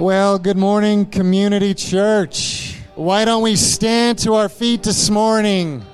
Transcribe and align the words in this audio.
Well, 0.00 0.38
good 0.38 0.56
morning, 0.56 1.04
Community 1.04 1.74
Church. 1.74 2.80
Why 2.94 3.26
don't 3.26 3.42
we 3.42 3.54
stand 3.54 4.18
to 4.20 4.32
our 4.32 4.48
feet 4.48 4.82
this 4.82 5.10
morning 5.10 5.84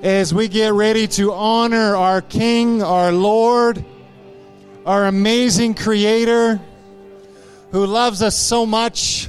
as 0.00 0.32
we 0.32 0.46
get 0.46 0.74
ready 0.74 1.08
to 1.08 1.32
honor 1.32 1.96
our 1.96 2.22
King, 2.22 2.84
our 2.84 3.10
Lord, 3.10 3.84
our 4.86 5.06
amazing 5.06 5.74
Creator 5.74 6.60
who 7.72 7.84
loves 7.84 8.22
us 8.22 8.38
so 8.38 8.64
much. 8.64 9.28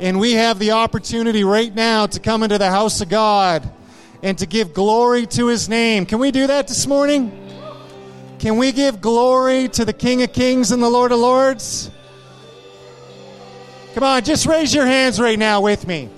And 0.00 0.18
we 0.18 0.32
have 0.32 0.58
the 0.58 0.72
opportunity 0.72 1.44
right 1.44 1.72
now 1.72 2.06
to 2.06 2.18
come 2.18 2.42
into 2.42 2.58
the 2.58 2.68
house 2.68 3.00
of 3.00 3.08
God 3.08 3.70
and 4.24 4.36
to 4.38 4.46
give 4.46 4.74
glory 4.74 5.24
to 5.26 5.46
His 5.46 5.68
name. 5.68 6.04
Can 6.04 6.18
we 6.18 6.32
do 6.32 6.48
that 6.48 6.66
this 6.66 6.84
morning? 6.88 7.30
Can 8.40 8.56
we 8.56 8.72
give 8.72 9.00
glory 9.00 9.68
to 9.68 9.84
the 9.84 9.92
King 9.92 10.24
of 10.24 10.32
Kings 10.32 10.72
and 10.72 10.82
the 10.82 10.90
Lord 10.90 11.12
of 11.12 11.20
Lords? 11.20 11.92
Come 13.94 14.04
on, 14.04 14.22
just 14.22 14.46
raise 14.46 14.74
your 14.74 14.86
hands 14.86 15.20
right 15.20 15.38
now 15.38 15.60
with 15.60 15.86
me. 15.86 16.08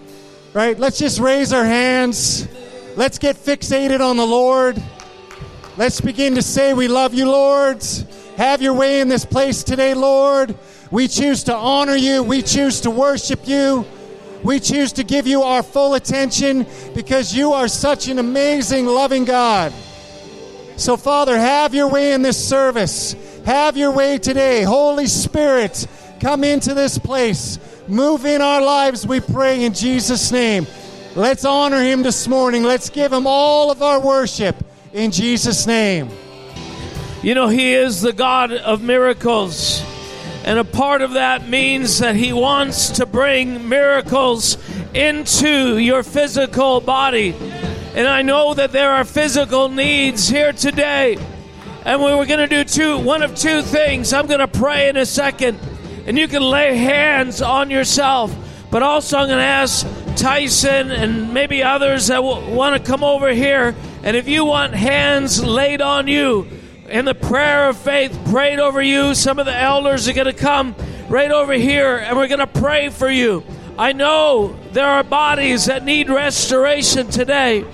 Right? 0.53 0.79
Let's 0.79 0.99
just 0.99 1.21
raise 1.21 1.53
our 1.53 1.65
hands. 1.65 2.49
Let's 2.97 3.19
get 3.19 3.37
fixated 3.37 4.01
on 4.01 4.17
the 4.17 4.27
Lord. 4.27 4.83
Let's 5.77 6.01
begin 6.01 6.35
to 6.35 6.43
say, 6.43 6.75
We 6.75 6.89
love 6.89 7.15
you, 7.15 7.31
Lord. 7.31 7.83
Have 8.37 8.61
your 8.61 8.75
way 8.75 9.01
in 9.01 9.09
this 9.09 9.25
place 9.25 9.63
today, 9.63 9.95
Lord. 9.95 10.57
We 10.91 11.07
choose 11.09 11.45
to 11.45 11.55
honor 11.55 11.95
you. 11.95 12.23
We 12.23 12.43
choose 12.43 12.81
to 12.81 12.91
worship 12.91 13.47
you. 13.47 13.87
We 14.43 14.59
choose 14.59 14.93
to 14.95 15.05
give 15.05 15.27
you 15.27 15.43
our 15.43 15.63
full 15.63 15.95
attention 15.95 16.67
because 16.95 17.35
you 17.35 17.53
are 17.53 17.69
such 17.69 18.09
an 18.09 18.19
amazing, 18.19 18.87
loving 18.87 19.25
God. 19.25 19.73
So, 20.77 20.97
Father, 20.97 21.37
have 21.37 21.75
your 21.75 21.89
way 21.89 22.15
in 22.15 22.23
this 22.23 22.43
service. 22.43 23.15
Have 23.45 23.77
your 23.77 23.93
way 23.93 24.19
today. 24.19 24.63
Holy 24.63 25.07
Spirit, 25.07 25.87
come 26.21 26.45
into 26.45 26.75
this 26.75 26.99
place. 26.99 27.59
Move 27.89 28.27
in 28.27 28.43
our 28.43 28.61
lives, 28.61 29.07
we 29.07 29.21
pray 29.21 29.65
in 29.65 29.73
Jesus' 29.73 30.31
name. 30.31 30.67
Let's 31.17 31.45
honor 31.45 31.83
him 31.83 32.03
this 32.03 32.29
morning. 32.29 32.63
Let's 32.63 32.91
give 32.91 33.13
him 33.13 33.27
all 33.27 33.71
of 33.71 33.83
our 33.83 33.99
worship 33.99 34.55
in 34.93 35.11
Jesus' 35.11 35.67
name. 35.67 36.09
You 37.23 37.35
know, 37.35 37.49
he 37.49 37.75
is 37.75 38.01
the 38.01 38.13
God 38.13 38.53
of 38.53 38.83
miracles. 38.83 39.83
And 40.45 40.59
a 40.59 40.65
part 40.65 41.03
of 41.03 41.13
that 41.13 41.49
means 41.49 41.99
that 41.99 42.15
he 42.15 42.33
wants 42.33 42.91
to 42.91 43.07
bring 43.07 43.69
miracles 43.69 44.57
into 44.95 45.79
your 45.79 46.03
physical 46.03 46.81
body. 46.81 47.35
And 47.95 48.07
I 48.07 48.23
know 48.23 48.55
that 48.55 48.73
there 48.73 48.93
are 48.93 49.05
physical 49.05 49.69
needs 49.69 50.29
here 50.29 50.53
today. 50.53 51.19
And 51.85 52.03
we 52.03 52.15
were 52.15 52.27
going 52.27 52.39
to 52.39 52.47
do 52.47 52.63
two, 52.63 52.99
one 52.99 53.23
of 53.23 53.35
two 53.35 53.63
things. 53.63 54.13
I'm 54.13 54.27
going 54.27 54.41
to 54.41 54.49
pray 54.49 54.89
in 54.89 54.97
a 54.97 55.07
second 55.07 55.59
and 56.07 56.19
you 56.19 56.29
can 56.29 56.43
lay 56.43 56.77
hands 56.77 57.43
on 57.43 57.71
yourself. 57.71 58.35
But 58.71 58.83
also, 58.83 59.19
I'm 59.19 59.27
going 59.27 59.39
to 59.39 59.45
ask 59.45 59.87
Tyson 60.17 60.91
and 60.91 61.35
maybe 61.35 61.63
others 61.63 62.07
that 62.07 62.17
w- 62.17 62.55
want 62.55 62.77
to 62.77 62.91
come 62.91 63.03
over 63.03 63.31
here. 63.31 63.75
And 64.03 64.17
if 64.17 64.29
you 64.29 64.45
want 64.45 64.75
hands 64.75 65.43
laid 65.43 65.81
on 65.81 66.07
you 66.07 66.47
in 66.89 67.05
the 67.05 67.15
prayer 67.15 67.69
of 67.69 67.77
faith 67.77 68.17
prayed 68.31 68.61
over 68.61 68.81
you, 68.81 69.15
some 69.15 69.39
of 69.39 69.47
the 69.47 69.57
elders 69.57 70.09
are 70.09 70.13
going 70.13 70.27
to 70.27 70.33
come 70.33 70.75
right 71.09 71.31
over 71.31 71.53
here 71.53 71.97
and 71.97 72.17
we're 72.17 72.29
going 72.29 72.39
to 72.39 72.47
pray 72.47 72.89
for 72.89 73.11
you. 73.11 73.45
I 73.81 73.93
know 73.93 74.57
there 74.73 74.87
are 74.87 75.03
bodies 75.03 75.65
that 75.65 75.85
need 75.85 76.11
restoration 76.11 77.09
today, 77.09 77.65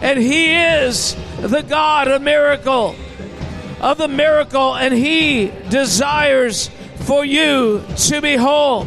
and 0.00 0.16
He 0.16 0.54
is 0.54 1.16
the 1.40 1.62
God 1.62 2.06
of 2.06 2.22
miracle, 2.22 2.94
of 3.80 3.98
the 3.98 4.06
miracle, 4.06 4.76
and 4.76 4.94
He 4.94 5.52
desires 5.68 6.70
for 7.06 7.24
you 7.24 7.84
to 7.96 8.20
be 8.20 8.36
whole. 8.36 8.86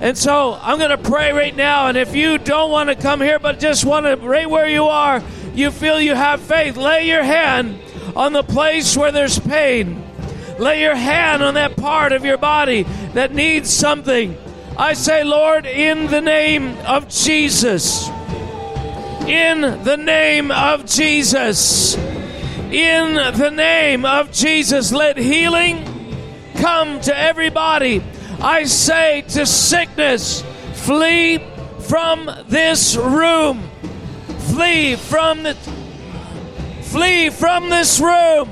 And 0.00 0.18
so 0.18 0.58
I'm 0.60 0.78
going 0.78 0.90
to 0.90 0.98
pray 0.98 1.32
right 1.32 1.56
now. 1.56 1.86
And 1.86 1.96
if 1.96 2.14
you 2.14 2.36
don't 2.36 2.70
want 2.70 2.90
to 2.90 2.94
come 2.94 3.20
here, 3.20 3.38
but 3.38 3.58
just 3.58 3.86
want 3.86 4.04
to, 4.04 4.16
right 4.16 4.48
where 4.48 4.68
you 4.68 4.84
are, 4.84 5.22
you 5.54 5.70
feel 5.70 6.00
you 6.00 6.14
have 6.14 6.40
faith, 6.40 6.76
lay 6.76 7.06
your 7.08 7.22
hand 7.22 7.80
on 8.14 8.34
the 8.34 8.42
place 8.42 8.96
where 8.96 9.10
there's 9.10 9.38
pain. 9.38 10.04
Lay 10.58 10.82
your 10.82 10.94
hand 10.94 11.42
on 11.42 11.54
that 11.54 11.76
part 11.76 12.12
of 12.12 12.24
your 12.24 12.36
body 12.36 12.82
that 13.14 13.32
needs 13.32 13.70
something. 13.70 14.36
I 14.76 14.92
say, 14.92 15.24
Lord, 15.24 15.64
in 15.64 16.08
the 16.08 16.20
name 16.20 16.76
of 16.86 17.08
Jesus, 17.08 18.08
in 19.26 19.60
the 19.84 19.96
name 19.96 20.50
of 20.50 20.84
Jesus, 20.84 21.96
in 21.96 23.14
the 23.14 23.50
name 23.50 24.04
of 24.04 24.32
Jesus, 24.32 24.92
let 24.92 25.16
healing 25.16 25.93
come 26.56 27.00
to 27.00 27.16
everybody. 27.16 28.02
I 28.40 28.64
say 28.64 29.22
to 29.28 29.46
sickness, 29.46 30.42
flee 30.74 31.42
from 31.80 32.30
this 32.48 32.96
room. 32.96 33.62
Flee 34.50 34.96
from 34.96 35.42
the 35.42 35.54
flee 36.82 37.30
from 37.30 37.70
this 37.70 37.98
room. 38.00 38.48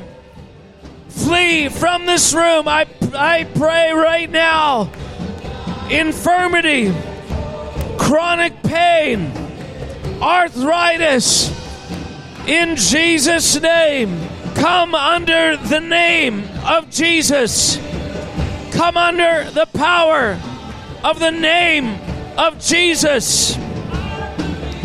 Flee 1.09 1.69
from 1.69 2.07
this 2.07 2.35
room. 2.35 2.67
I 2.67 2.87
I 3.15 3.45
pray 3.55 3.93
right 3.93 4.31
now. 4.31 4.91
Infirmity, 5.91 6.93
chronic 7.99 8.63
pain, 8.63 9.31
arthritis 10.21 11.51
in 12.47 12.77
Jesus 12.77 13.61
name. 13.61 14.19
Come 14.55 14.95
under 14.95 15.57
the 15.57 15.81
name 15.81 16.45
of 16.65 16.91
Jesus 16.91 17.79
come 18.73 18.97
under 18.97 19.49
the 19.51 19.67
power 19.75 20.41
of 21.05 21.19
the 21.19 21.31
name 21.31 21.99
of 22.39 22.59
Jesus. 22.59 23.55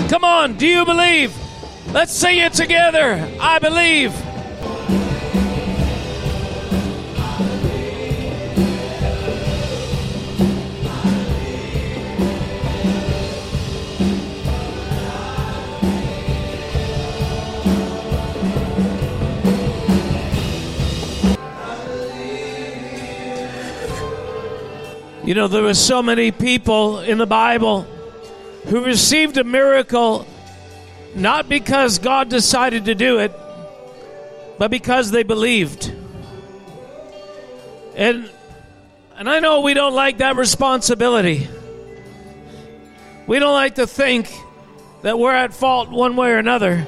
Come 0.10 0.24
on, 0.24 0.58
do 0.58 0.68
you 0.68 0.86
believe? 0.86 1.36
Let's 1.94 2.14
say 2.14 2.40
it 2.42 2.54
together. 2.54 3.28
I 3.40 3.60
believe. 3.60 4.14
You 25.28 25.34
know, 25.34 25.50
there 25.50 25.62
were 25.62 25.74
so 25.74 26.02
many 26.02 26.32
people 26.32 27.00
in 27.00 27.18
the 27.18 27.26
Bible 27.26 27.82
who 28.68 28.86
received 28.86 29.36
a 29.36 29.44
miracle 29.44 30.26
not 31.16 31.50
because 31.50 32.00
God 32.00 32.30
decided 32.30 32.86
to 32.86 32.96
do 32.96 33.20
it, 33.20 33.34
but 34.58 34.72
because 34.72 35.12
they 35.12 35.24
believed. 35.24 35.94
And 37.98 38.32
and 39.18 39.30
I 39.30 39.42
know 39.42 39.60
we 39.60 39.74
don't 39.74 39.94
like 39.94 40.20
that 40.20 40.38
responsibility. 40.38 41.50
We 43.28 43.40
don't 43.40 43.54
like 43.54 43.76
to 43.76 43.86
think 43.86 44.34
that 45.02 45.20
we're 45.20 45.36
at 45.36 45.54
fault 45.54 45.90
one 45.90 46.16
way 46.16 46.30
or 46.30 46.38
another. 46.38 46.88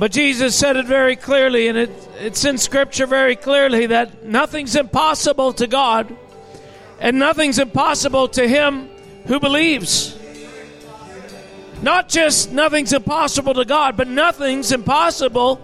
But 0.00 0.10
Jesus 0.10 0.56
said 0.56 0.76
it 0.76 0.86
very 0.86 1.14
clearly, 1.14 1.68
and 1.68 1.78
it, 1.78 1.90
it's 2.18 2.44
in 2.44 2.58
Scripture 2.58 3.06
very 3.06 3.36
clearly 3.36 3.86
that 3.86 4.24
nothing's 4.24 4.74
impossible 4.74 5.52
to 5.52 5.68
God 5.68 6.16
and 7.02 7.18
nothing's 7.18 7.58
impossible 7.58 8.28
to 8.28 8.48
him 8.48 8.88
who 9.26 9.40
believes. 9.40 10.16
Not 11.82 12.08
just 12.08 12.52
nothing's 12.52 12.92
impossible 12.92 13.54
to 13.54 13.64
God, 13.64 13.96
but 13.96 14.06
nothing's 14.06 14.70
impossible 14.70 15.60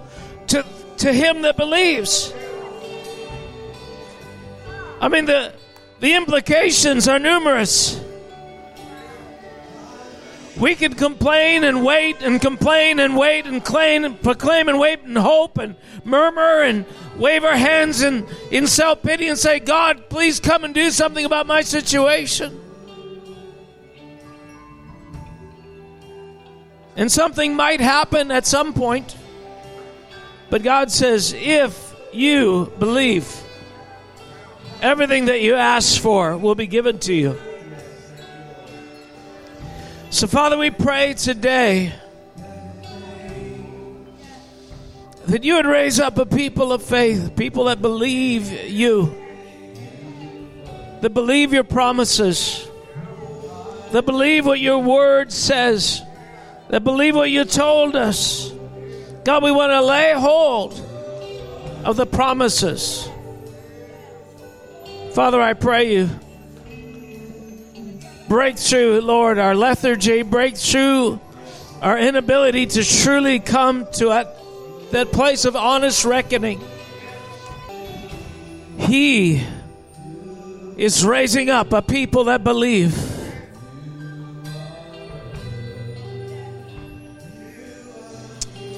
to, 0.48 0.66
to 0.98 1.12
him 1.12 1.42
that 1.42 1.56
believes. 1.56 2.34
I 5.00 5.08
mean, 5.08 5.26
the, 5.26 5.54
the 6.00 6.14
implications 6.14 7.06
are 7.06 7.20
numerous. 7.20 8.00
We 10.60 10.74
can 10.74 10.94
complain 10.94 11.62
and 11.62 11.84
wait 11.84 12.20
and 12.20 12.40
complain 12.40 12.98
and 12.98 13.16
wait 13.16 13.46
and 13.46 13.64
claim 13.64 14.04
and 14.04 14.20
proclaim 14.20 14.68
and 14.68 14.78
wait 14.78 15.00
and 15.02 15.16
hope 15.16 15.56
and 15.56 15.76
murmur 16.04 16.62
and 16.62 16.84
wave 17.16 17.44
our 17.44 17.56
hands 17.56 18.02
in, 18.02 18.26
in 18.50 18.66
self 18.66 19.02
pity 19.02 19.28
and 19.28 19.38
say, 19.38 19.60
God, 19.60 20.08
please 20.08 20.40
come 20.40 20.64
and 20.64 20.74
do 20.74 20.90
something 20.90 21.24
about 21.24 21.46
my 21.46 21.60
situation. 21.60 22.60
And 26.96 27.12
something 27.12 27.54
might 27.54 27.80
happen 27.80 28.32
at 28.32 28.44
some 28.44 28.74
point. 28.74 29.16
But 30.50 30.64
God 30.64 30.90
says, 30.90 31.32
if 31.32 31.94
you 32.12 32.72
believe, 32.80 33.32
everything 34.82 35.26
that 35.26 35.40
you 35.40 35.54
ask 35.54 36.00
for 36.00 36.36
will 36.36 36.56
be 36.56 36.66
given 36.66 36.98
to 37.00 37.14
you. 37.14 37.38
So, 40.10 40.26
Father, 40.26 40.56
we 40.56 40.70
pray 40.70 41.14
today 41.14 41.92
that 45.26 45.44
you 45.44 45.56
would 45.56 45.66
raise 45.66 46.00
up 46.00 46.16
a 46.18 46.24
people 46.24 46.72
of 46.72 46.82
faith, 46.82 47.36
people 47.36 47.64
that 47.64 47.82
believe 47.82 48.50
you. 48.50 49.14
that 51.00 51.10
believe 51.10 51.52
your 51.52 51.64
promises, 51.64 52.68
that 53.92 54.04
believe 54.04 54.46
what 54.46 54.60
your 54.60 54.78
word 54.78 55.32
says, 55.32 56.02
that 56.68 56.84
believe 56.84 57.14
what 57.14 57.30
you 57.30 57.44
told 57.44 57.94
us. 57.94 58.52
God, 59.24 59.42
we 59.42 59.52
want 59.52 59.70
to 59.70 59.82
lay 59.82 60.12
hold 60.14 60.72
of 61.84 61.96
the 61.96 62.06
promises. 62.06 63.08
Father, 65.12 65.40
I 65.40 65.54
pray 65.54 65.92
you 65.92 66.10
break 68.28 68.58
through, 68.58 69.00
Lord, 69.00 69.38
our 69.38 69.54
lethargy, 69.54 70.22
break 70.22 70.56
through 70.56 71.20
our 71.80 71.98
inability 71.98 72.66
to 72.66 72.84
truly 72.84 73.40
come 73.40 73.86
to 73.92 74.06
that, 74.06 74.36
that 74.90 75.12
place 75.12 75.44
of 75.44 75.56
honest 75.56 76.04
reckoning. 76.04 76.60
He 78.78 79.42
is 80.76 81.04
raising 81.04 81.50
up 81.50 81.72
a 81.72 81.82
people 81.82 82.24
that 82.24 82.44
believe. 82.44 82.94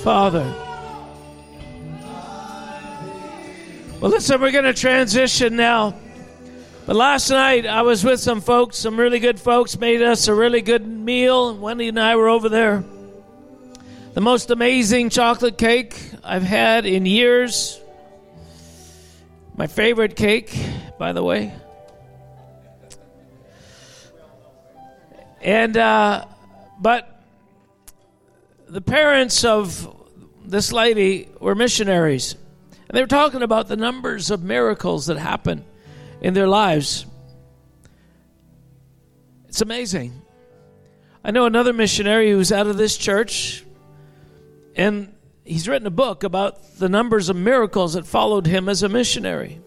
Father. 0.02 0.54
Well, 4.00 4.10
listen, 4.10 4.40
we're 4.40 4.50
going 4.50 4.64
to 4.64 4.72
transition 4.72 5.56
now. 5.56 5.94
But 6.86 6.96
last 6.96 7.30
night 7.30 7.66
I 7.66 7.82
was 7.82 8.02
with 8.02 8.20
some 8.20 8.40
folks, 8.40 8.78
some 8.78 8.98
really 8.98 9.18
good 9.18 9.38
folks, 9.38 9.78
made 9.78 10.02
us 10.02 10.28
a 10.28 10.34
really 10.34 10.62
good 10.62 10.86
meal. 10.86 11.54
Wendy 11.54 11.88
and 11.88 12.00
I 12.00 12.16
were 12.16 12.28
over 12.28 12.48
there. 12.48 12.82
The 14.14 14.20
most 14.20 14.50
amazing 14.50 15.10
chocolate 15.10 15.58
cake 15.58 15.94
I've 16.24 16.42
had 16.42 16.86
in 16.86 17.06
years. 17.06 17.80
My 19.56 19.66
favorite 19.66 20.16
cake, 20.16 20.58
by 20.98 21.12
the 21.12 21.22
way. 21.22 21.54
And, 25.42 25.76
uh, 25.76 26.24
but 26.80 27.24
the 28.68 28.80
parents 28.80 29.44
of 29.44 29.96
this 30.44 30.72
lady 30.72 31.28
were 31.40 31.54
missionaries. 31.54 32.34
And 32.88 32.96
they 32.96 33.02
were 33.02 33.06
talking 33.06 33.42
about 33.42 33.68
the 33.68 33.76
numbers 33.76 34.30
of 34.30 34.42
miracles 34.42 35.06
that 35.06 35.18
happen 35.18 35.64
in 36.20 36.34
their 36.34 36.48
lives. 36.48 37.06
It's 39.48 39.60
amazing. 39.60 40.20
I 41.24 41.30
know 41.32 41.44
another 41.44 41.72
missionary 41.72 42.30
who's 42.30 42.52
out 42.52 42.66
of 42.66 42.76
this 42.76 42.96
church, 42.96 43.64
and 44.74 45.12
he's 45.44 45.68
written 45.68 45.86
a 45.86 45.90
book 45.90 46.22
about 46.22 46.76
the 46.78 46.88
numbers 46.88 47.28
of 47.28 47.36
miracles 47.36 47.94
that 47.94 48.06
followed 48.06 48.46
him 48.46 48.68
as 48.68 48.82
a 48.82 48.88
missionary. 48.88 49.60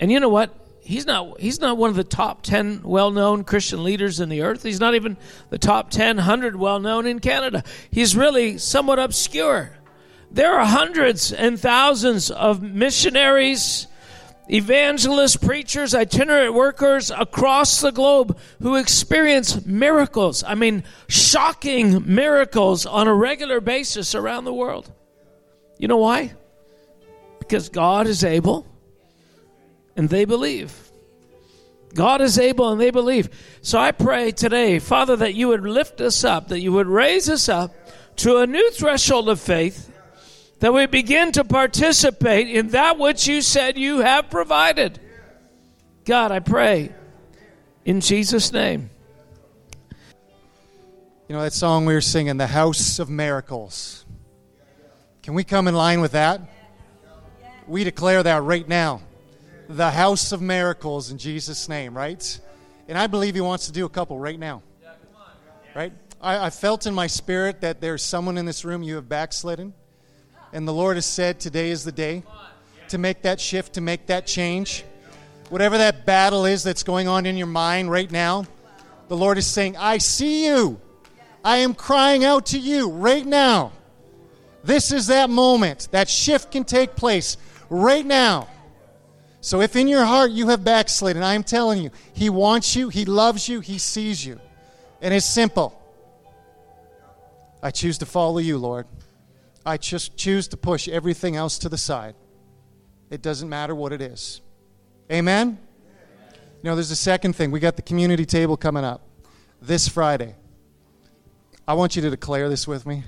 And 0.00 0.10
you 0.10 0.20
know 0.20 0.28
what? 0.28 0.54
He's 0.80 1.04
not 1.04 1.38
he's 1.38 1.60
not 1.60 1.76
one 1.76 1.90
of 1.90 1.96
the 1.96 2.04
top 2.04 2.42
10 2.42 2.82
well-known 2.82 3.44
Christian 3.44 3.84
leaders 3.84 4.20
in 4.20 4.30
the 4.30 4.40
earth. 4.40 4.62
He's 4.62 4.80
not 4.80 4.94
even 4.94 5.18
the 5.50 5.58
top 5.58 5.90
10 5.90 6.16
100 6.16 6.56
well-known 6.56 7.06
in 7.06 7.18
Canada. 7.18 7.62
He's 7.90 8.16
really 8.16 8.56
somewhat 8.56 8.98
obscure. 8.98 9.72
There 10.30 10.58
are 10.58 10.64
hundreds 10.64 11.30
and 11.30 11.60
thousands 11.60 12.30
of 12.30 12.62
missionaries, 12.62 13.86
evangelists, 14.50 15.36
preachers, 15.36 15.94
itinerant 15.94 16.54
workers 16.54 17.10
across 17.10 17.80
the 17.80 17.92
globe 17.92 18.38
who 18.60 18.76
experience 18.76 19.64
miracles. 19.66 20.42
I 20.44 20.54
mean, 20.54 20.84
shocking 21.08 22.02
miracles 22.12 22.86
on 22.86 23.08
a 23.08 23.14
regular 23.14 23.60
basis 23.60 24.14
around 24.14 24.44
the 24.44 24.54
world. 24.54 24.92
You 25.78 25.88
know 25.88 25.98
why? 25.98 26.32
Because 27.38 27.68
God 27.68 28.06
is 28.06 28.24
able 28.24 28.66
and 29.96 30.08
they 30.08 30.24
believe. 30.24 30.72
God 31.94 32.20
is 32.20 32.38
able 32.38 32.70
and 32.70 32.80
they 32.80 32.90
believe. 32.90 33.30
So 33.62 33.78
I 33.78 33.92
pray 33.92 34.30
today, 34.30 34.78
Father, 34.78 35.16
that 35.16 35.34
you 35.34 35.48
would 35.48 35.62
lift 35.62 36.00
us 36.00 36.24
up, 36.24 36.48
that 36.48 36.60
you 36.60 36.72
would 36.72 36.86
raise 36.86 37.28
us 37.28 37.48
up 37.48 37.74
to 38.16 38.38
a 38.38 38.46
new 38.46 38.70
threshold 38.72 39.28
of 39.28 39.40
faith, 39.40 39.90
that 40.60 40.72
we 40.72 40.86
begin 40.86 41.32
to 41.32 41.44
participate 41.44 42.48
in 42.48 42.68
that 42.68 42.98
which 42.98 43.26
you 43.26 43.42
said 43.42 43.78
you 43.78 44.00
have 44.00 44.30
provided. 44.30 44.98
God, 46.04 46.32
I 46.32 46.40
pray 46.40 46.92
in 47.84 48.00
Jesus' 48.00 48.52
name. 48.52 48.90
You 51.28 51.34
know 51.36 51.42
that 51.42 51.52
song 51.52 51.84
we 51.84 51.92
were 51.92 52.00
singing, 52.00 52.38
The 52.38 52.46
House 52.46 52.98
of 52.98 53.10
Miracles. 53.10 54.06
Can 55.22 55.34
we 55.34 55.44
come 55.44 55.68
in 55.68 55.74
line 55.74 56.00
with 56.00 56.12
that? 56.12 56.40
We 57.66 57.84
declare 57.84 58.22
that 58.22 58.42
right 58.42 58.66
now 58.66 59.02
the 59.68 59.90
house 59.90 60.32
of 60.32 60.40
miracles 60.40 61.10
in 61.10 61.18
Jesus' 61.18 61.68
name, 61.68 61.94
right? 61.94 62.40
And 62.88 62.96
I 62.96 63.06
believe 63.06 63.34
He 63.34 63.40
wants 63.42 63.66
to 63.66 63.72
do 63.72 63.84
a 63.84 63.88
couple 63.88 64.18
right 64.18 64.38
now. 64.38 64.62
Right? 65.74 65.92
I, 66.20 66.46
I 66.46 66.50
felt 66.50 66.86
in 66.86 66.94
my 66.94 67.06
spirit 67.06 67.60
that 67.60 67.80
there's 67.80 68.02
someone 68.02 68.38
in 68.38 68.46
this 68.46 68.64
room 68.64 68.82
you 68.82 68.94
have 68.96 69.08
backslidden. 69.08 69.74
And 70.52 70.66
the 70.66 70.72
Lord 70.72 70.96
has 70.96 71.06
said 71.06 71.40
today 71.40 71.70
is 71.70 71.84
the 71.84 71.92
day 71.92 72.22
to 72.88 72.98
make 72.98 73.22
that 73.22 73.40
shift, 73.40 73.74
to 73.74 73.80
make 73.80 74.06
that 74.06 74.26
change. 74.26 74.84
Whatever 75.50 75.78
that 75.78 76.06
battle 76.06 76.44
is 76.44 76.62
that's 76.62 76.82
going 76.82 77.08
on 77.08 77.26
in 77.26 77.36
your 77.36 77.46
mind 77.46 77.90
right 77.90 78.10
now, 78.10 78.44
the 79.08 79.16
Lord 79.16 79.38
is 79.38 79.46
saying, 79.46 79.76
I 79.76 79.98
see 79.98 80.46
you. 80.46 80.80
I 81.44 81.58
am 81.58 81.74
crying 81.74 82.24
out 82.24 82.46
to 82.46 82.58
you 82.58 82.90
right 82.90 83.24
now. 83.24 83.72
This 84.64 84.92
is 84.92 85.06
that 85.06 85.30
moment. 85.30 85.88
That 85.92 86.08
shift 86.08 86.50
can 86.50 86.64
take 86.64 86.96
place 86.96 87.36
right 87.70 88.04
now. 88.04 88.48
So 89.40 89.60
if 89.60 89.76
in 89.76 89.88
your 89.88 90.04
heart 90.04 90.30
you 90.30 90.48
have 90.48 90.64
backslidden, 90.64 91.22
I 91.22 91.34
am 91.34 91.44
telling 91.44 91.82
you, 91.82 91.90
He 92.12 92.28
wants 92.28 92.74
you, 92.74 92.88
He 92.88 93.04
loves 93.04 93.48
you, 93.48 93.60
He 93.60 93.78
sees 93.78 94.24
you. 94.24 94.40
And 95.00 95.14
it's 95.14 95.24
simple. 95.24 95.80
I 97.62 97.70
choose 97.70 97.98
to 97.98 98.06
follow 98.06 98.38
you, 98.38 98.58
Lord. 98.58 98.86
I 99.68 99.76
just 99.76 100.16
choose 100.16 100.48
to 100.48 100.56
push 100.56 100.88
everything 100.88 101.36
else 101.36 101.58
to 101.58 101.68
the 101.68 101.78
side. 101.78 102.14
It 103.10 103.22
doesn't 103.22 103.48
matter 103.48 103.74
what 103.74 103.92
it 103.92 104.02
is. 104.02 104.40
Amen? 105.10 105.58
You 106.62 106.70
know, 106.70 106.74
there's 106.74 106.90
a 106.90 106.96
second 106.96 107.34
thing. 107.34 107.50
We 107.50 107.60
got 107.60 107.76
the 107.76 107.82
community 107.82 108.24
table 108.24 108.56
coming 108.56 108.84
up 108.84 109.02
this 109.62 109.88
Friday. 109.88 110.34
I 111.66 111.74
want 111.74 111.96
you 111.96 112.02
to 112.02 112.10
declare 112.10 112.48
this 112.48 112.66
with 112.66 112.86
me. 112.86 113.04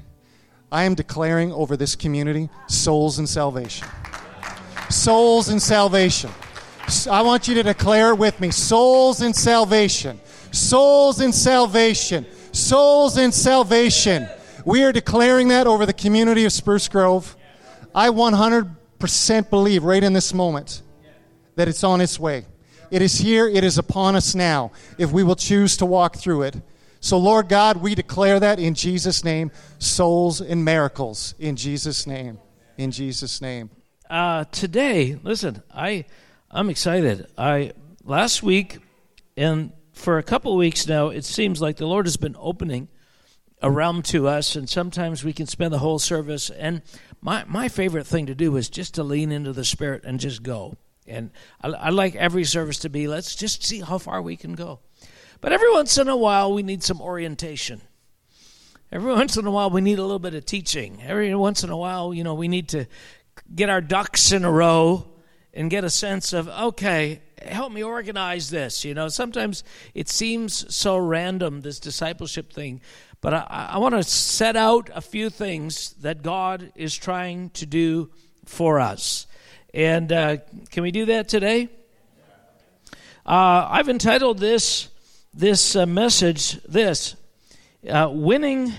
I 0.70 0.84
am 0.84 0.94
declaring 0.94 1.52
over 1.52 1.76
this 1.76 1.96
community 1.96 2.48
souls 2.68 3.18
and 3.18 3.28
salvation 3.28 3.88
souls 4.90 5.48
and 5.48 5.62
salvation. 5.62 6.30
I 7.10 7.22
want 7.22 7.48
you 7.48 7.54
to 7.54 7.62
declare 7.62 8.14
with 8.14 8.40
me 8.40 8.50
souls 8.50 9.20
and 9.20 9.34
salvation. 9.34 10.20
Souls 10.50 11.20
and 11.20 11.34
salvation. 11.34 12.26
Souls 12.52 13.16
and 13.16 13.32
salvation. 13.32 14.28
We 14.64 14.82
are 14.84 14.92
declaring 14.92 15.48
that 15.48 15.66
over 15.66 15.86
the 15.86 15.92
community 15.92 16.44
of 16.44 16.52
Spruce 16.52 16.88
Grove. 16.88 17.36
I 17.94 18.08
100% 18.08 19.50
believe 19.50 19.84
right 19.84 20.02
in 20.02 20.12
this 20.12 20.32
moment 20.32 20.82
that 21.56 21.68
it's 21.68 21.82
on 21.82 22.00
its 22.00 22.18
way. 22.18 22.46
It 22.90 23.02
is 23.02 23.18
here, 23.18 23.48
it 23.48 23.64
is 23.64 23.78
upon 23.78 24.16
us 24.16 24.34
now, 24.34 24.72
if 24.98 25.12
we 25.12 25.22
will 25.22 25.36
choose 25.36 25.76
to 25.78 25.86
walk 25.86 26.16
through 26.16 26.42
it. 26.42 26.56
So, 27.00 27.18
Lord 27.18 27.48
God, 27.48 27.78
we 27.78 27.94
declare 27.94 28.40
that 28.40 28.58
in 28.58 28.74
Jesus' 28.74 29.24
name 29.24 29.50
souls 29.78 30.40
and 30.40 30.64
miracles. 30.64 31.34
In 31.38 31.56
Jesus' 31.56 32.06
name. 32.06 32.38
In 32.76 32.90
Jesus' 32.90 33.40
name 33.40 33.70
uh, 34.10 34.44
today, 34.50 35.16
listen, 35.22 35.62
I 35.72 36.04
I'm 36.50 36.68
excited. 36.68 37.28
I 37.38 37.72
last 38.04 38.42
week 38.42 38.78
and 39.36 39.72
for 39.92 40.18
a 40.18 40.22
couple 40.22 40.56
weeks 40.56 40.86
now, 40.88 41.08
it 41.08 41.24
seems 41.24 41.62
like 41.62 41.76
the 41.76 41.86
Lord 41.86 42.06
has 42.06 42.16
been 42.16 42.36
opening 42.38 42.88
a 43.62 43.70
realm 43.70 44.02
to 44.02 44.26
us, 44.28 44.56
and 44.56 44.68
sometimes 44.68 45.24
we 45.24 45.32
can 45.32 45.46
spend 45.46 45.72
the 45.72 45.78
whole 45.78 45.98
service. 45.98 46.50
And 46.50 46.82
my 47.20 47.44
my 47.46 47.68
favorite 47.68 48.06
thing 48.06 48.26
to 48.26 48.34
do 48.34 48.56
is 48.56 48.68
just 48.68 48.94
to 48.94 49.02
lean 49.02 49.32
into 49.32 49.52
the 49.52 49.64
Spirit 49.64 50.04
and 50.04 50.18
just 50.20 50.42
go. 50.42 50.76
And 51.06 51.30
I, 51.62 51.68
I 51.68 51.88
like 51.90 52.14
every 52.14 52.44
service 52.44 52.78
to 52.80 52.88
be 52.88 53.08
let's 53.08 53.34
just 53.34 53.64
see 53.64 53.80
how 53.80 53.98
far 53.98 54.22
we 54.22 54.36
can 54.36 54.54
go. 54.54 54.80
But 55.40 55.52
every 55.52 55.70
once 55.72 55.96
in 55.98 56.08
a 56.08 56.16
while, 56.16 56.52
we 56.52 56.62
need 56.62 56.82
some 56.82 57.00
orientation. 57.00 57.80
Every 58.92 59.12
once 59.14 59.36
in 59.36 59.46
a 59.46 59.50
while, 59.50 59.70
we 59.70 59.80
need 59.80 59.98
a 59.98 60.02
little 60.02 60.18
bit 60.18 60.34
of 60.34 60.44
teaching. 60.44 61.02
Every 61.02 61.34
once 61.34 61.64
in 61.64 61.70
a 61.70 61.76
while, 61.76 62.12
you 62.12 62.24
know, 62.24 62.34
we 62.34 62.48
need 62.48 62.68
to 62.70 62.86
get 63.54 63.70
our 63.70 63.80
ducks 63.80 64.32
in 64.32 64.44
a 64.44 64.50
row 64.50 65.06
and 65.52 65.70
get 65.70 65.84
a 65.84 65.90
sense 65.90 66.32
of, 66.32 66.48
okay, 66.48 67.20
help 67.42 67.72
me 67.72 67.82
organize 67.82 68.50
this. 68.50 68.84
You 68.84 68.94
know, 68.94 69.08
sometimes 69.08 69.64
it 69.94 70.08
seems 70.08 70.72
so 70.74 70.96
random, 70.96 71.62
this 71.62 71.80
discipleship 71.80 72.52
thing, 72.52 72.80
but 73.20 73.34
I, 73.34 73.70
I 73.72 73.78
want 73.78 73.94
to 73.94 74.02
set 74.02 74.56
out 74.56 74.90
a 74.94 75.00
few 75.00 75.30
things 75.30 75.94
that 76.00 76.22
God 76.22 76.72
is 76.74 76.96
trying 76.96 77.50
to 77.50 77.66
do 77.66 78.10
for 78.44 78.80
us. 78.80 79.26
And 79.72 80.10
uh, 80.12 80.38
can 80.70 80.82
we 80.82 80.90
do 80.90 81.06
that 81.06 81.28
today? 81.28 81.68
Uh, 83.26 83.68
I've 83.70 83.88
entitled 83.88 84.38
this 84.38 84.88
this 85.32 85.76
uh, 85.76 85.86
message 85.86 86.60
this 86.64 87.14
uh, 87.88 88.08
winning 88.10 88.72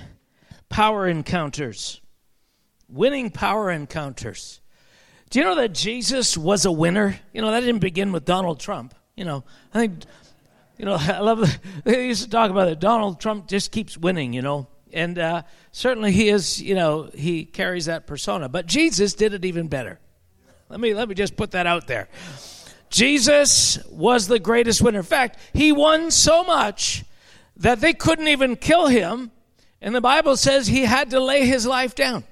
power 0.67 1.07
encounters 1.07 2.01
winning 2.91 3.29
power 3.29 3.71
encounters. 3.71 4.59
Do 5.29 5.39
you 5.39 5.45
know 5.45 5.55
that 5.55 5.73
Jesus 5.73 6.37
was 6.37 6.65
a 6.65 6.71
winner? 6.71 7.19
You 7.33 7.41
know, 7.41 7.51
that 7.51 7.61
didn't 7.61 7.79
begin 7.79 8.11
with 8.11 8.25
Donald 8.25 8.59
Trump. 8.59 8.93
You 9.15 9.25
know, 9.25 9.43
I 9.73 9.79
think, 9.79 10.03
you 10.81 10.85
know, 10.85 10.95
I 10.99 11.19
love, 11.19 11.39
the, 11.39 11.59
they 11.85 12.07
used 12.07 12.23
to 12.23 12.29
talk 12.29 12.49
about 12.49 12.67
it. 12.67 12.79
Donald 12.79 13.21
Trump 13.21 13.47
just 13.47 13.71
keeps 13.71 13.97
winning, 13.97 14.33
you 14.33 14.41
know. 14.41 14.67
And 14.91 15.17
uh, 15.17 15.43
certainly 15.71 16.11
he 16.11 16.27
is, 16.27 16.61
you 16.61 16.75
know, 16.75 17.09
he 17.13 17.45
carries 17.45 17.85
that 17.85 18.07
persona. 18.07 18.49
But 18.49 18.65
Jesus 18.65 19.13
did 19.13 19.33
it 19.33 19.45
even 19.45 19.67
better. 19.67 19.99
Let 20.67 20.79
me, 20.79 20.93
let 20.93 21.07
me 21.07 21.15
just 21.15 21.37
put 21.37 21.51
that 21.51 21.67
out 21.67 21.87
there. 21.87 22.09
Jesus 22.89 23.77
was 23.89 24.27
the 24.27 24.39
greatest 24.39 24.81
winner. 24.81 24.99
In 24.99 25.05
fact, 25.05 25.37
he 25.53 25.71
won 25.71 26.11
so 26.11 26.43
much 26.43 27.05
that 27.57 27.79
they 27.79 27.93
couldn't 27.93 28.27
even 28.27 28.55
kill 28.57 28.87
him. 28.87 29.31
And 29.81 29.95
the 29.95 30.01
Bible 30.01 30.35
says 30.35 30.67
he 30.67 30.83
had 30.83 31.11
to 31.11 31.19
lay 31.19 31.45
his 31.45 31.65
life 31.65 31.95
down. 31.95 32.25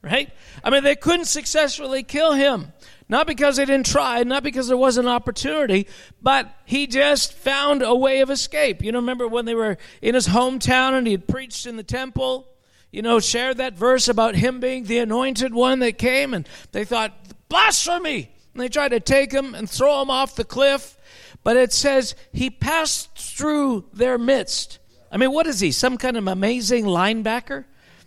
Right? 0.00 0.30
I 0.62 0.70
mean, 0.70 0.84
they 0.84 0.96
couldn't 0.96 1.26
successfully 1.26 2.04
kill 2.04 2.32
him. 2.32 2.72
Not 3.14 3.28
because 3.28 3.58
they 3.58 3.64
didn't 3.64 3.86
try, 3.86 4.24
not 4.24 4.42
because 4.42 4.66
there 4.66 4.76
was 4.76 4.96
an 4.96 5.06
opportunity, 5.06 5.86
but 6.20 6.52
he 6.64 6.88
just 6.88 7.32
found 7.32 7.80
a 7.80 7.94
way 7.94 8.22
of 8.22 8.28
escape. 8.28 8.82
You 8.82 8.90
know, 8.90 8.98
remember 8.98 9.28
when 9.28 9.44
they 9.44 9.54
were 9.54 9.78
in 10.02 10.16
his 10.16 10.26
hometown 10.26 10.98
and 10.98 11.06
he 11.06 11.12
had 11.12 11.28
preached 11.28 11.64
in 11.64 11.76
the 11.76 11.84
temple? 11.84 12.48
You 12.90 13.02
know, 13.02 13.20
shared 13.20 13.58
that 13.58 13.74
verse 13.74 14.08
about 14.08 14.34
him 14.34 14.58
being 14.58 14.82
the 14.82 14.98
anointed 14.98 15.54
one 15.54 15.78
that 15.78 15.96
came, 15.96 16.34
and 16.34 16.48
they 16.72 16.84
thought, 16.84 17.16
blasphemy! 17.48 18.32
And 18.52 18.60
they 18.60 18.68
tried 18.68 18.88
to 18.88 18.98
take 18.98 19.30
him 19.30 19.54
and 19.54 19.70
throw 19.70 20.02
him 20.02 20.10
off 20.10 20.34
the 20.34 20.42
cliff. 20.42 20.98
But 21.44 21.56
it 21.56 21.72
says 21.72 22.16
he 22.32 22.50
passed 22.50 23.16
through 23.16 23.84
their 23.92 24.18
midst. 24.18 24.80
I 25.12 25.18
mean, 25.18 25.30
what 25.30 25.46
is 25.46 25.60
he? 25.60 25.70
Some 25.70 25.98
kind 25.98 26.16
of 26.16 26.26
amazing 26.26 26.84
linebacker? 26.84 27.64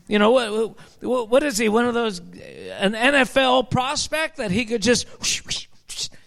You 0.07 0.19
know, 0.19 0.31
what, 1.01 1.29
what 1.29 1.43
is 1.43 1.57
he? 1.57 1.67
One 1.67 1.85
of 1.85 1.93
those, 1.93 2.19
an 2.19 2.93
NFL 2.93 3.69
prospect 3.69 4.37
that 4.37 4.51
he 4.51 4.65
could 4.65 4.81
just, 4.81 5.05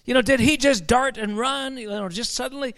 you 0.04 0.12
know, 0.12 0.22
did 0.22 0.40
he 0.40 0.56
just 0.56 0.86
dart 0.86 1.16
and 1.16 1.38
run? 1.38 1.78
You 1.78 1.88
know, 1.88 2.08
just 2.10 2.34
suddenly, 2.34 2.74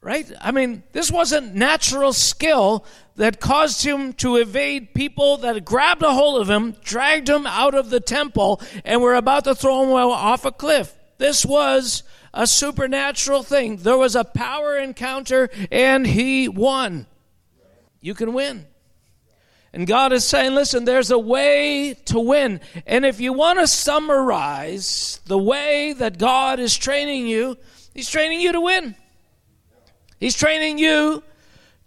right? 0.00 0.30
I 0.40 0.50
mean, 0.50 0.84
this 0.92 1.10
wasn't 1.10 1.54
natural 1.54 2.14
skill 2.14 2.86
that 3.16 3.40
caused 3.40 3.84
him 3.84 4.14
to 4.14 4.36
evade 4.36 4.94
people 4.94 5.36
that 5.38 5.66
grabbed 5.66 6.02
a 6.02 6.14
hold 6.14 6.40
of 6.40 6.48
him, 6.48 6.76
dragged 6.82 7.28
him 7.28 7.46
out 7.46 7.74
of 7.74 7.90
the 7.90 8.00
temple, 8.00 8.62
and 8.86 9.02
were 9.02 9.14
about 9.14 9.44
to 9.44 9.54
throw 9.54 9.82
him 9.82 9.90
off 9.90 10.46
a 10.46 10.52
cliff. 10.52 10.94
This 11.18 11.44
was 11.44 12.04
a 12.32 12.46
supernatural 12.46 13.42
thing. 13.42 13.76
There 13.76 13.98
was 13.98 14.16
a 14.16 14.24
power 14.24 14.78
encounter, 14.78 15.50
and 15.70 16.06
he 16.06 16.48
won. 16.48 17.06
You 18.00 18.14
can 18.14 18.32
win. 18.32 18.66
And 19.74 19.86
God 19.86 20.12
is 20.12 20.24
saying, 20.24 20.54
listen, 20.54 20.84
there's 20.84 21.10
a 21.10 21.18
way 21.18 21.94
to 22.06 22.20
win. 22.20 22.60
And 22.86 23.06
if 23.06 23.20
you 23.20 23.32
want 23.32 23.58
to 23.58 23.66
summarize 23.66 25.20
the 25.26 25.38
way 25.38 25.94
that 25.94 26.18
God 26.18 26.60
is 26.60 26.76
training 26.76 27.26
you, 27.26 27.56
He's 27.94 28.10
training 28.10 28.40
you 28.40 28.52
to 28.52 28.60
win. 28.60 28.94
He's 30.18 30.36
training 30.36 30.78
you 30.78 31.22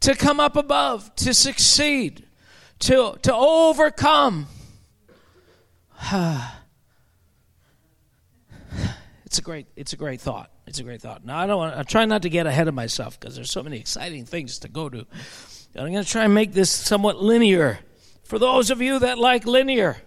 to 0.02 0.16
come 0.16 0.40
up 0.40 0.56
above, 0.56 1.16
to 1.18 1.34
succeed, 1.34 2.26
to, 2.80 3.18
to 3.22 3.34
overcome. 3.34 4.48
it's 9.26 9.38
a 9.38 9.42
great 9.42 9.68
it's 9.76 9.94
a 9.94 9.98
great 9.98 10.22
thought. 10.22 10.52
It's 10.68 10.80
a 10.80 10.84
great 10.84 11.02
thought. 11.02 11.24
Now 11.24 11.38
I 11.38 11.48
don't 11.48 11.58
want, 11.58 11.78
I 11.78 11.84
try 11.84 12.06
not 12.06 12.24
to 12.24 12.30
get 12.30 12.46
ahead 12.48 12.68
of 12.68 12.74
myself 12.74 13.20
because 13.20 13.36
there's 13.36 13.52
so 13.52 13.64
many 13.64 13.80
exciting 13.80 14.26
things 14.26 14.60
to 14.60 14.68
go 14.68 14.90
to. 14.90 15.06
I'm 15.78 15.92
going 15.92 16.04
to 16.04 16.10
try 16.10 16.24
and 16.24 16.34
make 16.34 16.54
this 16.54 16.72
somewhat 16.72 17.22
linear 17.22 17.80
for 18.24 18.40
those 18.40 18.72
of 18.72 18.82
you 18.82 19.00
that 19.00 19.18
like 19.20 19.46
linear, 19.46 19.98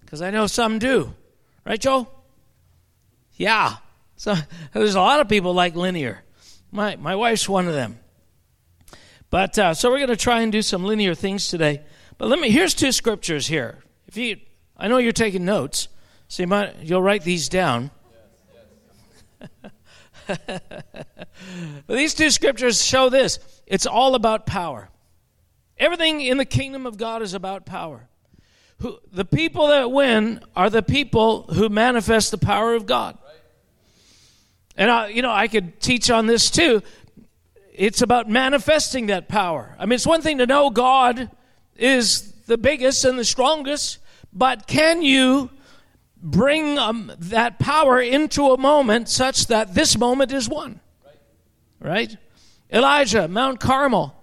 because 0.00 0.20
I 0.20 0.30
know 0.30 0.46
some 0.46 0.78
do. 0.78 1.14
Right, 1.64 1.80
Joe? 1.80 2.08
Yeah. 3.36 3.76
So 4.16 4.34
there's 4.72 4.96
a 4.96 5.00
lot 5.00 5.20
of 5.20 5.28
people 5.28 5.54
like 5.54 5.74
linear. 5.76 6.22
My 6.70 6.96
my 6.96 7.14
wife's 7.14 7.48
one 7.48 7.68
of 7.68 7.74
them. 7.74 8.00
But 9.30 9.58
uh, 9.58 9.74
so 9.74 9.90
we're 9.90 9.98
going 9.98 10.08
to 10.08 10.16
try 10.16 10.40
and 10.40 10.52
do 10.52 10.62
some 10.62 10.84
linear 10.84 11.14
things 11.14 11.48
today. 11.48 11.82
But 12.18 12.28
let 12.28 12.38
me. 12.38 12.50
Here's 12.50 12.74
two 12.74 12.92
scriptures 12.92 13.46
here. 13.46 13.78
If 14.06 14.16
you, 14.16 14.38
I 14.76 14.88
know 14.88 14.98
you're 14.98 15.12
taking 15.12 15.44
notes, 15.44 15.88
so 16.28 16.42
you 16.42 16.46
might 16.48 16.76
you'll 16.80 17.02
write 17.02 17.22
these 17.22 17.48
down. 17.48 17.90
but 20.26 21.86
these 21.86 22.14
two 22.14 22.30
scriptures 22.30 22.84
show 22.84 23.08
this. 23.08 23.38
It's 23.66 23.86
all 23.86 24.14
about 24.14 24.46
power. 24.46 24.88
Everything 25.78 26.20
in 26.20 26.38
the 26.38 26.44
kingdom 26.44 26.86
of 26.86 26.96
God 26.96 27.22
is 27.22 27.34
about 27.34 27.66
power. 27.66 28.08
Who, 28.78 28.98
the 29.12 29.24
people 29.24 29.68
that 29.68 29.90
win 29.90 30.40
are 30.54 30.70
the 30.70 30.82
people 30.82 31.42
who 31.44 31.68
manifest 31.68 32.30
the 32.30 32.38
power 32.38 32.74
of 32.74 32.86
God. 32.86 33.18
And 34.76 34.90
I, 34.90 35.08
you 35.08 35.22
know, 35.22 35.30
I 35.30 35.48
could 35.48 35.80
teach 35.80 36.10
on 36.10 36.26
this 36.26 36.50
too. 36.50 36.82
It's 37.72 38.02
about 38.02 38.28
manifesting 38.28 39.06
that 39.06 39.28
power. 39.28 39.74
I 39.78 39.86
mean, 39.86 39.92
it's 39.92 40.06
one 40.06 40.22
thing 40.22 40.38
to 40.38 40.46
know 40.46 40.70
God 40.70 41.30
is 41.76 42.32
the 42.46 42.58
biggest 42.58 43.04
and 43.04 43.18
the 43.18 43.24
strongest, 43.24 43.98
but 44.32 44.66
can 44.66 45.02
you 45.02 45.50
bring 46.22 46.78
um, 46.78 47.12
that 47.18 47.58
power 47.58 48.00
into 48.00 48.50
a 48.50 48.58
moment 48.58 49.08
such 49.08 49.46
that 49.48 49.74
this 49.74 49.98
moment 49.98 50.32
is 50.32 50.48
won? 50.48 50.80
Right? 51.80 52.16
Elijah, 52.72 53.28
Mount 53.28 53.60
Carmel. 53.60 54.14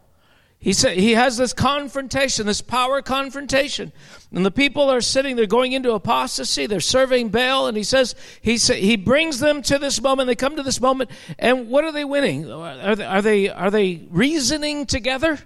He 0.61 0.73
said 0.73 0.95
he 0.95 1.13
has 1.13 1.37
this 1.37 1.53
confrontation, 1.53 2.45
this 2.45 2.61
power 2.61 3.01
confrontation, 3.01 3.91
and 4.31 4.45
the 4.45 4.51
people 4.51 4.91
are 4.91 5.01
sitting. 5.01 5.35
They're 5.35 5.47
going 5.47 5.71
into 5.71 5.93
apostasy. 5.93 6.67
They're 6.67 6.79
serving 6.79 7.29
Baal, 7.29 7.65
and 7.65 7.75
he 7.75 7.81
says 7.81 8.13
he 8.41 8.59
sa- 8.59 8.75
he 8.75 8.95
brings 8.95 9.39
them 9.39 9.63
to 9.63 9.79
this 9.79 9.99
moment. 9.99 10.27
They 10.27 10.35
come 10.35 10.57
to 10.57 10.63
this 10.63 10.79
moment, 10.79 11.09
and 11.39 11.67
what 11.67 11.83
are 11.83 11.91
they 11.91 12.05
winning? 12.05 12.51
Are 12.51 12.95
they 12.95 13.03
are 13.03 13.21
they, 13.23 13.49
are 13.49 13.71
they 13.71 14.07
reasoning 14.11 14.85
together? 14.85 15.39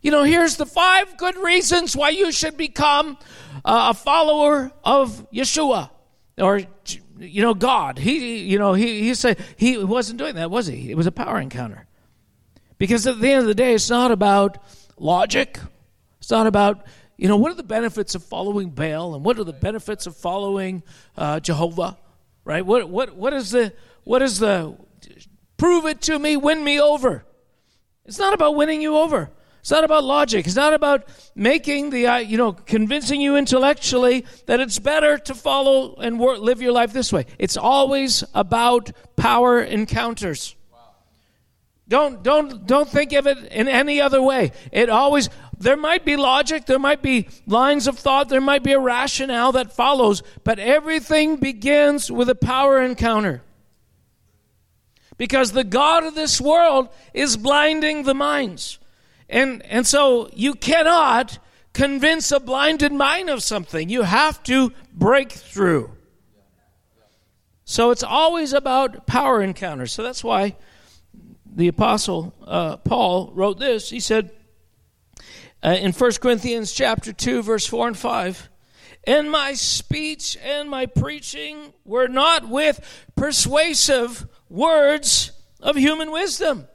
You 0.00 0.10
know, 0.10 0.22
here's 0.22 0.56
the 0.56 0.66
five 0.66 1.18
good 1.18 1.36
reasons 1.36 1.94
why 1.94 2.08
you 2.08 2.32
should 2.32 2.56
become 2.56 3.18
uh, 3.66 3.90
a 3.90 3.94
follower 3.94 4.72
of 4.82 5.30
Yeshua 5.30 5.90
or 6.38 6.62
you 7.18 7.42
know 7.42 7.52
God. 7.52 7.98
He 7.98 8.38
you 8.38 8.58
know 8.58 8.72
he 8.72 9.02
he 9.02 9.14
said 9.14 9.38
he 9.58 9.76
wasn't 9.76 10.18
doing 10.18 10.36
that, 10.36 10.50
was 10.50 10.68
he? 10.68 10.90
It 10.90 10.96
was 10.96 11.06
a 11.06 11.12
power 11.12 11.38
encounter. 11.38 11.86
Because 12.82 13.06
at 13.06 13.20
the 13.20 13.30
end 13.30 13.42
of 13.42 13.46
the 13.46 13.54
day, 13.54 13.74
it's 13.74 13.88
not 13.88 14.10
about 14.10 14.58
logic. 14.98 15.60
It's 16.18 16.32
not 16.32 16.48
about, 16.48 16.84
you 17.16 17.28
know, 17.28 17.36
what 17.36 17.52
are 17.52 17.54
the 17.54 17.62
benefits 17.62 18.16
of 18.16 18.24
following 18.24 18.70
Baal 18.70 19.14
and 19.14 19.24
what 19.24 19.38
are 19.38 19.44
the 19.44 19.52
benefits 19.52 20.08
of 20.08 20.16
following 20.16 20.82
uh, 21.16 21.38
Jehovah, 21.38 21.96
right? 22.44 22.66
What, 22.66 22.88
what, 22.88 23.14
what 23.14 23.34
is 23.34 23.52
the, 23.52 23.72
what 24.02 24.20
is 24.20 24.40
the, 24.40 24.76
prove 25.58 25.86
it 25.86 26.00
to 26.00 26.18
me, 26.18 26.36
win 26.36 26.64
me 26.64 26.80
over. 26.80 27.24
It's 28.04 28.18
not 28.18 28.34
about 28.34 28.56
winning 28.56 28.82
you 28.82 28.96
over. 28.96 29.30
It's 29.60 29.70
not 29.70 29.84
about 29.84 30.02
logic. 30.02 30.44
It's 30.48 30.56
not 30.56 30.74
about 30.74 31.04
making 31.36 31.90
the, 31.90 32.08
uh, 32.08 32.16
you 32.16 32.36
know, 32.36 32.50
convincing 32.50 33.20
you 33.20 33.36
intellectually 33.36 34.26
that 34.46 34.58
it's 34.58 34.80
better 34.80 35.18
to 35.18 35.36
follow 35.36 35.94
and 36.00 36.18
work, 36.18 36.40
live 36.40 36.60
your 36.60 36.72
life 36.72 36.92
this 36.92 37.12
way. 37.12 37.26
It's 37.38 37.56
always 37.56 38.24
about 38.34 38.90
power 39.14 39.60
encounters. 39.62 40.56
Don't 41.92 42.22
don't 42.22 42.66
don't 42.66 42.88
think 42.88 43.12
of 43.12 43.26
it 43.26 43.36
in 43.52 43.68
any 43.68 44.00
other 44.00 44.22
way. 44.22 44.52
It 44.72 44.88
always 44.88 45.28
there 45.58 45.76
might 45.76 46.06
be 46.06 46.16
logic, 46.16 46.64
there 46.64 46.78
might 46.78 47.02
be 47.02 47.28
lines 47.46 47.86
of 47.86 47.98
thought, 47.98 48.30
there 48.30 48.40
might 48.40 48.62
be 48.62 48.72
a 48.72 48.78
rationale 48.78 49.52
that 49.52 49.74
follows, 49.74 50.22
but 50.42 50.58
everything 50.58 51.36
begins 51.36 52.10
with 52.10 52.30
a 52.30 52.34
power 52.34 52.80
encounter. 52.80 53.42
Because 55.18 55.52
the 55.52 55.64
God 55.64 56.04
of 56.04 56.14
this 56.14 56.40
world 56.40 56.88
is 57.12 57.36
blinding 57.36 58.04
the 58.04 58.14
minds. 58.14 58.78
And 59.28 59.62
and 59.66 59.86
so 59.86 60.30
you 60.32 60.54
cannot 60.54 61.40
convince 61.74 62.32
a 62.32 62.40
blinded 62.40 62.92
mind 62.94 63.28
of 63.28 63.42
something. 63.42 63.90
You 63.90 64.04
have 64.04 64.42
to 64.44 64.72
break 64.94 65.30
through. 65.30 65.90
So 67.66 67.90
it's 67.90 68.02
always 68.02 68.54
about 68.54 69.06
power 69.06 69.42
encounters. 69.42 69.92
So 69.92 70.02
that's 70.02 70.24
why 70.24 70.56
the 71.54 71.68
apostle 71.68 72.34
uh, 72.46 72.76
Paul 72.78 73.32
wrote 73.34 73.58
this. 73.58 73.90
He 73.90 74.00
said 74.00 74.30
uh, 75.62 75.76
in 75.78 75.92
1 75.92 76.12
Corinthians 76.20 76.72
chapter 76.72 77.12
2 77.12 77.42
verse 77.42 77.66
4 77.66 77.88
and 77.88 77.98
5, 77.98 78.50
"And 79.04 79.30
my 79.30 79.54
speech 79.54 80.36
and 80.42 80.68
my 80.68 80.86
preaching 80.86 81.72
were 81.84 82.08
not 82.08 82.48
with 82.48 83.06
persuasive 83.16 84.26
words 84.48 85.32
of 85.60 85.76
human 85.76 86.10
wisdom." 86.10 86.66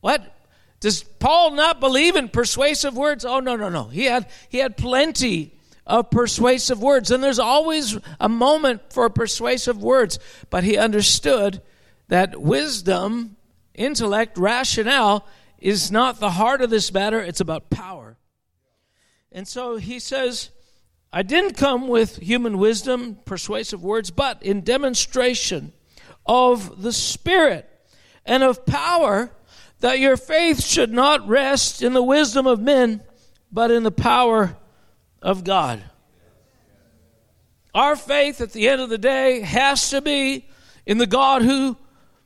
What? 0.00 0.36
Does 0.80 1.04
Paul 1.04 1.52
not 1.52 1.78
believe 1.78 2.16
in 2.16 2.28
persuasive 2.28 2.96
words? 2.96 3.24
Oh 3.24 3.38
no, 3.38 3.54
no, 3.54 3.68
no. 3.68 3.84
He 3.84 4.04
had 4.04 4.28
he 4.48 4.58
had 4.58 4.76
plenty 4.76 5.54
of 5.86 6.10
persuasive 6.10 6.82
words, 6.82 7.10
and 7.10 7.22
there's 7.22 7.38
always 7.38 7.98
a 8.18 8.28
moment 8.28 8.92
for 8.92 9.08
persuasive 9.08 9.80
words, 9.80 10.18
but 10.50 10.64
he 10.64 10.76
understood 10.76 11.62
that 12.08 12.40
wisdom 12.40 13.36
intellect, 13.74 14.38
rationale, 14.38 15.26
is 15.58 15.90
not 15.90 16.20
the 16.20 16.32
heart 16.32 16.60
of 16.60 16.70
this 16.70 16.92
matter, 16.92 17.20
it's 17.20 17.40
about 17.40 17.70
power. 17.70 18.16
And 19.30 19.46
so 19.46 19.76
he 19.76 19.98
says, 19.98 20.50
I 21.12 21.22
didn't 21.22 21.56
come 21.56 21.88
with 21.88 22.16
human 22.16 22.58
wisdom, 22.58 23.18
persuasive 23.24 23.82
words, 23.82 24.10
but 24.10 24.42
in 24.42 24.62
demonstration 24.62 25.72
of 26.26 26.82
the 26.82 26.92
Spirit 26.92 27.68
and 28.24 28.42
of 28.42 28.64
power, 28.66 29.30
that 29.80 29.98
your 29.98 30.16
faith 30.16 30.64
should 30.64 30.92
not 30.92 31.26
rest 31.26 31.82
in 31.82 31.92
the 31.92 32.02
wisdom 32.02 32.46
of 32.46 32.60
men, 32.60 33.02
but 33.50 33.70
in 33.70 33.82
the 33.82 33.90
power 33.90 34.56
of 35.20 35.44
God. 35.44 35.82
Our 37.74 37.96
faith 37.96 38.40
at 38.40 38.52
the 38.52 38.68
end 38.68 38.80
of 38.80 38.90
the 38.90 38.98
day 38.98 39.40
has 39.40 39.90
to 39.90 40.00
be 40.00 40.46
in 40.86 40.98
the 40.98 41.06
God 41.06 41.42
who 41.42 41.76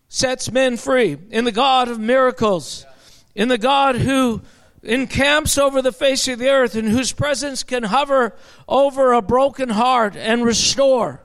sets 0.08 0.50
men 0.50 0.76
free, 0.76 1.16
in 1.30 1.44
the 1.44 1.52
God 1.52 1.88
of 1.88 1.98
miracles, 1.98 2.86
in 3.34 3.48
the 3.48 3.58
God 3.58 3.96
who 3.96 4.42
encamps 4.82 5.58
over 5.58 5.82
the 5.82 5.92
face 5.92 6.28
of 6.28 6.38
the 6.38 6.48
earth 6.48 6.74
and 6.74 6.88
whose 6.88 7.12
presence 7.12 7.62
can 7.62 7.82
hover 7.82 8.34
over 8.68 9.12
a 9.12 9.22
broken 9.22 9.68
heart 9.68 10.16
and 10.16 10.44
restore. 10.44 11.22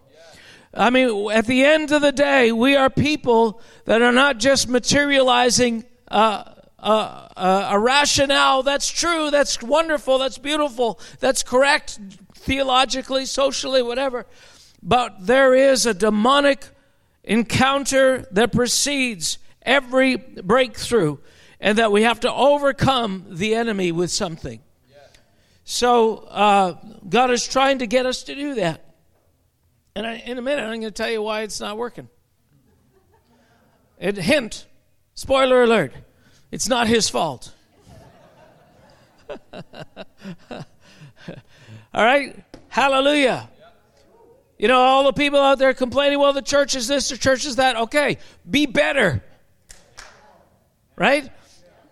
I 0.73 0.89
mean, 0.89 1.29
at 1.31 1.45
the 1.45 1.63
end 1.65 1.91
of 1.91 2.01
the 2.01 2.11
day, 2.11 2.51
we 2.51 2.75
are 2.75 2.89
people 2.89 3.61
that 3.85 4.01
are 4.01 4.11
not 4.11 4.37
just 4.37 4.69
materializing 4.69 5.83
uh, 6.09 6.43
uh, 6.79 7.27
uh, 7.35 7.69
a 7.71 7.79
rationale. 7.79 8.63
That's 8.63 8.89
true, 8.89 9.29
that's 9.29 9.61
wonderful, 9.61 10.17
that's 10.17 10.37
beautiful, 10.37 10.99
that's 11.19 11.43
correct 11.43 11.99
theologically, 12.33 13.25
socially, 13.25 13.81
whatever. 13.83 14.25
But 14.81 15.27
there 15.27 15.53
is 15.53 15.85
a 15.85 15.93
demonic 15.93 16.65
encounter 17.23 18.27
that 18.31 18.51
precedes 18.51 19.37
every 19.61 20.17
breakthrough 20.17 21.17
and 21.59 21.77
that 21.77 21.91
we 21.91 22.03
have 22.03 22.21
to 22.21 22.33
overcome 22.33 23.25
the 23.29 23.55
enemy 23.55 23.91
with 23.91 24.11
something. 24.11 24.61
So 25.63 26.17
uh, 26.17 26.75
God 27.07 27.31
is 27.31 27.47
trying 27.47 27.79
to 27.79 27.87
get 27.87 28.05
us 28.05 28.23
to 28.23 28.35
do 28.35 28.55
that. 28.55 28.83
And 29.95 30.07
I, 30.07 30.15
in 30.15 30.37
a 30.37 30.41
minute, 30.41 30.63
I'm 30.63 30.79
going 30.79 30.81
to 30.81 30.91
tell 30.91 31.09
you 31.09 31.21
why 31.21 31.41
it's 31.41 31.59
not 31.59 31.77
working. 31.77 32.09
And 33.99 34.17
hint, 34.17 34.65
spoiler 35.13 35.63
alert, 35.63 35.93
it's 36.51 36.67
not 36.67 36.87
his 36.87 37.07
fault. 37.09 37.53
all 39.53 39.63
right? 41.93 42.43
Hallelujah. 42.69 43.49
You 44.61 44.67
know, 44.67 44.79
all 44.79 45.05
the 45.05 45.13
people 45.13 45.39
out 45.39 45.57
there 45.57 45.73
complaining, 45.73 46.19
well, 46.19 46.33
the 46.33 46.41
church 46.43 46.75
is 46.75 46.87
this, 46.87 47.09
the 47.09 47.17
church 47.17 47.47
is 47.47 47.55
that. 47.55 47.75
Okay, 47.75 48.19
be 48.47 48.67
better. 48.67 49.23
Right? 50.95 51.31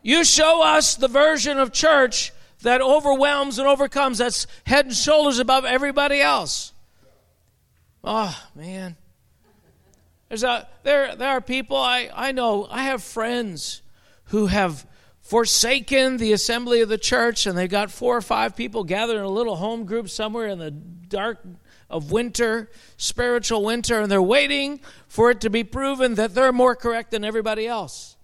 You 0.03 0.23
show 0.23 0.61
us 0.61 0.93
the 0.93 1.07
version 1.07 1.57
of 1.57 1.73
church 1.73 2.31
that 2.61 2.79
overwhelms 2.79 3.57
and 3.57 3.67
overcomes, 3.67 4.19
that's 4.19 4.45
head 4.67 4.85
and 4.85 4.93
shoulders 4.93 5.39
above 5.39 5.65
everybody 5.65 6.21
else. 6.21 6.71
Oh, 8.03 8.39
man. 8.53 8.95
There's 10.27 10.43
a, 10.43 10.67
there, 10.83 11.15
there 11.15 11.29
are 11.29 11.41
people 11.41 11.75
I, 11.75 12.11
I 12.13 12.33
know, 12.33 12.67
I 12.69 12.83
have 12.83 13.01
friends 13.01 13.81
who 14.25 14.45
have 14.45 14.85
forsaken 15.21 16.17
the 16.17 16.33
assembly 16.33 16.81
of 16.81 16.89
the 16.89 16.99
church 16.99 17.47
and 17.47 17.57
they've 17.57 17.67
got 17.67 17.89
four 17.89 18.15
or 18.15 18.21
five 18.21 18.55
people 18.55 18.83
gathered 18.83 19.17
in 19.17 19.23
a 19.23 19.27
little 19.27 19.55
home 19.55 19.85
group 19.85 20.07
somewhere 20.07 20.49
in 20.49 20.59
the 20.59 20.69
dark 20.69 21.39
of 21.89 22.11
winter, 22.11 22.69
spiritual 22.97 23.63
winter, 23.63 24.01
and 24.01 24.11
they're 24.11 24.21
waiting 24.21 24.79
for 25.07 25.31
it 25.31 25.41
to 25.41 25.49
be 25.49 25.63
proven 25.63 26.15
that 26.15 26.35
they're 26.35 26.53
more 26.53 26.75
correct 26.75 27.11
than 27.11 27.23
everybody 27.23 27.67
else. 27.67 28.15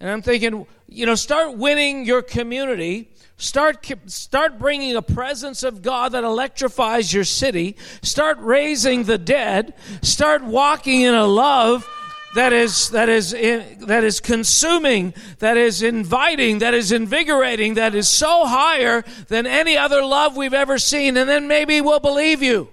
And 0.00 0.08
I'm 0.08 0.22
thinking, 0.22 0.66
you 0.88 1.04
know, 1.04 1.14
start 1.14 1.58
winning 1.58 2.06
your 2.06 2.22
community. 2.22 3.10
Start, 3.36 3.86
start 4.06 4.58
bringing 4.58 4.96
a 4.96 5.02
presence 5.02 5.62
of 5.62 5.82
God 5.82 6.12
that 6.12 6.24
electrifies 6.24 7.12
your 7.12 7.24
city. 7.24 7.76
Start 8.02 8.38
raising 8.40 9.04
the 9.04 9.18
dead. 9.18 9.74
Start 10.02 10.42
walking 10.42 11.02
in 11.02 11.14
a 11.14 11.26
love 11.26 11.86
that 12.34 12.52
is 12.52 12.90
that 12.90 13.08
is 13.08 13.32
that 13.32 14.04
is 14.04 14.20
consuming, 14.20 15.14
that 15.40 15.56
is 15.56 15.82
inviting, 15.82 16.60
that 16.60 16.74
is 16.74 16.92
invigorating, 16.92 17.74
that 17.74 17.94
is 17.94 18.08
so 18.08 18.46
higher 18.46 19.02
than 19.26 19.46
any 19.46 19.76
other 19.76 20.04
love 20.04 20.36
we've 20.36 20.54
ever 20.54 20.78
seen, 20.78 21.16
and 21.16 21.28
then 21.28 21.48
maybe 21.48 21.80
we'll 21.80 21.98
believe 21.98 22.40
you. 22.40 22.68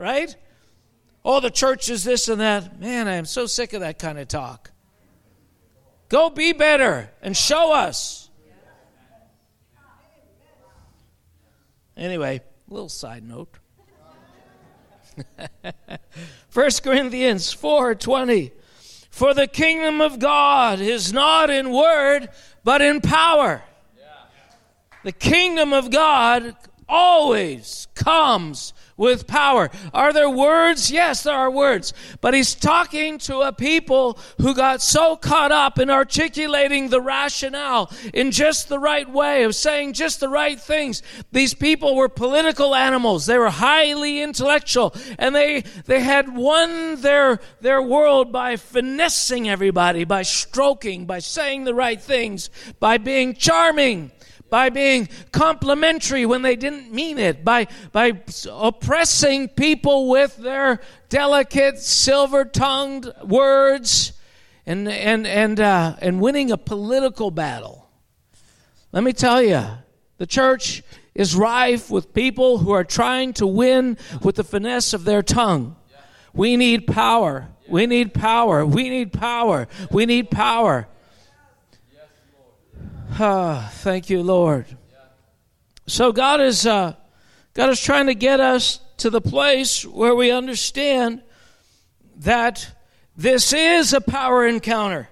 Right? 0.00 0.34
Oh, 1.26 1.40
the 1.40 1.50
church 1.50 1.90
is 1.90 2.04
this 2.04 2.28
and 2.28 2.40
that. 2.40 2.80
Man, 2.80 3.06
I 3.06 3.16
am 3.16 3.26
so 3.26 3.44
sick 3.44 3.74
of 3.74 3.80
that 3.80 3.98
kind 3.98 4.18
of 4.18 4.28
talk. 4.28 4.70
Go 6.08 6.30
be 6.30 6.54
better 6.54 7.10
and 7.20 7.36
show 7.36 7.74
us. 7.74 8.30
Anyway, 11.98 12.40
little 12.66 12.88
side 12.88 13.22
note. 13.28 13.58
1 16.54 16.70
Corinthians 16.82 17.54
4:20 17.54 18.52
For 19.10 19.34
the 19.34 19.46
kingdom 19.46 20.00
of 20.00 20.18
God 20.18 20.80
is 20.80 21.12
not 21.12 21.50
in 21.50 21.70
word 21.70 22.30
but 22.64 22.80
in 22.80 23.02
power. 23.02 23.62
The 25.04 25.12
kingdom 25.12 25.74
of 25.74 25.90
God 25.90 26.56
always 26.88 27.86
comes 27.94 28.72
with 29.00 29.26
power. 29.26 29.70
Are 29.94 30.12
there 30.12 30.28
words? 30.28 30.90
Yes, 30.90 31.22
there 31.22 31.34
are 31.34 31.50
words. 31.50 31.94
But 32.20 32.34
he's 32.34 32.54
talking 32.54 33.16
to 33.20 33.40
a 33.40 33.50
people 33.50 34.18
who 34.38 34.54
got 34.54 34.82
so 34.82 35.16
caught 35.16 35.50
up 35.50 35.78
in 35.78 35.88
articulating 35.88 36.90
the 36.90 37.00
rationale 37.00 37.90
in 38.12 38.30
just 38.30 38.68
the 38.68 38.78
right 38.78 39.10
way 39.10 39.44
of 39.44 39.54
saying 39.54 39.94
just 39.94 40.20
the 40.20 40.28
right 40.28 40.60
things. 40.60 41.02
These 41.32 41.54
people 41.54 41.96
were 41.96 42.10
political 42.10 42.74
animals. 42.74 43.24
They 43.24 43.38
were 43.38 43.48
highly 43.48 44.20
intellectual 44.20 44.94
and 45.18 45.34
they, 45.34 45.62
they 45.86 46.00
had 46.00 46.36
won 46.36 47.00
their, 47.00 47.40
their 47.62 47.80
world 47.80 48.30
by 48.30 48.56
finessing 48.56 49.48
everybody, 49.48 50.04
by 50.04 50.22
stroking, 50.22 51.06
by 51.06 51.20
saying 51.20 51.64
the 51.64 51.74
right 51.74 52.00
things, 52.00 52.50
by 52.78 52.98
being 52.98 53.32
charming 53.32 54.12
by 54.50 54.68
being 54.68 55.08
complimentary 55.32 56.26
when 56.26 56.42
they 56.42 56.56
didn't 56.56 56.92
mean 56.92 57.18
it, 57.18 57.44
by, 57.44 57.68
by 57.92 58.20
oppressing 58.50 59.48
people 59.48 60.08
with 60.08 60.36
their 60.36 60.80
delicate, 61.08 61.78
silver 61.78 62.44
tongued 62.44 63.12
words, 63.24 64.12
and, 64.66 64.88
and, 64.88 65.26
and, 65.26 65.58
uh, 65.60 65.96
and 66.00 66.20
winning 66.20 66.50
a 66.50 66.58
political 66.58 67.30
battle. 67.30 67.88
Let 68.92 69.04
me 69.04 69.12
tell 69.12 69.42
you, 69.42 69.64
the 70.18 70.26
church 70.26 70.82
is 71.14 71.34
rife 71.34 71.90
with 71.90 72.12
people 72.12 72.58
who 72.58 72.70
are 72.72 72.84
trying 72.84 73.32
to 73.34 73.46
win 73.46 73.96
with 74.22 74.36
the 74.36 74.44
finesse 74.44 74.92
of 74.92 75.04
their 75.04 75.22
tongue. 75.22 75.76
We 76.32 76.56
need 76.56 76.86
power. 76.86 77.48
We 77.68 77.86
need 77.86 78.14
power. 78.14 78.64
We 78.64 78.88
need 78.88 79.12
power. 79.12 79.68
We 79.90 80.06
need 80.06 80.30
power. 80.30 80.88
Ah, 83.18 83.70
thank 83.74 84.08
you, 84.08 84.22
Lord. 84.22 84.66
So 85.86 86.12
God 86.12 86.40
is 86.40 86.66
uh, 86.66 86.94
God 87.54 87.70
is 87.70 87.80
trying 87.80 88.06
to 88.06 88.14
get 88.14 88.40
us 88.40 88.80
to 88.98 89.10
the 89.10 89.20
place 89.20 89.84
where 89.84 90.14
we 90.14 90.30
understand 90.30 91.22
that 92.18 92.74
this 93.16 93.52
is 93.52 93.92
a 93.92 94.00
power 94.00 94.46
encounter. 94.46 95.08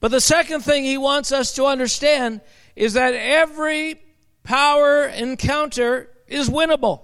But 0.00 0.10
the 0.10 0.20
second 0.20 0.62
thing 0.62 0.84
He 0.84 0.98
wants 0.98 1.30
us 1.30 1.52
to 1.54 1.66
understand 1.66 2.40
is 2.74 2.94
that 2.94 3.14
every 3.14 4.00
power 4.42 5.04
encounter 5.04 6.08
is 6.26 6.48
winnable. 6.48 7.02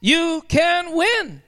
You 0.00 0.42
can 0.48 0.96
win. 0.96 1.42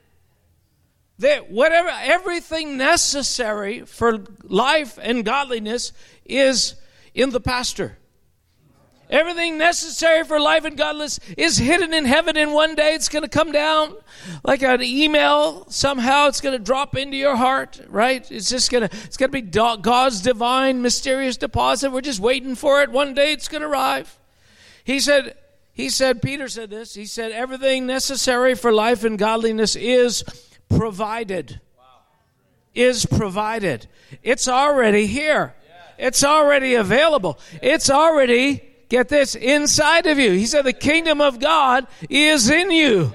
That 1.19 1.51
whatever 1.51 1.89
everything 1.89 2.77
necessary 2.77 3.81
for 3.81 4.25
life 4.43 4.99
and 5.01 5.25
godliness 5.25 5.93
is 6.29 6.75
in 7.15 7.31
the 7.31 7.41
pastor. 7.41 7.99
Everything 9.09 9.57
necessary 9.57 10.25
for 10.25 10.41
life 10.41 10.65
and 10.65 10.77
godliness 10.77 11.21
is 11.37 11.59
hidden 11.59 11.95
in 11.95 12.07
heaven, 12.07 12.37
and 12.37 12.53
one 12.53 12.75
day 12.75 12.95
it's 12.95 13.09
going 13.09 13.23
to 13.23 13.29
come 13.29 13.53
down 13.53 13.95
like 14.43 14.63
an 14.63 14.83
email. 14.83 15.65
Somehow 15.71 16.27
it's 16.27 16.41
going 16.41 16.59
to 16.59 16.63
drop 16.63 16.97
into 16.97 17.17
your 17.17 17.37
heart, 17.37 17.81
right? 17.89 18.29
It's 18.33 18.49
just 18.49 18.71
going 18.71 18.89
to 18.89 18.97
it's 19.05 19.17
going 19.17 19.31
to 19.31 19.43
be 19.43 19.43
God's 19.43 20.21
divine, 20.21 20.83
mysterious 20.83 21.37
deposit. 21.37 21.93
We're 21.93 22.01
just 22.01 22.19
waiting 22.19 22.57
for 22.57 22.83
it. 22.83 22.91
One 22.91 23.15
day 23.15 23.33
it's 23.33 23.47
going 23.47 23.63
to 23.63 23.69
arrive. 23.69 24.19
He 24.83 24.99
said. 24.99 25.37
He 25.73 25.89
said. 25.89 26.21
Peter 26.21 26.49
said 26.49 26.71
this. 26.71 26.95
He 26.95 27.07
said, 27.07 27.31
"Everything 27.31 27.87
necessary 27.87 28.57
for 28.57 28.73
life 28.73 29.05
and 29.05 29.17
godliness 29.17 29.77
is 29.77 30.25
provided. 30.69 31.61
Wow. 31.79 31.85
Is 32.75 33.07
provided. 33.07 33.87
It's 34.25 34.49
already 34.49 35.07
here." 35.07 35.55
It's 35.99 36.25
already 36.25 36.75
available. 36.75 37.39
It's 37.63 37.91
already, 37.91 38.63
get 38.89 39.09
this, 39.09 39.35
inside 39.35 40.07
of 40.07 40.19
you. 40.19 40.33
He 40.33 40.47
said, 40.47 40.63
the 40.63 40.73
kingdom 40.73 41.21
of 41.21 41.41
God 41.41 41.87
is 42.09 42.51
in 42.51 42.71
you. 42.71 43.13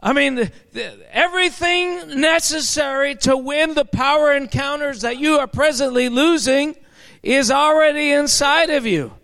I 0.00 0.12
mean, 0.12 0.34
the, 0.34 0.52
the, 0.72 1.16
everything 1.16 2.20
necessary 2.20 3.14
to 3.16 3.36
win 3.36 3.74
the 3.74 3.86
power 3.86 4.32
encounters 4.34 5.00
that 5.00 5.18
you 5.18 5.38
are 5.38 5.46
presently 5.46 6.10
losing 6.10 6.76
is 7.22 7.50
already 7.50 8.12
inside 8.12 8.68
of 8.68 8.84
you. 8.84 9.14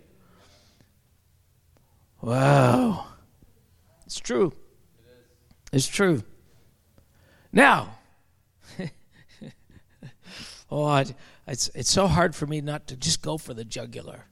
Wow. 2.19 3.05
It's 4.07 4.19
true. 4.19 4.53
It's 5.71 5.87
true. 5.87 6.23
Now, 7.53 7.95
oh, 10.71 11.03
it's, 11.51 11.69
it's 11.75 11.91
so 11.91 12.07
hard 12.07 12.33
for 12.33 12.47
me 12.47 12.61
not 12.61 12.87
to 12.87 12.95
just 12.95 13.21
go 13.21 13.37
for 13.37 13.53
the 13.53 13.65
jugular. 13.65 14.23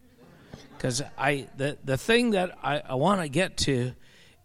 Because 0.71 1.01
I 1.17 1.49
the, 1.58 1.77
the 1.84 1.97
thing 1.97 2.32
that 2.32 2.58
I, 2.63 2.79
I 2.79 2.95
want 2.95 3.19
to 3.19 3.27
get 3.27 3.58
to 3.58 3.91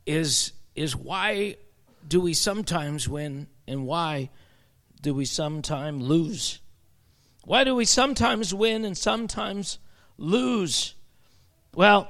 is 0.04 0.52
is 0.74 0.96
why 0.96 1.56
do 2.06 2.20
we 2.20 2.34
sometimes 2.34 3.08
win 3.08 3.46
and 3.68 3.86
why 3.86 4.30
do 5.00 5.14
we 5.14 5.24
sometimes 5.24 6.02
lose? 6.02 6.58
Why 7.44 7.62
do 7.62 7.76
we 7.76 7.84
sometimes 7.84 8.52
win 8.52 8.84
and 8.84 8.98
sometimes 8.98 9.78
lose? 10.18 10.94
Well, 11.76 12.08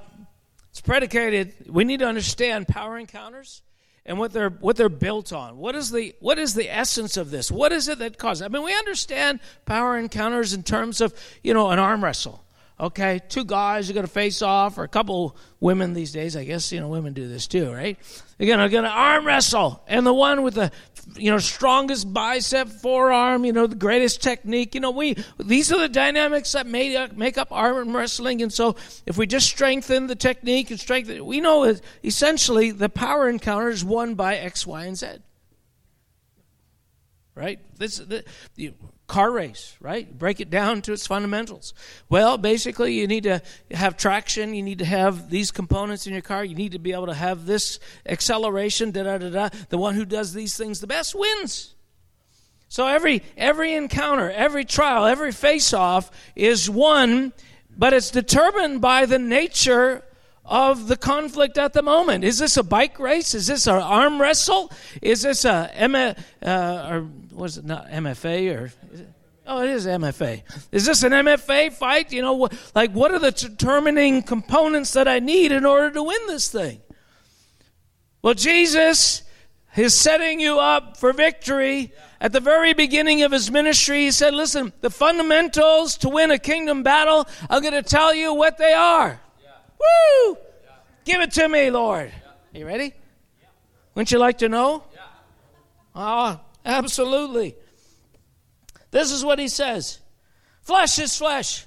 it's 0.71 0.81
predicated. 0.81 1.53
We 1.69 1.85
need 1.85 1.99
to 1.99 2.07
understand 2.07 2.69
power 2.69 2.97
encounters 2.97 3.61
and 4.07 4.19
what 4.19 4.33
they're 4.33 4.51
what 4.51 4.77
they're 4.77 4.89
built 4.89 5.33
on. 5.33 5.57
What 5.57 5.75
is 5.75 5.91
the 5.91 6.15
what 6.21 6.39
is 6.39 6.55
the 6.55 6.71
essence 6.71 7.17
of 7.17 7.31
this? 7.31 7.51
What 7.51 7.73
is 7.73 7.89
it 7.89 7.99
that 7.99 8.19
causes? 8.19 8.43
I 8.43 8.49
mean, 8.49 8.63
we 8.63 8.75
understand 8.75 9.41
power 9.65 9.97
encounters 9.97 10.53
in 10.53 10.63
terms 10.63 11.01
of 11.01 11.15
you 11.43 11.55
know 11.55 11.71
an 11.71 11.79
arm 11.79 12.05
wrestle. 12.05 12.44
Okay, 12.79 13.21
two 13.29 13.45
guys 13.45 13.89
are 13.89 13.93
going 13.93 14.07
to 14.07 14.13
face 14.13 14.43
off, 14.43 14.79
or 14.79 14.83
a 14.83 14.89
couple 14.89 15.37
women 15.61 15.95
these 15.95 16.11
days. 16.11 16.37
I 16.37 16.43
guess 16.43 16.73
you 16.73 16.81
know 16.81 16.89
women 16.89 17.13
do 17.13 17.29
this 17.29 17.47
too, 17.47 17.71
right? 17.73 17.97
They're 18.37 18.49
going 18.49 18.59
to 18.59 18.69
going 18.69 18.83
to 18.83 18.91
arm 18.91 19.25
wrestle, 19.25 19.85
and 19.87 20.05
the 20.05 20.13
one 20.13 20.43
with 20.43 20.55
the 20.55 20.73
you 21.17 21.31
know 21.31 21.39
strongest 21.39 22.13
bicep, 22.13 22.69
forearm, 22.69 23.45
you 23.45 23.53
know 23.53 23.69
the 23.69 23.77
greatest 23.77 24.25
technique. 24.25 24.75
You 24.75 24.81
know 24.81 24.91
we 24.91 25.17
these 25.39 25.71
are 25.73 25.79
the 25.79 25.89
dynamics 25.89 26.51
that 26.53 26.67
make 26.67 26.97
up, 26.97 27.17
make 27.17 27.39
up 27.39 27.53
arm 27.53 27.95
wrestling, 27.95 28.43
and 28.43 28.53
so 28.53 28.75
if 29.07 29.17
we 29.17 29.29
just 29.29 29.47
strengthen 29.47 30.09
the 30.09 30.17
technique 30.17 30.73
and 30.73 30.81
strengthen, 30.81 31.25
we 31.25 31.41
know 31.41 31.73
that 31.73 31.81
essentially 32.03 32.73
the 32.73 32.89
power 32.89 33.29
encounter 33.29 33.69
is 33.69 33.85
won 33.85 34.17
by 34.17 34.35
X, 34.35 34.67
Y, 34.67 34.85
and 34.85 34.99
Z. 34.99 35.07
Right? 37.37 37.61
This 37.79 37.99
the, 37.99 38.25
car 39.15 39.31
race, 39.31 39.77
right? 39.81 40.19
Break 40.19 40.41
it 40.41 40.51
down 40.51 40.83
to 40.83 40.93
its 40.93 41.07
fundamentals. 41.07 41.73
Well, 42.09 42.37
basically, 42.37 42.95
you 42.95 43.07
need 43.07 43.23
to 43.23 43.43
have 43.71 43.97
traction. 43.97 44.55
You 44.55 44.63
need 44.65 44.81
to 44.81 44.85
have 44.85 45.31
these 45.31 45.53
components 45.53 46.09
in 46.09 46.13
your 46.13 46.21
car. 46.21 46.45
You 46.45 46.57
need 46.57 46.73
to 46.73 46.81
be 46.81 46.93
able 46.93 47.07
to 47.07 47.15
have 47.15 47.47
this 47.47 47.79
acceleration. 48.05 48.91
Da 48.91 49.05
da 49.05 49.19
da 49.19 49.31
da. 49.31 49.49
The 49.69 49.79
one 49.79 49.95
who 49.95 50.05
does 50.05 50.33
these 50.35 50.57
things 50.57 50.81
the 50.81 50.89
best 50.89 51.15
wins. 51.15 51.77
So 52.69 52.89
every 52.89 53.23
every 53.37 53.75
encounter, 53.75 54.33
every 54.33 54.65
trial, 54.65 55.05
every 55.05 55.31
face-off 55.31 56.11
is 56.35 56.69
won, 56.69 57.33
but 57.79 57.93
it's 57.93 58.11
determined 58.11 58.81
by 58.81 59.07
the 59.07 59.21
nature 59.21 60.03
of 60.45 60.89
the 60.89 60.97
conflict 60.97 61.57
at 61.57 61.73
the 61.73 61.83
moment. 61.83 62.25
Is 62.25 62.39
this 62.39 62.57
a 62.57 62.63
bike 62.63 62.99
race? 62.99 63.35
Is 63.35 63.47
this 63.47 63.67
an 63.67 63.77
arm 63.77 64.21
wrestle? 64.21 64.71
Is 65.01 65.23
this 65.23 65.45
a 65.45 65.71
M- 65.75 66.15
uh, 66.43 66.89
or 66.91 67.09
was 67.33 67.59
it 67.59 67.65
not 67.65 67.89
MFA 67.89 68.55
or? 68.57 68.73
Oh, 69.47 69.63
it 69.63 69.71
is 69.71 69.87
MFA. 69.87 70.43
Is 70.73 70.87
this 70.87 71.03
an 71.03 71.13
MFA 71.13 71.73
fight? 71.73 72.13
You 72.13 72.23
know, 72.23 72.49
like 72.75 72.93
what 72.93 73.11
are 73.11 73.19
the 73.19 73.31
determining 73.31 74.23
components 74.23 74.93
that 74.95 75.07
I 75.07 75.19
need 75.19 75.53
in 75.53 75.67
order 75.67 75.91
to 75.91 76.03
win 76.03 76.27
this 76.27 76.51
thing? 76.51 76.81
Well, 78.23 78.35
Jesus 78.35 79.23
is 79.77 79.95
setting 79.95 80.41
you 80.41 80.59
up 80.59 80.97
for 80.97 81.13
victory. 81.13 81.93
At 82.21 82.33
the 82.33 82.41
very 82.41 82.73
beginning 82.73 83.23
of 83.23 83.33
his 83.33 83.51
ministry, 83.51 84.05
he 84.05 84.11
said, 84.11 84.33
Listen, 84.33 84.73
the 84.81 84.89
fundamentals 84.89 85.99
to 85.99 86.09
win 86.09 86.31
a 86.31 86.39
kingdom 86.39 86.83
battle, 86.83 87.29
I'm 87.51 87.61
going 87.61 87.75
to 87.75 87.83
tell 87.83 88.15
you 88.15 88.33
what 88.33 88.57
they 88.57 88.73
are. 88.73 89.21
Woo! 89.79 90.39
Give 91.05 91.21
it 91.21 91.33
to 91.33 91.49
me, 91.49 91.71
Lord. 91.71 92.13
Are 92.55 92.59
you 92.59 92.67
ready? 92.67 92.95
Wouldn't 93.95 94.11
you 94.11 94.19
like 94.19 94.39
to 94.39 94.49
know? 94.49 94.85
Ah, 95.95 96.41
oh, 96.41 96.47
absolutely. 96.65 97.55
This 98.91 99.13
is 99.13 99.25
what 99.25 99.39
he 99.39 99.49
says 99.49 100.01
Flesh 100.63 100.99
is 100.99 101.17
flesh. 101.17 101.67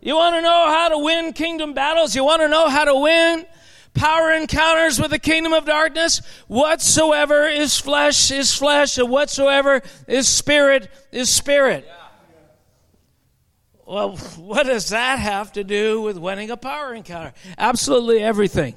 You 0.00 0.16
want 0.16 0.34
to 0.34 0.42
know 0.42 0.66
how 0.68 0.88
to 0.88 0.98
win 0.98 1.32
kingdom 1.32 1.74
battles? 1.74 2.16
You 2.16 2.24
want 2.24 2.42
to 2.42 2.48
know 2.48 2.68
how 2.68 2.84
to 2.84 2.94
win 2.96 3.46
power 3.94 4.32
encounters 4.32 5.00
with 5.00 5.12
the 5.12 5.18
kingdom 5.18 5.52
of 5.52 5.64
darkness? 5.64 6.20
Whatsoever 6.48 7.46
is 7.46 7.78
flesh 7.78 8.32
is 8.32 8.52
flesh, 8.52 8.98
and 8.98 9.08
whatsoever 9.08 9.80
is 10.08 10.26
spirit 10.26 10.90
is 11.12 11.30
spirit. 11.30 11.84
Yeah. 11.86 12.01
Well, 13.86 14.16
what 14.36 14.66
does 14.66 14.90
that 14.90 15.18
have 15.18 15.52
to 15.52 15.64
do 15.64 16.00
with 16.00 16.16
winning 16.16 16.50
a 16.50 16.56
power 16.56 16.94
encounter? 16.94 17.32
Absolutely 17.58 18.22
everything. 18.22 18.74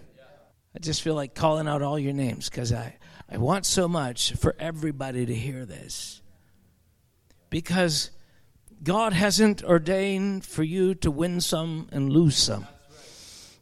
I 0.76 0.80
just 0.80 1.02
feel 1.02 1.15
like 1.15 1.34
calling 1.34 1.68
out 1.68 1.82
all 1.82 1.98
your 1.98 2.13
names 2.13 2.50
because 2.50 2.74
I, 2.74 2.98
I 3.30 3.38
want 3.38 3.65
so 3.65 3.88
much 3.88 4.34
for 4.34 4.56
everybody 4.60 5.26
to 5.26 5.34
hear 5.34 5.65
this. 5.65 6.22
Because 7.50 8.12
God 8.84 9.13
hasn't 9.13 9.63
ordained 9.63 10.44
for 10.44 10.63
you 10.63 10.96
to 10.96 11.12
win 11.12 11.39
some 11.39 11.88
and 11.91 12.12
lose 12.12 12.36
some. 12.36 12.68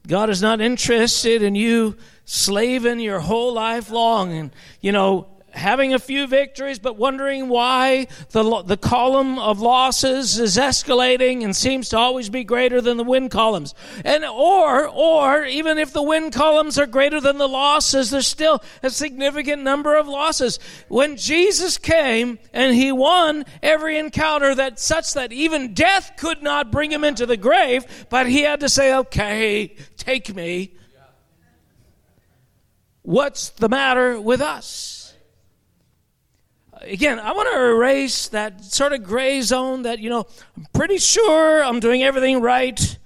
God 0.08 0.30
is 0.30 0.42
not 0.42 0.60
interested 0.60 1.44
in 1.44 1.56
you 1.56 1.96
slaving 2.26 3.00
your 3.00 3.20
whole 3.20 3.54
life 3.54 3.90
long 3.90 4.34
and, 4.34 4.52
you 4.82 4.92
know, 4.92 5.28
having 5.54 5.94
a 5.94 6.00
few 6.00 6.28
victories, 6.28 6.80
but 6.80 6.98
wondering 6.98 7.48
why 7.48 8.08
the, 8.32 8.64
the 8.64 8.78
column 8.78 9.38
of 9.40 9.60
losses 9.60 10.40
is 10.40 10.58
escalating 10.58 11.44
and 11.44 11.56
seems 11.56 11.90
to 11.90 11.98
always 11.98 12.30
be 12.30 12.44
greater 12.44 12.82
than 12.82 12.98
the 12.98 13.04
win 13.04 13.30
columns. 13.30 13.76
And, 14.04 14.26
or, 14.26 14.88
or, 14.88 15.46
even 15.46 15.78
if 15.78 15.94
the 15.94 16.02
win 16.02 16.32
columns 16.32 16.80
are 16.80 16.88
greater 16.88 17.22
than 17.22 17.38
the 17.38 17.48
losses, 17.48 18.10
there's 18.10 18.28
still 18.28 18.64
a 18.82 18.90
significant 18.90 19.62
number 19.62 19.96
of 19.96 20.08
losses. 20.08 20.60
When 20.88 21.18
Jesus 21.18 21.78
came 21.78 22.40
and 22.52 22.76
he 22.76 22.92
won 22.92 23.46
every 23.62 23.98
encounter 24.00 24.56
that 24.56 24.80
such 24.80 25.14
that 25.14 25.32
even 25.32 25.74
death 25.74 26.14
could 26.18 26.42
not 26.42 26.72
bring 26.72 26.92
him 26.92 27.04
into 27.04 27.26
the 27.26 27.38
grave, 27.38 27.86
but 28.10 28.28
he 28.28 28.42
had 28.42 28.62
to 28.62 28.70
say, 28.70 28.96
okay, 28.96 29.76
take 29.98 30.34
me. 30.34 30.74
What's 33.04 33.50
the 33.50 33.68
matter 33.68 34.20
with 34.20 34.42
us? 34.42 35.03
Again, 36.84 37.20
I 37.20 37.32
want 37.32 37.50
to 37.52 37.60
erase 37.60 38.28
that 38.30 38.64
sort 38.64 38.94
of 38.94 39.04
gray 39.04 39.42
zone 39.42 39.84
that, 39.84 40.00
you 40.00 40.10
know, 40.10 40.26
I'm 40.56 40.68
pretty 40.74 40.98
sure 40.98 41.64
I'm 41.64 41.80
doing 41.80 42.04
everything 42.04 42.42
right, 42.42 42.98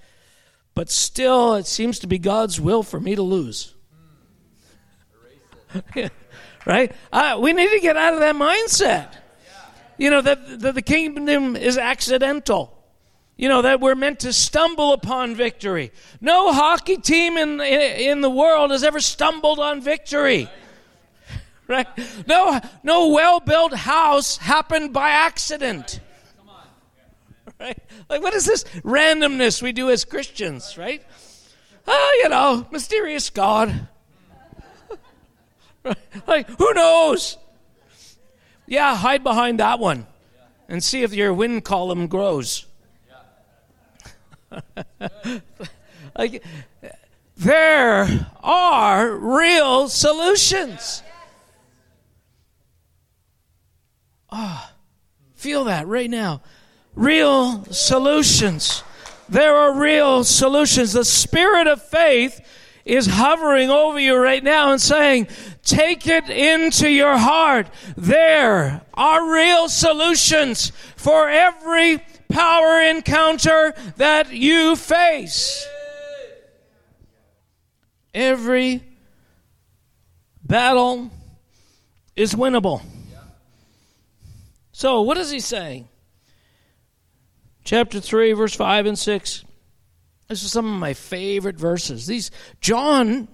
but 0.73 0.89
still 0.89 1.55
it 1.55 1.67
seems 1.67 1.99
to 1.99 2.07
be 2.07 2.19
God's 2.19 2.59
will 2.59 2.83
for 2.83 2.99
me 2.99 3.15
to 3.15 3.21
lose. 3.21 3.73
right? 6.65 6.91
Uh, 7.11 7.37
we 7.41 7.53
need 7.53 7.69
to 7.71 7.79
get 7.79 7.97
out 7.97 8.13
of 8.13 8.19
that 8.19 8.35
mindset. 8.35 9.13
You 9.97 10.11
know, 10.11 10.21
that, 10.21 10.59
that 10.59 10.75
the 10.75 10.81
kingdom 10.81 11.55
is 11.55 11.77
accidental. 11.77 12.73
You 13.35 13.49
know, 13.49 13.61
that 13.61 13.79
we're 13.79 13.95
meant 13.95 14.21
to 14.21 14.33
stumble 14.33 14.93
upon 14.93 15.35
victory. 15.35 15.91
No 16.21 16.51
hockey 16.51 16.97
team 16.97 17.37
in, 17.37 17.61
in, 17.61 17.81
in 17.81 18.21
the 18.21 18.29
world 18.29 18.71
has 18.71 18.83
ever 18.83 18.99
stumbled 18.99 19.59
on 19.59 19.81
victory 19.81 20.41
right? 20.41 20.51
No, 22.27 22.59
no 22.83 23.09
well-built 23.09 23.73
house 23.73 24.37
happened 24.37 24.93
by 24.93 25.09
accident. 25.11 25.99
Right? 27.59 27.79
Like, 28.07 28.21
what 28.21 28.35
is 28.35 28.45
this 28.45 28.65
randomness 28.83 29.63
we 29.63 29.71
do 29.71 29.89
as 29.89 30.05
Christians, 30.05 30.77
right? 30.77 31.03
Oh, 31.87 32.19
you 32.21 32.29
know, 32.29 32.67
mysterious 32.69 33.31
God. 33.31 33.87
right? 35.83 35.97
like, 36.27 36.47
who 36.49 36.71
knows? 36.75 37.37
Yeah, 38.67 38.95
hide 38.95 39.23
behind 39.23 39.59
that 39.59 39.79
one 39.79 40.05
and 40.69 40.83
see 40.83 41.01
if 41.01 41.15
your 41.15 41.33
wind 41.33 41.63
column 41.63 42.05
grows. 42.05 42.67
like, 46.15 46.43
there 47.35 48.27
are 48.43 49.15
real 49.15 49.89
solutions. 49.89 51.01
Ah, 54.26 54.26
oh, 54.37 54.69
feel 55.35 55.65
that 55.65 55.87
right 55.87 56.09
now. 56.09 56.41
Real 56.95 57.65
solutions. 57.65 58.83
There 59.29 59.55
are 59.55 59.79
real 59.79 60.23
solutions. 60.23 60.93
The 60.93 61.05
spirit 61.05 61.67
of 61.67 61.81
faith 61.81 62.39
is 62.85 63.05
hovering 63.05 63.69
over 63.69 63.99
you 63.99 64.15
right 64.15 64.43
now 64.43 64.71
and 64.71 64.81
saying, 64.81 65.27
take 65.63 66.07
it 66.07 66.29
into 66.29 66.89
your 66.89 67.17
heart. 67.17 67.67
There 67.97 68.81
are 68.93 69.31
real 69.31 69.67
solutions 69.67 70.71
for 70.95 71.27
every 71.27 72.01
power 72.29 72.81
encounter 72.81 73.73
that 73.97 74.31
you 74.31 74.75
face. 74.75 75.67
Every 78.13 78.83
battle 80.43 81.11
is 82.15 82.33
winnable. 82.33 82.81
So, 84.77 85.01
what 85.01 85.17
is 85.17 85.31
he 85.31 85.39
saying? 85.39 85.89
Chapter 87.63 87.99
3, 87.99 88.33
verse 88.33 88.53
5 88.53 88.85
and 88.85 88.99
6. 88.99 89.43
This 90.27 90.43
is 90.43 90.51
some 90.51 90.71
of 90.71 90.79
my 90.79 90.93
favorite 90.93 91.55
verses. 91.55 92.05
These 92.05 92.29
John 92.61 93.27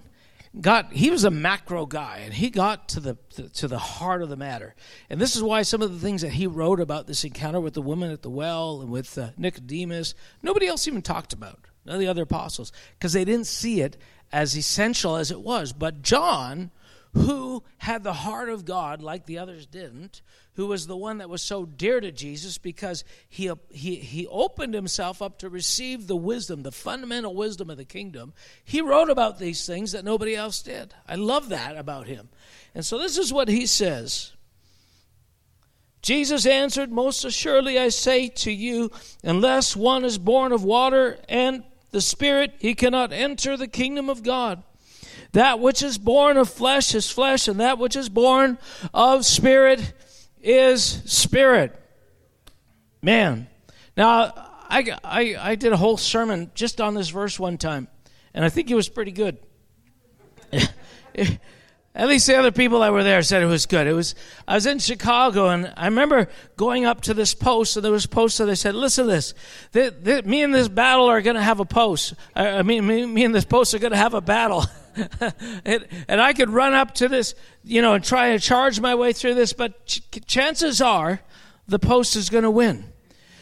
got 0.62 0.94
he 0.94 1.10
was 1.10 1.26
a 1.26 1.30
macro 1.30 1.86
guy 1.86 2.22
and 2.24 2.34
he 2.34 2.50
got 2.50 2.88
to 2.88 3.02
the 3.02 3.18
to 3.56 3.68
the 3.68 3.78
heart 3.78 4.22
of 4.22 4.30
the 4.30 4.38
matter 4.38 4.74
and 5.10 5.20
this 5.20 5.36
is 5.36 5.44
why 5.44 5.64
some 5.64 5.82
of 5.82 5.92
the 5.92 6.00
things 6.00 6.22
that 6.22 6.32
he 6.32 6.48
wrote 6.48 6.80
about 6.80 7.08
this 7.08 7.26
encounter 7.26 7.60
with 7.60 7.74
the 7.74 7.82
woman 7.82 8.10
at 8.12 8.22
the 8.22 8.30
well 8.30 8.80
and 8.80 8.92
with 8.92 9.18
uh, 9.18 9.32
nicodemus 9.36 10.14
nobody 10.44 10.68
else 10.68 10.88
even 10.88 11.02
talked 11.02 11.34
about 11.34 11.60
none 11.86 11.96
of 11.96 12.00
the 12.00 12.08
other 12.08 12.22
apostles 12.22 12.72
because 13.00 13.14
they 13.14 13.26
didn't 13.26 13.48
see 13.48 13.82
it 13.82 13.98
as 14.32 14.56
essential 14.56 15.16
as 15.16 15.32
it 15.32 15.42
was 15.42 15.74
but 15.74 16.04
john 16.04 16.70
who 17.14 17.64
had 17.78 18.04
the 18.04 18.14
heart 18.14 18.50
of 18.50 18.66
god 18.66 19.02
like 19.02 19.26
the 19.26 19.38
others 19.38 19.66
didn't 19.66 20.22
who 20.56 20.68
was 20.68 20.86
the 20.86 20.98
one 20.98 21.18
that 21.18 21.30
was 21.30 21.42
so 21.42 21.66
dear 21.66 22.00
to 22.00 22.12
Jesus 22.12 22.58
because 22.58 23.04
he, 23.28 23.52
he, 23.72 23.96
he 23.96 24.28
opened 24.28 24.74
himself 24.74 25.22
up 25.22 25.40
to 25.40 25.50
receive 25.50 26.06
the 26.06 26.16
wisdom, 26.16 26.62
the 26.62 26.72
fundamental 26.72 27.36
wisdom 27.36 27.70
of 27.70 27.78
the 27.78 27.86
kingdom. 27.86 28.34
He 28.64 28.82
wrote 28.82 29.10
about 29.10 29.40
these 29.40 29.66
things 29.66 29.94
that 29.94 30.06
nobody 30.06 30.36
else 30.36 30.62
did. 30.62 30.94
I 31.08 31.16
love 31.16 31.50
that 31.50 31.76
about 31.76 32.06
him. 32.06 32.30
And 32.76 32.86
so 32.86 33.00
this 33.00 33.18
is 33.18 33.34
what 33.34 33.48
he 33.48 33.66
says. 33.66 34.34
Jesus 36.04 36.46
answered, 36.46 36.92
Most 36.92 37.26
assuredly 37.26 37.80
I 37.80 37.90
say 37.90 38.28
to 38.28 38.52
you, 38.52 38.92
unless 39.24 39.76
one 39.76 40.06
is 40.06 40.18
born 40.18 40.52
of 40.52 40.64
water 40.64 41.18
and 41.28 41.64
the 41.92 42.02
Spirit, 42.02 42.56
he 42.60 42.76
cannot 42.76 43.14
enter 43.14 43.58
the 43.58 43.68
kingdom 43.68 44.10
of 44.10 44.22
God. 44.22 44.62
That 45.34 45.60
which 45.60 45.82
is 45.82 45.98
born 45.98 46.38
of 46.38 46.50
flesh 46.50 46.96
is 46.96 47.10
flesh, 47.10 47.48
and 47.48 47.60
that 47.60 47.80
which 47.80 47.96
is 47.96 48.08
born 48.08 48.60
of 48.94 49.26
spirit 49.26 49.94
is 50.42 51.02
spirit. 51.06 51.76
Man. 53.02 53.48
Now, 53.98 54.32
I, 54.70 54.98
I, 55.04 55.36
I 55.40 55.56
did 55.56 55.74
a 55.74 55.78
whole 55.78 55.98
sermon 55.98 56.52
just 56.54 56.80
on 56.80 56.94
this 56.94 57.10
verse 57.10 57.40
one 57.40 57.58
time, 57.58 57.88
and 58.34 58.46
I 58.46 58.50
think 58.50 58.70
it 58.70 58.76
was 58.76 58.90
pretty 58.90 59.12
good. 59.12 59.38
At 61.96 62.08
least 62.08 62.26
the 62.26 62.36
other 62.36 62.52
people 62.52 62.80
that 62.80 62.92
were 62.92 63.04
there 63.04 63.22
said 63.22 63.44
it 63.44 63.48
was 63.48 63.68
good. 63.68 63.86
It 63.86 63.94
was 63.94 64.16
I 64.48 64.56
was 64.56 64.66
in 64.66 64.80
Chicago 64.80 65.50
and 65.50 65.72
I 65.78 65.86
remember 65.86 66.28
going 66.58 66.86
up 66.86 67.02
to 67.02 67.14
this 67.14 67.36
post 67.36 67.76
and 67.76 67.86
there 67.86 67.92
was 67.92 68.08
posts 68.08 68.40
that 68.40 68.46
they 68.46 68.56
said, 68.56 68.74
"Listen 68.74 69.06
to 69.06 69.12
this. 69.12 70.26
Me 70.26 70.42
and 70.42 70.56
this 70.56 70.68
battle 70.68 71.06
are 71.06 71.22
going 71.22 71.36
to 71.36 71.42
have 71.42 71.60
a 71.60 71.66
post. 71.66 72.16
Uh, 72.36 72.40
I 72.40 72.64
mean, 72.64 72.88
me, 72.88 73.06
me 73.06 73.24
and 73.24 73.36
this 73.36 73.46
post 73.46 73.76
are 73.76 73.80
going 73.80 73.92
to 73.92 73.98
have 73.98 74.16
a 74.16 74.22
battle." 74.22 74.66
and, 75.66 75.88
and, 76.08 76.22
I 76.22 76.34
could 76.34 76.50
run 76.50 76.74
up 76.74 76.94
to 76.96 77.08
this, 77.08 77.36
you 77.64 77.82
know, 77.82 77.94
and 77.94 78.04
try 78.04 78.32
to 78.32 78.40
charge 78.40 78.80
my 78.80 78.96
way 78.96 79.14
through 79.14 79.36
this, 79.36 79.54
but 79.54 79.86
ch- 79.86 80.02
chances 80.26 80.82
are 80.82 81.22
the 81.68 81.80
post 81.80 82.16
is 82.16 82.30
going 82.30 82.44
to 82.44 82.52
win. 82.52 82.86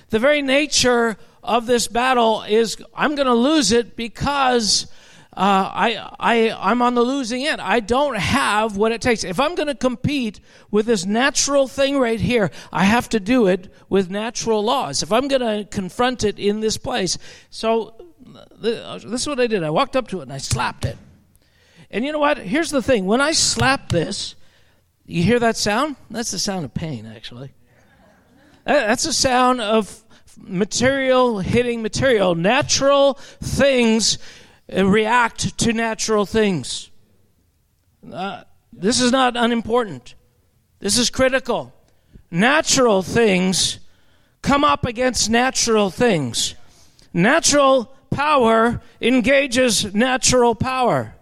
The 0.10 0.20
very 0.20 0.42
nature 0.42 1.18
of 1.44 1.66
this 1.66 1.88
battle 1.88 2.44
is 2.44 2.78
I'm 2.94 3.16
going 3.16 3.28
to 3.28 3.34
lose 3.34 3.72
it 3.72 3.96
because 3.96 4.88
uh, 5.34 5.70
I, 5.74 6.10
I, 6.20 6.52
I'm 6.52 6.82
on 6.82 6.94
the 6.94 7.04
losing 7.04 7.48
end. 7.48 7.62
I 7.62 7.80
don't 7.80 8.18
have 8.18 8.76
what 8.76 8.92
it 8.92 9.02
takes. 9.02 9.24
If 9.24 9.40
I'm 9.40 9.56
going 9.56 9.68
to 9.68 9.76
compete 9.76 10.42
with 10.70 10.86
this 10.86 11.06
natural 11.06 11.68
thing 11.68 11.98
right 12.00 12.20
here, 12.20 12.52
I 12.72 12.84
have 12.84 13.08
to 13.10 13.20
do 13.20 13.48
it 13.48 13.74
with 13.88 14.10
natural 14.10 14.64
laws. 14.64 15.02
If 15.02 15.12
I'm 15.12 15.28
going 15.30 15.42
to 15.42 15.68
confront 15.70 16.24
it 16.26 16.38
in 16.38 16.60
this 16.60 16.78
place. 16.78 17.18
So 17.50 17.96
this 18.60 19.22
is 19.22 19.28
what 19.28 19.40
I 19.40 19.48
did. 19.48 19.64
I 19.64 19.70
walked 19.70 19.96
up 19.96 20.10
to 20.10 20.20
it 20.20 20.24
and 20.24 20.34
I 20.34 20.38
slapped 20.38 20.86
it. 20.86 20.98
And 21.92 22.06
you 22.06 22.14
know 22.14 22.20
what? 22.20 22.38
Here's 22.38 22.72
the 22.72 22.82
thing. 22.82 23.06
When 23.06 23.22
I 23.22 23.34
slap 23.34 23.90
this, 23.90 24.36
you 25.06 25.24
hear 25.24 25.40
that 25.40 25.58
sound? 25.58 25.98
That's 26.10 26.32
the 26.32 26.40
sound 26.40 26.64
of 26.64 26.74
pain, 26.74 27.06
actually. 27.06 27.52
That's 28.64 29.04
the 29.04 29.14
sound 29.14 29.60
of 29.60 30.04
material 30.38 31.40
hitting 31.40 31.82
material. 31.82 32.34
Natural 32.34 33.16
things 33.16 34.18
uh, 34.74 34.86
react 34.86 35.58
to 35.60 35.74
natural 35.74 36.26
things. 36.26 36.90
Uh, 38.12 38.44
this 38.72 39.02
is 39.02 39.12
not 39.12 39.36
unimportant. 39.36 40.16
This 40.80 40.98
is 40.98 41.10
critical. 41.10 41.74
Natural 42.32 43.02
things 43.02 43.80
come 44.42 44.64
up 44.64 44.86
against 44.86 45.30
natural 45.30 45.90
things. 45.90 46.56
Natural 47.14 47.94
power 48.10 48.82
engages 49.02 49.94
natural 49.94 50.56
power. 50.56 51.16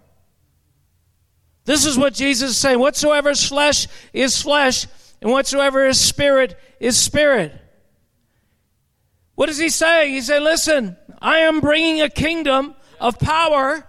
This 1.70 1.86
is 1.86 2.00
what 2.00 2.16
Jesus 2.16 2.50
is 2.50 2.58
saying. 2.58 2.80
Whatsoever 2.80 3.30
is 3.30 3.48
flesh 3.48 3.86
is 4.12 4.42
flesh, 4.42 4.88
and 5.22 5.30
whatsoever 5.30 5.86
is 5.86 6.00
spirit 6.00 6.60
is 6.80 6.98
spirit. 6.98 7.54
What 9.36 9.50
is 9.50 9.60
he 9.60 9.70
saying? 9.70 10.16
He 10.16 10.22
said, 10.22 10.42
Listen, 10.42 10.98
I 11.22 11.42
am 11.42 11.60
bringing 11.60 12.02
a 12.02 12.10
kingdom 12.10 12.74
of 13.00 13.20
power 13.20 13.86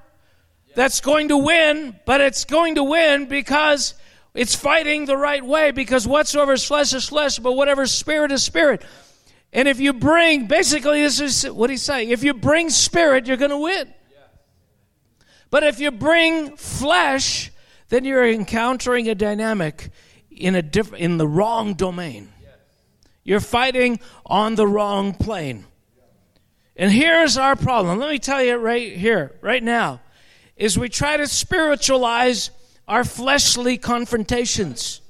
that's 0.74 1.00
going 1.00 1.28
to 1.28 1.38
win, 1.38 1.98
but 2.04 2.20
it's 2.20 2.44
going 2.44 2.74
to 2.74 2.84
win 2.84 3.24
because 3.24 3.94
it's 4.34 4.54
fighting 4.54 5.06
the 5.06 5.16
right 5.16 5.42
way, 5.42 5.70
because 5.70 6.06
whatsoever 6.06 6.52
is 6.52 6.66
flesh 6.66 6.92
is 6.92 7.08
flesh, 7.08 7.38
but 7.38 7.52
whatever 7.52 7.84
is 7.84 7.92
spirit 7.92 8.30
is 8.30 8.42
spirit. 8.42 8.84
And 9.54 9.66
if 9.66 9.80
you 9.80 9.94
bring, 9.94 10.48
basically, 10.48 11.00
this 11.00 11.18
is 11.18 11.50
what 11.50 11.70
he's 11.70 11.80
saying 11.80 12.10
if 12.10 12.24
you 12.24 12.34
bring 12.34 12.68
spirit, 12.68 13.26
you're 13.26 13.38
going 13.38 13.52
to 13.52 13.56
win. 13.56 13.90
But 15.48 15.62
if 15.62 15.80
you 15.80 15.90
bring 15.90 16.58
flesh, 16.58 17.50
then 17.90 18.04
you're 18.04 18.26
encountering 18.26 19.08
a 19.08 19.14
dynamic 19.14 19.90
in 20.30 20.54
a 20.54 20.62
diff- 20.62 20.94
in 20.94 21.18
the 21.18 21.28
wrong 21.28 21.74
domain. 21.74 22.32
You're 23.22 23.40
fighting 23.40 24.00
on 24.24 24.54
the 24.54 24.66
wrong 24.66 25.12
plane. 25.12 25.66
And 26.76 26.90
here's 26.90 27.36
our 27.36 27.56
problem. 27.56 27.98
Let 27.98 28.08
me 28.08 28.18
tell 28.18 28.42
you 28.42 28.56
right 28.56 28.96
here, 28.96 29.36
right 29.42 29.62
now, 29.62 30.00
is 30.56 30.78
we 30.78 30.88
try 30.88 31.18
to 31.18 31.26
spiritualize 31.26 32.50
our 32.88 33.04
fleshly 33.04 33.76
confrontations. 33.76 35.02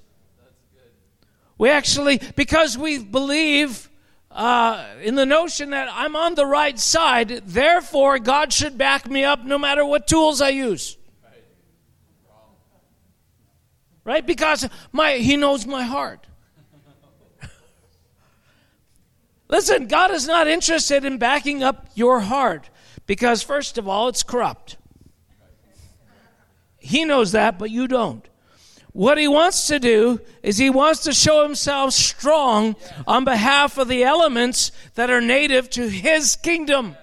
We 1.58 1.68
actually, 1.68 2.20
because 2.34 2.76
we 2.76 2.98
believe 2.98 3.88
uh, 4.30 4.86
in 5.02 5.14
the 5.14 5.26
notion 5.26 5.70
that 5.70 5.88
I'm 5.92 6.16
on 6.16 6.34
the 6.34 6.46
right 6.46 6.78
side, 6.78 7.42
therefore 7.46 8.18
God 8.18 8.52
should 8.52 8.78
back 8.78 9.08
me 9.08 9.24
up 9.24 9.44
no 9.44 9.58
matter 9.58 9.84
what 9.84 10.06
tools 10.06 10.40
I 10.40 10.48
use. 10.48 10.96
Right? 14.10 14.26
Because 14.26 14.68
my 14.90 15.18
He 15.18 15.36
knows 15.36 15.66
my 15.66 15.84
heart. 15.84 16.26
Listen, 19.48 19.86
God 19.86 20.10
is 20.10 20.26
not 20.26 20.48
interested 20.48 21.04
in 21.04 21.16
backing 21.16 21.62
up 21.62 21.86
your 21.94 22.18
heart 22.18 22.70
because, 23.06 23.40
first 23.44 23.78
of 23.78 23.86
all, 23.86 24.08
it's 24.08 24.24
corrupt. 24.24 24.76
He 26.80 27.04
knows 27.04 27.30
that, 27.32 27.56
but 27.56 27.70
you 27.70 27.86
don't. 27.86 28.26
What 28.92 29.16
he 29.16 29.28
wants 29.28 29.68
to 29.68 29.78
do 29.78 30.20
is 30.42 30.58
he 30.58 30.70
wants 30.70 31.04
to 31.04 31.12
show 31.12 31.44
himself 31.44 31.92
strong 31.92 32.74
on 33.06 33.24
behalf 33.24 33.78
of 33.78 33.86
the 33.86 34.02
elements 34.02 34.72
that 34.96 35.08
are 35.08 35.20
native 35.20 35.70
to 35.70 35.88
his 35.88 36.34
kingdom. 36.34 36.96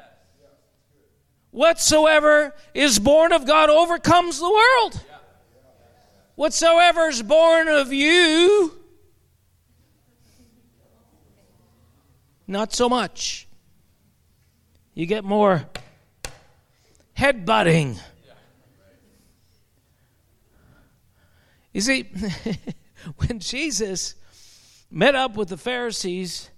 Whatsoever 1.52 2.54
is 2.74 3.00
born 3.00 3.32
of 3.32 3.48
God 3.48 3.70
overcomes 3.70 4.39
the 4.39 4.52
world. 4.52 5.02
Whatsoever 6.38 7.08
is 7.08 7.23
born 7.23 7.67
of 7.67 7.91
you, 7.91 8.71
not 12.45 12.71
so 12.76 12.88
much. 12.88 13.47
You 14.93 15.08
get 15.08 15.23
more 15.23 15.65
headbutting. 17.17 18.00
You 21.73 21.82
see, 21.82 22.08
when 23.17 23.39
Jesus 23.39 24.13
met 24.91 25.15
up 25.15 25.38
with 25.38 25.50
the 25.50 25.58
Pharisees 25.58 26.52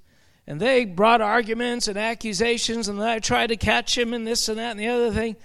and 0.46 0.60
they 0.60 0.84
brought 0.84 1.22
arguments 1.22 1.88
and 1.88 1.98
accusations 1.98 2.89
and 2.89 3.00
they 3.00 3.22
tried 3.22 3.48
to 3.48 3.56
catch 3.56 3.98
him 3.98 4.13
and 4.13 4.28
this 4.28 4.50
and 4.50 4.60
that 4.60 4.72
and 4.72 4.80
the 4.82 4.89
other 4.89 5.12
thing, 5.13 5.38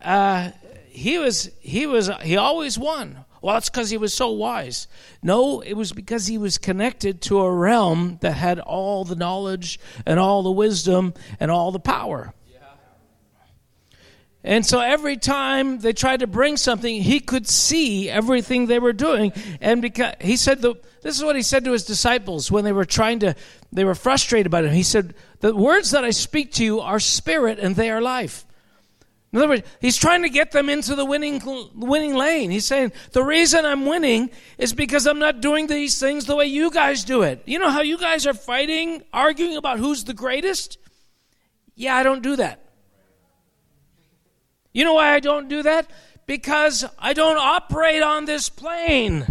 uh, 0.00 0.52
he 0.88 1.18
was 1.18 1.50
he 1.60 1.86
was 1.86 2.10
he 2.22 2.38
always 2.38 2.78
won. 2.78 3.26
Well, 3.40 3.56
it's 3.56 3.68
because 3.68 3.90
he 3.90 3.96
was 3.96 4.12
so 4.12 4.30
wise. 4.30 4.88
No, 5.22 5.60
it 5.60 5.74
was 5.74 5.92
because 5.92 6.26
he 6.26 6.38
was 6.38 6.58
connected 6.58 7.20
to 7.22 7.40
a 7.40 7.52
realm 7.52 8.18
that 8.20 8.32
had 8.32 8.58
all 8.58 9.04
the 9.04 9.16
knowledge 9.16 9.78
and 10.04 10.18
all 10.18 10.42
the 10.42 10.50
wisdom 10.50 11.14
and 11.38 11.50
all 11.50 11.70
the 11.70 11.80
power. 11.80 12.34
And 14.44 14.64
so 14.64 14.80
every 14.80 15.16
time 15.16 15.80
they 15.80 15.92
tried 15.92 16.20
to 16.20 16.26
bring 16.26 16.56
something, 16.56 17.02
he 17.02 17.20
could 17.20 17.48
see 17.48 18.08
everything 18.08 18.66
they 18.66 18.78
were 18.78 18.92
doing. 18.92 19.32
And 19.60 19.82
because 19.82 20.14
he 20.20 20.36
said, 20.36 20.62
the, 20.62 20.76
this 21.02 21.16
is 21.16 21.24
what 21.24 21.36
he 21.36 21.42
said 21.42 21.64
to 21.64 21.72
his 21.72 21.84
disciples 21.84 22.50
when 22.50 22.64
they 22.64 22.72
were 22.72 22.84
trying 22.84 23.18
to, 23.20 23.34
they 23.72 23.84
were 23.84 23.96
frustrated 23.96 24.46
about 24.46 24.64
it. 24.64 24.72
He 24.72 24.84
said, 24.84 25.14
The 25.40 25.54
words 25.54 25.90
that 25.90 26.04
I 26.04 26.10
speak 26.10 26.52
to 26.52 26.64
you 26.64 26.80
are 26.80 27.00
spirit 27.00 27.58
and 27.58 27.74
they 27.74 27.90
are 27.90 28.00
life. 28.00 28.46
In 29.32 29.38
other 29.38 29.48
words, 29.48 29.62
he's 29.80 29.96
trying 29.96 30.22
to 30.22 30.30
get 30.30 30.52
them 30.52 30.70
into 30.70 30.94
the 30.94 31.04
winning, 31.04 31.42
winning 31.74 32.14
lane. 32.14 32.50
He's 32.50 32.64
saying, 32.64 32.92
the 33.12 33.22
reason 33.22 33.66
I'm 33.66 33.84
winning 33.84 34.30
is 34.56 34.72
because 34.72 35.06
I'm 35.06 35.18
not 35.18 35.42
doing 35.42 35.66
these 35.66 36.00
things 36.00 36.24
the 36.24 36.34
way 36.34 36.46
you 36.46 36.70
guys 36.70 37.04
do 37.04 37.22
it. 37.22 37.42
You 37.44 37.58
know 37.58 37.70
how 37.70 37.82
you 37.82 37.98
guys 37.98 38.26
are 38.26 38.32
fighting, 38.32 39.02
arguing 39.12 39.56
about 39.56 39.78
who's 39.78 40.04
the 40.04 40.14
greatest? 40.14 40.78
Yeah, 41.74 41.94
I 41.94 42.02
don't 42.02 42.22
do 42.22 42.36
that. 42.36 42.64
You 44.72 44.84
know 44.84 44.94
why 44.94 45.12
I 45.12 45.20
don't 45.20 45.48
do 45.48 45.62
that? 45.62 45.90
because 46.28 46.84
I 46.98 47.14
don't 47.14 47.38
operate 47.38 48.02
on 48.02 48.26
this 48.26 48.50
plane. 48.50 49.26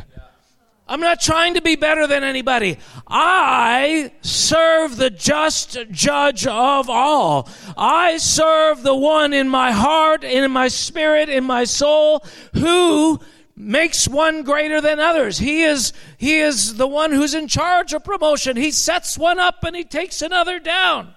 I'm 0.89 1.01
not 1.01 1.19
trying 1.19 1.55
to 1.55 1.61
be 1.61 1.75
better 1.75 2.07
than 2.07 2.23
anybody. 2.23 2.77
I 3.07 4.11
serve 4.21 4.95
the 4.95 5.09
just 5.09 5.77
judge 5.91 6.47
of 6.47 6.89
all. 6.89 7.49
I 7.77 8.17
serve 8.17 8.83
the 8.83 8.95
one 8.95 9.33
in 9.33 9.49
my 9.49 9.71
heart, 9.71 10.23
in 10.23 10.49
my 10.51 10.69
spirit, 10.69 11.29
in 11.29 11.43
my 11.43 11.65
soul, 11.65 12.23
who 12.53 13.19
makes 13.55 14.07
one 14.07 14.43
greater 14.43 14.79
than 14.79 14.99
others. 14.99 15.37
He 15.37 15.63
is, 15.63 15.91
he 16.17 16.37
is 16.39 16.75
the 16.75 16.87
one 16.87 17.11
who's 17.11 17.33
in 17.33 17.47
charge 17.47 17.91
of 17.93 18.03
promotion. 18.03 18.55
He 18.55 18.71
sets 18.71 19.17
one 19.17 19.39
up 19.39 19.63
and 19.63 19.75
he 19.75 19.83
takes 19.83 20.21
another 20.21 20.59
down. 20.59 21.13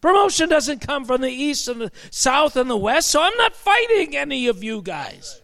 Promotion 0.00 0.48
doesn't 0.48 0.80
come 0.80 1.04
from 1.04 1.22
the 1.22 1.30
east 1.30 1.68
and 1.68 1.80
the 1.80 1.92
south 2.10 2.56
and 2.56 2.68
the 2.68 2.76
west, 2.76 3.08
so 3.10 3.22
I'm 3.22 3.36
not 3.38 3.56
fighting 3.56 4.16
any 4.16 4.46
of 4.46 4.62
you 4.62 4.82
guys. 4.82 5.40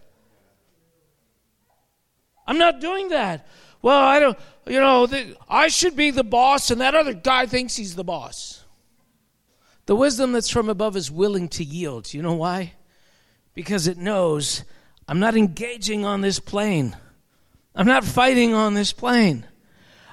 I'm 2.46 2.58
not 2.58 2.80
doing 2.80 3.08
that. 3.08 3.46
Well, 3.82 4.00
I 4.00 4.20
don't, 4.20 4.38
you 4.66 4.80
know, 4.80 5.06
the, 5.06 5.36
I 5.48 5.68
should 5.68 5.96
be 5.96 6.10
the 6.10 6.24
boss, 6.24 6.70
and 6.70 6.80
that 6.80 6.94
other 6.94 7.14
guy 7.14 7.46
thinks 7.46 7.76
he's 7.76 7.94
the 7.94 8.04
boss. 8.04 8.64
The 9.86 9.96
wisdom 9.96 10.32
that's 10.32 10.48
from 10.48 10.68
above 10.68 10.96
is 10.96 11.10
willing 11.10 11.48
to 11.50 11.64
yield. 11.64 12.14
You 12.14 12.22
know 12.22 12.34
why? 12.34 12.74
Because 13.54 13.86
it 13.86 13.98
knows 13.98 14.64
I'm 15.08 15.18
not 15.18 15.36
engaging 15.36 16.04
on 16.04 16.20
this 16.20 16.38
plane. 16.38 16.96
I'm 17.74 17.86
not 17.86 18.04
fighting 18.04 18.54
on 18.54 18.74
this 18.74 18.92
plane. 18.92 19.46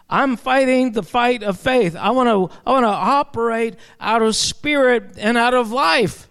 I'm 0.10 0.38
fighting 0.38 0.94
the 0.94 1.04
fight 1.04 1.44
of 1.44 1.60
faith. 1.60 1.96
I 1.96 2.10
want 2.12 2.28
to 2.28 2.58
I 2.66 2.72
want 2.72 2.84
to 2.84 2.90
operate 2.90 3.76
out 4.00 4.24
of 4.24 4.36
spirit 4.36 5.18
and 5.18 5.38
out 5.38 5.54
of 5.54 5.72
life. 5.72 6.28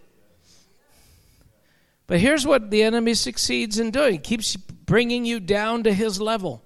But 2.09 2.19
here's 2.19 2.47
what 2.47 2.71
the 2.71 2.83
enemy 2.83 3.15
succeeds 3.15 3.79
in 3.79 3.91
doing. 3.91 4.13
He 4.15 4.19
keeps 4.19 4.57
bringing 4.89 5.25
you 5.25 5.39
down 5.39 5.85
to 5.85 5.93
his 5.93 6.21
level. 6.21 6.65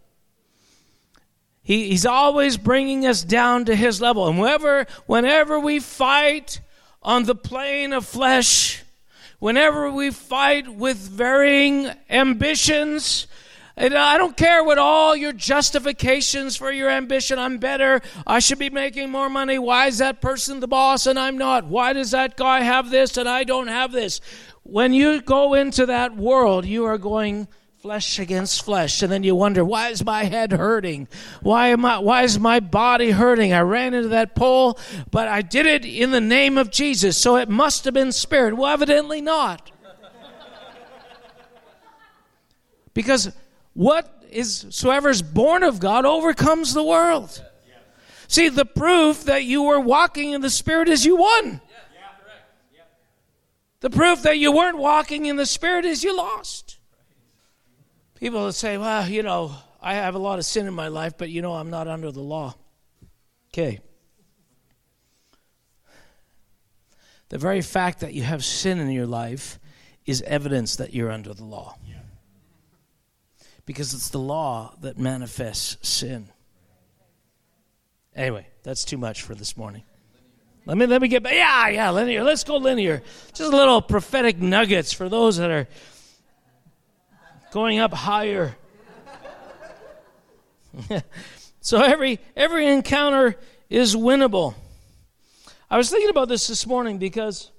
He, 1.63 1.91
he's 1.91 2.07
always 2.07 2.57
bringing 2.57 3.05
us 3.05 3.23
down 3.23 3.67
to 3.67 3.75
his 3.75 4.01
level. 4.01 4.27
And 4.29 4.39
whenever, 4.39 4.87
whenever 5.07 5.61
we 5.61 5.81
fight 5.81 6.61
on 7.03 7.25
the 7.25 7.35
plane 7.35 7.93
of 7.93 8.07
flesh, 8.07 8.83
whenever 9.41 9.91
we 9.91 10.11
fight 10.11 10.73
with 10.73 10.97
varying 10.97 11.91
ambitions, 12.09 13.27
and 13.77 13.95
I 13.95 14.19
don't 14.19 14.37
care 14.37 14.63
what 14.63 14.79
all 14.79 15.17
your 15.17 15.33
justifications 15.33 16.57
for 16.57 16.71
your 16.71 16.91
ambition. 16.91 17.39
I'm 17.39 17.59
better. 17.59 18.03
I 18.27 18.39
should 18.39 18.59
be 18.59 18.71
making 18.71 19.11
more 19.11 19.31
money. 19.31 19.59
Why 19.59 19.87
is 19.87 19.99
that 19.99 20.21
person 20.21 20.61
the 20.61 20.69
boss 20.69 21.07
and 21.07 21.19
I'm 21.19 21.39
not? 21.39 21.67
Why 21.67 21.93
does 21.93 22.11
that 22.13 22.37
guy 22.37 22.61
have 22.61 22.91
this 22.91 23.17
and 23.17 23.29
I 23.29 23.45
don't 23.45 23.69
have 23.69 23.91
this? 23.91 24.21
When 24.63 24.93
you 24.93 25.23
go 25.23 25.55
into 25.55 25.87
that 25.87 26.17
world, 26.17 26.67
you 26.67 26.85
are 26.85 26.99
going 26.99 27.49
flesh 27.83 28.21
against 28.21 28.65
flesh. 28.65 29.03
And 29.03 29.11
then 29.11 29.25
you 29.25 29.35
wonder 29.35 29.65
why 29.65 29.89
is 29.89 30.05
my 30.05 30.23
head 30.23 30.53
hurting? 30.53 31.09
Why 31.41 31.69
am 31.69 31.85
i 31.85 31.99
why 31.99 32.23
is 32.23 32.39
my 32.39 32.61
body 32.61 33.11
hurting? 33.11 33.53
I 33.53 33.63
ran 33.63 33.93
into 33.93 34.11
that 34.11 34.37
pole 34.37 34.79
but 35.11 35.27
i 35.27 35.43
did 35.43 35.67
it 35.67 35.85
in 35.85 36.13
the 36.13 36.21
name 36.21 36.59
of 36.59 36.71
jesus. 36.71 37.17
So 37.17 37.37
it 37.37 37.49
must 37.49 37.85
have 37.85 37.93
been 37.93 38.13
spirit. 38.13 38.57
Well 38.57 38.73
evidently 38.73 39.21
not. 39.21 39.73
Because 42.95 43.33
what 43.75 44.27
is 44.31 44.65
is 44.85 45.23
born 45.23 45.65
of 45.65 45.81
god 45.81 46.05
overcomes 46.07 46.75
the 46.75 46.85
world. 46.85 47.45
See 48.29 48.49
the 48.49 48.65
proof 48.65 49.25
that 49.25 49.43
you 49.43 49.65
were 49.65 49.81
walking 49.81 50.31
in 50.31 50.41
the 50.41 50.51
spirit 50.51 50.89
is 50.89 51.05
you 51.05 51.17
won. 51.17 51.61
The 53.81 53.91
proof 53.91 54.23
that 54.23 54.39
you 54.39 54.53
weren't 54.53 54.79
walking 54.79 55.27
in 55.27 55.35
the 55.35 55.47
spirit 55.47 55.85
is 55.85 56.05
you 56.05 56.17
lost 56.17 56.79
People 58.23 58.45
will 58.45 58.53
say, 58.53 58.79
well, 58.79 59.09
you 59.09 59.25
know, 59.25 59.51
I 59.81 59.95
have 59.95 60.15
a 60.15 60.19
lot 60.19 60.39
of 60.39 60.45
sin 60.45 60.69
in 60.69 60.75
my 60.75 60.87
life, 60.87 61.15
but 61.19 61.29
you 61.29 61.43
know, 61.43 61.55
I'm 61.55 61.71
not 61.71 61.89
under 61.89 62.13
the 62.13 62.21
law. 62.21 62.55
Okay. 63.49 63.81
The 67.31 67.39
very 67.39 67.63
fact 67.63 67.99
that 67.99 68.15
you 68.15 68.23
have 68.23 68.45
sin 68.45 68.79
in 68.79 68.93
your 68.93 69.07
life 69.09 69.59
is 70.07 70.23
evidence 70.23 70.77
that 70.77 70.95
you're 70.95 71.11
under 71.11 71.35
the 71.35 71.43
law. 71.43 71.77
Yeah. 71.85 71.97
Because 73.67 73.93
it's 73.93 74.11
the 74.11 74.21
law 74.21 74.77
that 74.83 74.97
manifests 74.97 75.89
sin. 75.89 76.29
Anyway, 78.15 78.47
that's 78.63 78.85
too 78.85 78.99
much 78.99 79.23
for 79.23 79.35
this 79.35 79.57
morning. 79.57 79.83
Let 80.65 80.79
me 80.79 80.87
let 80.87 81.03
me 81.03 81.09
get 81.09 81.25
back. 81.25 81.35
Yeah, 81.35 81.69
yeah, 81.71 81.91
linear. 81.91 82.23
Let's 82.23 82.45
go 82.45 82.57
linear. 82.57 83.03
Just 83.35 83.51
little 83.53 83.83
prophetic 83.83 84.41
nuggets 84.41 84.93
for 84.93 85.09
those 85.09 85.39
that 85.39 85.51
are 85.51 85.67
going 87.53 87.79
up 87.79 87.93
higher. 87.93 88.57
so 91.61 91.83
every 91.83 92.19
every 92.35 92.67
encounter 92.67 93.37
is 93.69 93.95
winnable. 93.95 94.55
I 95.71 95.77
was 95.77 95.91
thinking 95.91 96.09
about 96.09 96.29
this 96.29 96.47
this 96.47 96.67
morning 96.67 96.99
because 96.99 97.51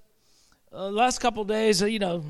uh, 0.74 0.90
last 0.90 1.20
couple 1.20 1.44
days, 1.44 1.84
uh, 1.84 1.86
you 1.86 2.00
know, 2.00 2.26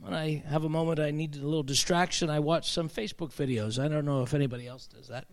when 0.00 0.14
I 0.14 0.42
have 0.48 0.64
a 0.64 0.68
moment, 0.68 0.98
I 0.98 1.12
need 1.12 1.36
a 1.36 1.44
little 1.44 1.62
distraction. 1.62 2.28
I 2.28 2.40
watch 2.40 2.72
some 2.72 2.88
Facebook 2.88 3.32
videos. 3.32 3.82
I 3.82 3.86
don't 3.86 4.04
know 4.04 4.22
if 4.22 4.34
anybody 4.34 4.66
else 4.66 4.88
does 4.88 5.06
that, 5.06 5.26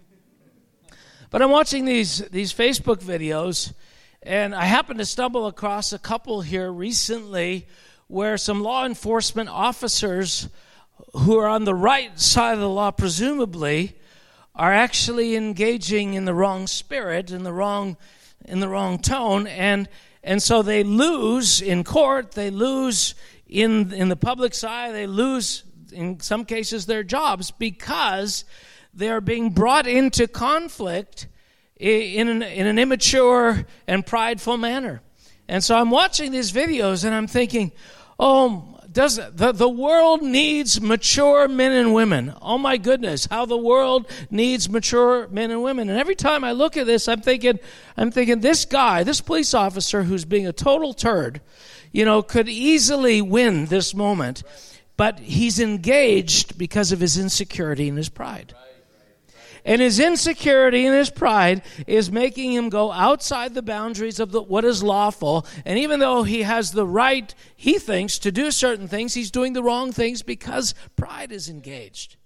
but 1.32 1.42
I'm 1.42 1.50
watching 1.50 1.86
these 1.86 2.20
these 2.30 2.54
Facebook 2.54 3.02
videos, 3.04 3.74
and 4.22 4.54
I 4.54 4.66
happened 4.66 5.00
to 5.00 5.06
stumble 5.06 5.48
across 5.48 5.92
a 5.92 6.00
couple 6.00 6.42
here 6.42 6.72
recently 6.72 7.66
where 8.08 8.38
some 8.38 8.62
law 8.62 8.86
enforcement 8.86 9.50
officers 9.50 10.50
who 11.14 11.38
are 11.38 11.48
on 11.48 11.64
the 11.64 11.76
right 11.76 12.20
side 12.20 12.54
of 12.54 12.60
the 12.60 12.70
law, 12.70 12.92
presumably, 12.92 13.96
are 14.56 14.74
actually 14.74 15.36
engaging 15.36 16.14
in 16.14 16.26
the 16.26 16.34
wrong 16.34 16.68
spirit, 16.68 17.32
in 17.32 17.44
the 17.44 17.54
wrong, 17.54 17.98
in 18.46 18.60
the 18.60 18.68
wrong 18.68 19.00
tone, 19.00 19.48
and 19.48 19.88
and 20.24 20.42
so 20.42 20.62
they 20.62 20.84
lose 20.84 21.62
in 21.62 21.84
court. 21.84 22.32
They 22.32 22.50
lose 22.50 23.16
in 23.48 23.94
in 23.94 24.10
the 24.10 24.16
public 24.16 24.54
eye. 24.64 24.92
They 24.92 25.08
lose 25.08 25.64
in 25.92 26.20
some 26.20 26.46
cases 26.46 26.86
their 26.86 27.04
jobs 27.04 27.52
because 27.52 28.46
they 28.94 29.10
are 29.10 29.22
being 29.22 29.50
brought 29.52 29.88
into 29.88 30.28
conflict 30.28 31.28
in 31.76 32.28
an, 32.30 32.44
in 32.44 32.68
an 32.68 32.80
immature 32.80 33.66
and 33.88 34.06
prideful 34.06 34.58
manner. 34.58 35.02
And 35.48 35.64
so 35.64 35.76
I'm 35.76 35.90
watching 35.90 36.32
these 36.32 36.52
videos 36.52 37.04
and 37.04 37.14
I'm 37.14 37.28
thinking, 37.28 37.72
oh 38.20 38.73
does 38.94 39.16
the, 39.16 39.52
the 39.52 39.68
world 39.68 40.22
needs 40.22 40.80
mature 40.80 41.48
men 41.48 41.72
and 41.72 41.94
women. 41.94 42.34
Oh 42.42 42.58
my 42.58 42.78
goodness, 42.78 43.26
how 43.26 43.46
the 43.46 43.58
world 43.58 44.10
needs 44.30 44.70
mature 44.70 45.28
men 45.30 45.52
and 45.52 45.64
women. 45.64 45.90
And 45.90 46.00
every 46.00 46.16
time 46.16 46.44
I 46.44 46.52
look 46.52 46.78
at 46.78 46.86
this, 46.86 47.08
I'm 47.08 47.22
thinking, 47.22 47.60
I'm 47.98 48.12
thinking 48.12 48.40
this 48.40 48.66
guy, 48.66 49.04
this 49.04 49.20
police 49.20 49.54
officer 49.54 50.04
who's 50.04 50.26
being 50.26 50.48
a 50.48 50.54
total 50.54 50.94
turd, 50.94 51.42
you 51.92 52.06
know, 52.06 52.22
could 52.22 52.48
easily 52.48 53.22
win 53.22 53.66
this 53.66 53.96
moment, 53.96 54.44
but 54.96 55.20
he's 55.20 55.60
engaged 55.60 56.58
because 56.58 56.92
of 56.92 57.00
his 57.00 57.18
insecurity 57.18 57.90
and 57.90 57.98
his 57.98 58.10
pride. 58.10 58.54
And 59.66 59.82
his 59.82 60.00
insecurity 60.00 60.86
and 60.86 60.96
his 60.96 61.10
pride 61.10 61.62
is 61.88 62.12
making 62.12 62.52
him 62.52 62.68
go 62.68 62.92
outside 62.92 63.54
the 63.54 63.62
boundaries 63.62 64.20
of 64.20 64.32
the, 64.32 64.42
what 64.42 64.66
is 64.66 64.84
lawful. 64.84 65.46
And 65.64 65.80
even 65.80 66.00
though 66.00 66.24
he 66.24 66.42
has 66.42 66.72
the 66.72 66.86
right, 66.86 67.34
he 67.56 67.80
thinks, 67.80 68.20
to 68.20 68.32
do 68.32 68.52
certain 68.52 68.90
things, 68.90 69.14
he's 69.14 69.32
doing 69.32 69.54
the 69.54 69.64
wrong 69.64 69.94
things 69.94 70.22
because 70.22 70.76
pride 70.98 71.32
is 71.32 71.48
engaged. 71.48 72.18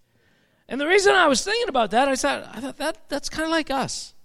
And 0.67 0.82
the 0.82 0.88
reason 0.88 1.13
I 1.13 1.28
was 1.28 1.43
thinking 1.43 1.69
about 1.69 1.91
that, 1.91 2.08
I 2.08 2.15
thought, 2.15 2.50
I 2.54 2.60
thought 2.60 2.78
that, 2.78 3.08
that's 3.08 3.30
kind 3.30 3.45
of 3.45 3.52
like 3.52 3.69
us. 3.69 4.15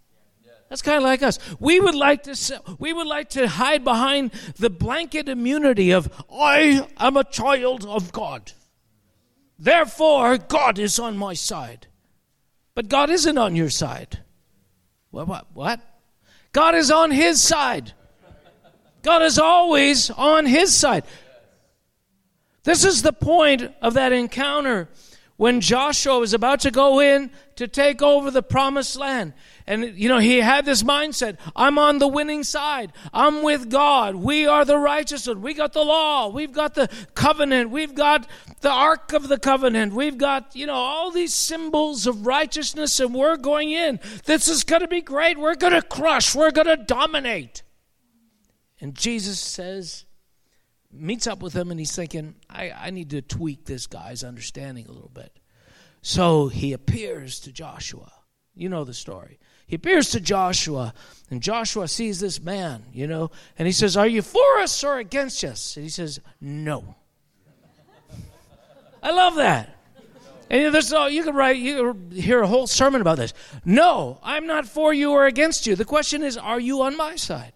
That's 0.72 0.81
kind 0.81 0.96
of 0.96 1.03
like 1.03 1.22
us. 1.22 1.38
We 1.61 1.81
would 1.81 1.94
like 1.94 2.22
to 2.22 2.62
we 2.79 2.94
would 2.94 3.07
like 3.07 3.29
to 3.31 3.46
hide 3.46 3.85
behind 3.85 4.31
the 4.57 4.70
blanket 4.70 5.29
immunity 5.29 5.90
of 5.90 6.11
I 6.33 6.88
am 6.96 7.19
a 7.19 7.25
child 7.25 7.85
of 7.85 8.10
God. 8.10 8.52
Therefore 9.58 10.38
God 10.38 10.79
is 10.79 10.98
on 10.98 11.19
my 11.19 11.35
side. 11.35 11.88
But 12.75 12.88
God 12.88 13.10
isn't 13.10 13.38
on 13.38 13.54
your 13.56 13.70
side. 13.70 14.20
What? 15.10 15.29
What? 15.29 15.46
What? 15.52 15.81
God 16.52 16.75
is 16.75 16.90
on 16.90 17.10
his 17.10 17.42
side. 17.42 17.92
God 19.02 19.23
is 19.23 19.38
always 19.38 20.10
on 20.10 20.46
his 20.46 20.75
side. 20.75 21.04
This 22.64 22.85
is 22.85 23.02
the 23.02 23.12
point 23.12 23.62
of 23.81 23.94
that 23.94 24.12
encounter 24.12 24.88
when 25.37 25.60
Joshua 25.60 26.20
was 26.20 26.35
about 26.35 26.60
to 26.60 26.70
go 26.70 27.00
in 27.00 27.31
to 27.56 27.66
take 27.66 28.00
over 28.00 28.31
the 28.31 28.42
promised 28.42 28.96
land. 28.96 29.33
And, 29.66 29.96
you 29.96 30.08
know, 30.08 30.18
he 30.18 30.40
had 30.40 30.64
this 30.64 30.85
mindset 30.85 31.38
I'm 31.56 31.79
on 31.79 31.98
the 31.98 32.06
winning 32.06 32.44
side. 32.44 32.92
I'm 33.12 33.42
with 33.42 33.68
God. 33.68 34.14
We 34.14 34.46
are 34.46 34.64
the 34.64 34.79
righteous 34.79 35.27
one. 35.27 35.42
We 35.42 35.54
got 35.54 35.73
the 35.73 35.83
law. 35.83 36.29
We've 36.29 36.52
got 36.52 36.75
the 36.75 36.88
covenant. 37.14 37.70
We've 37.70 37.94
got 37.94 38.29
the 38.63 38.71
Ark 38.71 39.13
of 39.13 39.29
the 39.29 39.38
Covenant. 39.38 39.92
We've 39.92 40.19
got, 40.19 40.56
you 40.56 40.67
know, 40.67 40.75
all 40.75 41.10
these 41.10 41.35
symbols 41.35 42.06
of 42.06 42.27
righteousness, 42.27 42.98
and 42.98 43.15
we're 43.15 43.37
going 43.37 43.71
in. 43.71 44.00
This 44.25 44.48
is 44.48 44.65
going 44.65 44.83
to 44.83 44.88
be 44.88 45.02
great. 45.02 45.38
We're 45.38 45.54
going 45.54 45.75
to 45.75 45.83
crush. 45.83 46.35
We're 46.35 46.50
going 46.50 46.67
to 46.69 46.77
dominate. 46.77 47.63
And 48.81 48.94
Jesus 48.94 49.38
says, 49.38 50.06
meets 50.92 51.27
up 51.27 51.42
with 51.42 51.54
him 51.54 51.71
and 51.71 51.81
he's 51.81 51.94
thinking, 51.94 52.35
I, 52.50 52.71
I 52.71 52.90
need 52.90 53.10
to 53.10 53.23
tweak 53.23 53.65
this 53.65 53.87
guy's 53.87 54.23
understanding 54.23 54.87
a 54.87 54.92
little 54.92 55.10
bit. 55.13 55.38
So 56.02 56.48
he 56.48 56.73
appears 56.73 57.40
to 57.40 57.52
Joshua. 57.52 58.13
You 58.54 58.69
know 58.69 58.85
the 58.85 58.94
story. 58.94 59.38
He 59.67 59.77
appears 59.77 60.10
to 60.10 60.21
Joshua, 60.21 60.92
and 61.31 61.40
Joshua 61.40 61.88
sees 61.88 62.21
this 62.21 62.42
man, 62.42 62.85
you 62.92 63.06
know, 63.06 63.31
and 63.58 63.65
he 63.67 63.73
says, 63.73 63.96
Are 63.96 64.06
you 64.06 64.21
for 64.21 64.58
us 64.58 64.85
or 64.85 64.98
against 64.98 65.42
us? 65.44 65.77
And 65.77 65.85
he 65.85 65.88
says, 65.88 66.21
No. 66.42 66.96
I 69.03 69.11
love 69.11 69.35
that. 69.37 69.77
And 70.48 70.75
there's, 70.75 70.92
all, 70.92 71.09
you 71.09 71.23
could 71.25 71.35
write, 71.35 71.57
you 71.57 71.94
could 71.94 72.13
hear 72.13 72.42
a 72.42 72.46
whole 72.46 72.67
sermon 72.67 73.00
about 73.00 73.17
this. 73.17 73.33
No, 73.65 74.19
I'm 74.23 74.46
not 74.46 74.67
for 74.67 74.92
you 74.92 75.13
or 75.13 75.25
against 75.27 75.67
you. 75.67 75.75
The 75.77 75.87
question 75.87 76.23
is, 76.23 76.37
are 76.37 76.61
you 76.61 76.83
on 76.83 76.96
my 76.96 77.17
side? 77.17 77.55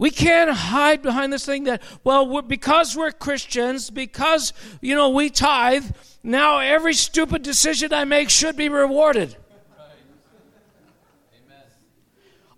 We 0.00 0.10
can't 0.10 0.50
hide 0.50 1.02
behind 1.02 1.32
this 1.32 1.44
thing 1.44 1.64
that, 1.64 1.82
well, 2.04 2.28
we're, 2.28 2.42
because 2.42 2.96
we're 2.96 3.10
Christians, 3.10 3.90
because, 3.90 4.52
you 4.80 4.94
know, 4.94 5.10
we 5.10 5.30
tithe, 5.30 5.86
now 6.22 6.58
every 6.58 6.94
stupid 6.94 7.42
decision 7.42 7.92
I 7.92 8.04
make 8.04 8.30
should 8.30 8.56
be 8.56 8.68
rewarded. 8.68 9.36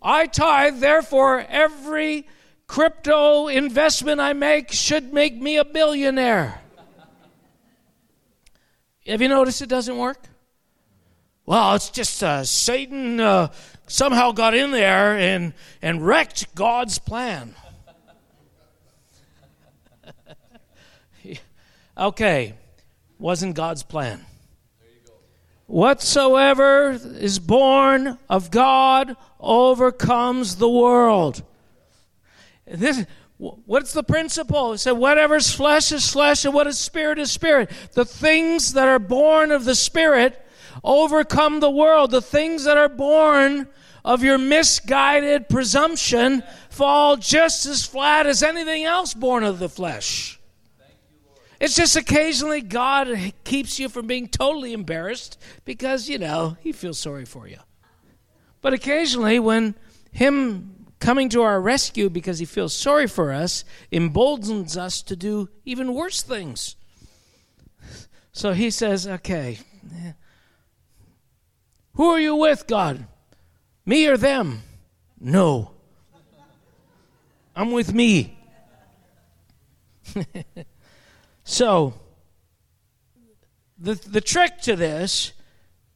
I 0.03 0.27
tithe, 0.27 0.81
therefore, 0.81 1.45
every 1.49 2.27
crypto 2.71 3.49
investment 3.49 4.21
I 4.21 4.33
make 4.33 4.71
should 4.71 5.13
make 5.13 5.35
me 5.35 5.57
a 5.57 5.65
billionaire. 5.65 6.61
Have 9.09 9.21
you 9.21 9.27
noticed 9.27 9.61
it 9.61 9.69
doesn't 9.69 9.99
work? 9.99 10.23
Well, 11.45 11.75
it's 11.75 11.91
just 11.91 12.23
uh, 12.23 12.45
Satan 12.45 13.19
uh, 13.19 13.49
somehow 13.89 14.31
got 14.31 14.55
in 14.55 14.71
there 14.71 15.19
and, 15.19 15.53
and 15.83 16.07
wrecked 16.07 16.55
God's 16.55 17.01
plan. 17.01 17.57
okay, 21.99 22.55
wasn't 23.19 23.57
God's 23.57 23.83
plan. 23.83 24.25
Whatsoever 25.67 26.91
is 26.93 27.41
born 27.41 28.17
of 28.29 28.53
God 28.53 29.17
overcomes 29.41 30.55
the 30.55 30.69
world. 30.69 31.43
This, 32.71 33.05
what's 33.39 33.93
the 33.93 34.03
principle? 34.03 34.73
It 34.73 34.79
said, 34.79 34.93
whatever's 34.93 35.53
flesh 35.53 35.91
is 35.93 36.09
flesh, 36.11 36.45
and 36.45 36.55
what 36.55 36.67
is 36.67 36.79
spirit 36.79 37.19
is 37.19 37.33
spirit. 37.33 37.71
The 37.93 38.05
things 38.05 38.75
that 38.75 38.89
are 38.89 38.99
born 38.99 39.51
of 39.51 39.65
the 39.65 39.75
spirit 39.75 40.47
overcome 40.85 41.61
the 41.61 41.71
world. 41.71 42.11
The 42.11 42.23
things 42.23 42.65
that 42.65 42.79
are 42.79 42.89
born 42.89 43.69
of 44.05 44.23
your 44.23 44.39
misguided 44.39 45.49
presumption 45.49 46.43
fall 46.71 47.17
just 47.17 47.67
as 47.67 47.85
flat 47.85 48.27
as 48.27 48.43
anything 48.43 48.85
else 48.85 49.15
born 49.15 49.45
of 49.45 49.59
the 49.59 49.69
flesh. 49.69 50.41
It's 51.59 51.77
just 51.77 51.97
occasionally 51.97 52.63
God 52.63 53.35
keeps 53.45 53.79
you 53.79 53.91
from 53.91 54.07
being 54.07 54.29
totally 54.29 54.73
embarrassed 54.73 55.39
because, 55.67 56.09
you 56.09 56.19
know, 56.19 56.57
He 56.61 56.73
feels 56.73 56.99
sorry 56.99 57.27
for 57.27 57.47
you. 57.47 57.59
But 58.63 58.73
occasionally, 58.73 59.39
when 59.39 59.75
Him 60.11 60.80
coming 61.01 61.29
to 61.31 61.43
our 61.43 61.61
rescue 61.61 62.09
because 62.09 62.39
He 62.39 62.45
feels 62.45 62.75
sorry 62.75 63.07
for 63.07 63.33
us 63.33 63.65
emboldens 63.91 64.77
us 64.77 65.03
to 65.03 65.17
do 65.17 65.49
even 65.65 65.95
worse 65.95 66.23
things. 66.23 66.77
So 68.33 68.53
He 68.53 68.71
says, 68.71 69.09
okay, 69.09 69.59
who 71.95 72.11
are 72.11 72.21
you 72.21 72.37
with, 72.37 72.67
God? 72.67 73.07
Me 73.85 74.07
or 74.07 74.17
them? 74.17 74.63
No. 75.19 75.73
I'm 77.57 77.73
with 77.73 77.93
me. 77.93 78.39
so, 81.45 81.95
the, 83.79 83.95
the 83.95 84.21
trick 84.21 84.61
to 84.63 84.77
this 84.77 85.33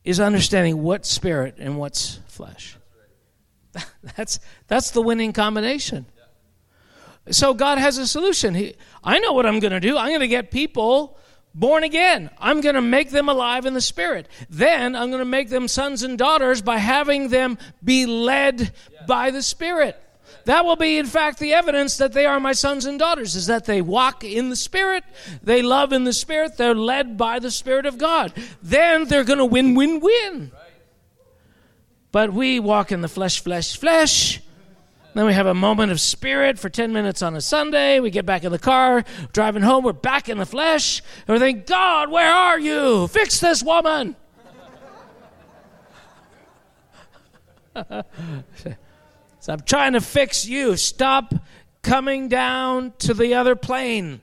is 0.04 0.20
understanding 0.20 0.82
what's 0.82 1.08
spirit 1.08 1.56
and 1.58 1.78
what's 1.78 2.20
flesh. 2.26 2.76
That's, 4.16 4.38
that's 4.68 4.90
the 4.90 5.02
winning 5.02 5.32
combination. 5.32 6.06
So, 7.30 7.54
God 7.54 7.78
has 7.78 7.96
a 7.96 8.06
solution. 8.06 8.54
He, 8.54 8.74
I 9.02 9.18
know 9.18 9.32
what 9.32 9.46
I'm 9.46 9.58
going 9.58 9.72
to 9.72 9.80
do. 9.80 9.96
I'm 9.96 10.08
going 10.08 10.20
to 10.20 10.28
get 10.28 10.50
people 10.50 11.18
born 11.54 11.84
again. 11.84 12.30
I'm 12.38 12.60
going 12.60 12.74
to 12.74 12.82
make 12.82 13.10
them 13.10 13.28
alive 13.28 13.64
in 13.64 13.74
the 13.74 13.80
Spirit. 13.80 14.28
Then 14.50 14.94
I'm 14.94 15.08
going 15.08 15.20
to 15.20 15.24
make 15.24 15.48
them 15.48 15.68
sons 15.68 16.02
and 16.02 16.18
daughters 16.18 16.60
by 16.60 16.78
having 16.78 17.28
them 17.28 17.56
be 17.82 18.04
led 18.06 18.72
by 19.06 19.30
the 19.30 19.42
Spirit. 19.42 20.00
That 20.44 20.64
will 20.64 20.76
be, 20.76 20.98
in 20.98 21.06
fact, 21.06 21.38
the 21.38 21.54
evidence 21.54 21.96
that 21.96 22.12
they 22.12 22.26
are 22.26 22.38
my 22.38 22.52
sons 22.52 22.84
and 22.84 22.98
daughters, 22.98 23.34
is 23.34 23.46
that 23.46 23.64
they 23.64 23.80
walk 23.80 24.24
in 24.24 24.50
the 24.50 24.56
Spirit, 24.56 25.04
they 25.42 25.62
love 25.62 25.92
in 25.92 26.04
the 26.04 26.12
Spirit, 26.12 26.56
they're 26.56 26.74
led 26.74 27.16
by 27.16 27.38
the 27.38 27.50
Spirit 27.50 27.86
of 27.86 27.96
God. 27.96 28.32
Then 28.62 29.06
they're 29.06 29.24
going 29.24 29.38
to 29.38 29.44
win, 29.44 29.74
win, 29.74 30.00
win. 30.00 30.52
But 32.14 32.32
we 32.32 32.60
walk 32.60 32.92
in 32.92 33.00
the 33.00 33.08
flesh, 33.08 33.42
flesh, 33.42 33.76
flesh. 33.76 34.40
Then 35.14 35.26
we 35.26 35.32
have 35.32 35.46
a 35.48 35.54
moment 35.54 35.90
of 35.90 36.00
spirit 36.00 36.60
for 36.60 36.68
10 36.68 36.92
minutes 36.92 37.22
on 37.22 37.34
a 37.34 37.40
Sunday. 37.40 37.98
We 37.98 38.10
get 38.10 38.24
back 38.24 38.44
in 38.44 38.52
the 38.52 38.58
car, 38.60 39.02
driving 39.32 39.64
home. 39.64 39.82
We're 39.82 39.94
back 39.94 40.28
in 40.28 40.38
the 40.38 40.46
flesh. 40.46 41.02
And 41.26 41.34
we 41.34 41.40
think, 41.40 41.66
God, 41.66 42.12
where 42.12 42.32
are 42.32 42.56
you? 42.56 43.08
Fix 43.08 43.40
this 43.40 43.64
woman. 43.64 44.14
so 47.74 48.04
I'm 49.48 49.62
trying 49.62 49.94
to 49.94 50.00
fix 50.00 50.46
you. 50.46 50.76
Stop 50.76 51.34
coming 51.82 52.28
down 52.28 52.92
to 52.98 53.14
the 53.14 53.34
other 53.34 53.56
plane. 53.56 54.20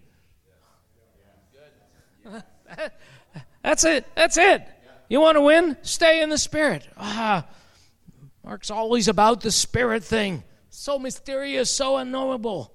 That's 3.62 3.84
it. 3.84 4.06
That's 4.16 4.38
it. 4.38 4.66
You 5.10 5.20
want 5.20 5.36
to 5.36 5.42
win? 5.42 5.76
Stay 5.82 6.22
in 6.24 6.30
the 6.30 6.38
spirit. 6.38 6.88
Ah, 6.96 7.46
Mark's 8.52 8.70
always 8.70 9.08
about 9.08 9.40
the 9.40 9.50
spirit 9.50 10.04
thing 10.04 10.44
so 10.70 11.00
mysterious, 11.00 11.72
so 11.72 11.96
unknowable. 11.96 12.74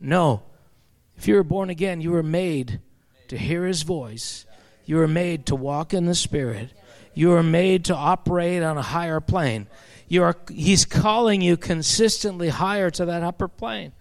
No. 0.00 0.42
If 1.16 1.28
you 1.28 1.36
were 1.36 1.44
born 1.44 1.70
again, 1.70 2.00
you 2.00 2.10
were 2.10 2.24
made 2.24 2.80
to 3.28 3.38
hear 3.38 3.64
his 3.64 3.82
voice. 3.82 4.44
You 4.86 4.96
were 4.96 5.06
made 5.06 5.46
to 5.46 5.54
walk 5.54 5.94
in 5.94 6.06
the 6.06 6.16
Spirit. 6.16 6.72
You 7.14 7.28
were 7.28 7.44
made 7.44 7.84
to 7.84 7.94
operate 7.94 8.64
on 8.64 8.76
a 8.76 8.82
higher 8.82 9.20
plane. 9.20 9.68
You 10.08 10.24
are, 10.24 10.36
he's 10.52 10.84
calling 10.84 11.42
you 11.42 11.56
consistently 11.56 12.48
higher 12.48 12.90
to 12.90 13.04
that 13.04 13.22
upper 13.22 13.46
plane. 13.46 13.92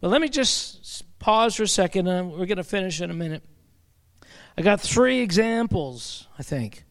But 0.00 0.08
let 0.08 0.20
me 0.20 0.28
just 0.28 1.04
pause 1.20 1.54
for 1.54 1.62
a 1.62 1.68
second, 1.68 2.08
and 2.08 2.32
we're 2.32 2.46
going 2.46 2.56
to 2.56 2.64
finish 2.64 3.00
in 3.00 3.12
a 3.12 3.14
minute. 3.14 3.44
I 4.58 4.62
got 4.62 4.80
three 4.80 5.20
examples, 5.20 6.26
I 6.36 6.42
think. 6.42 6.84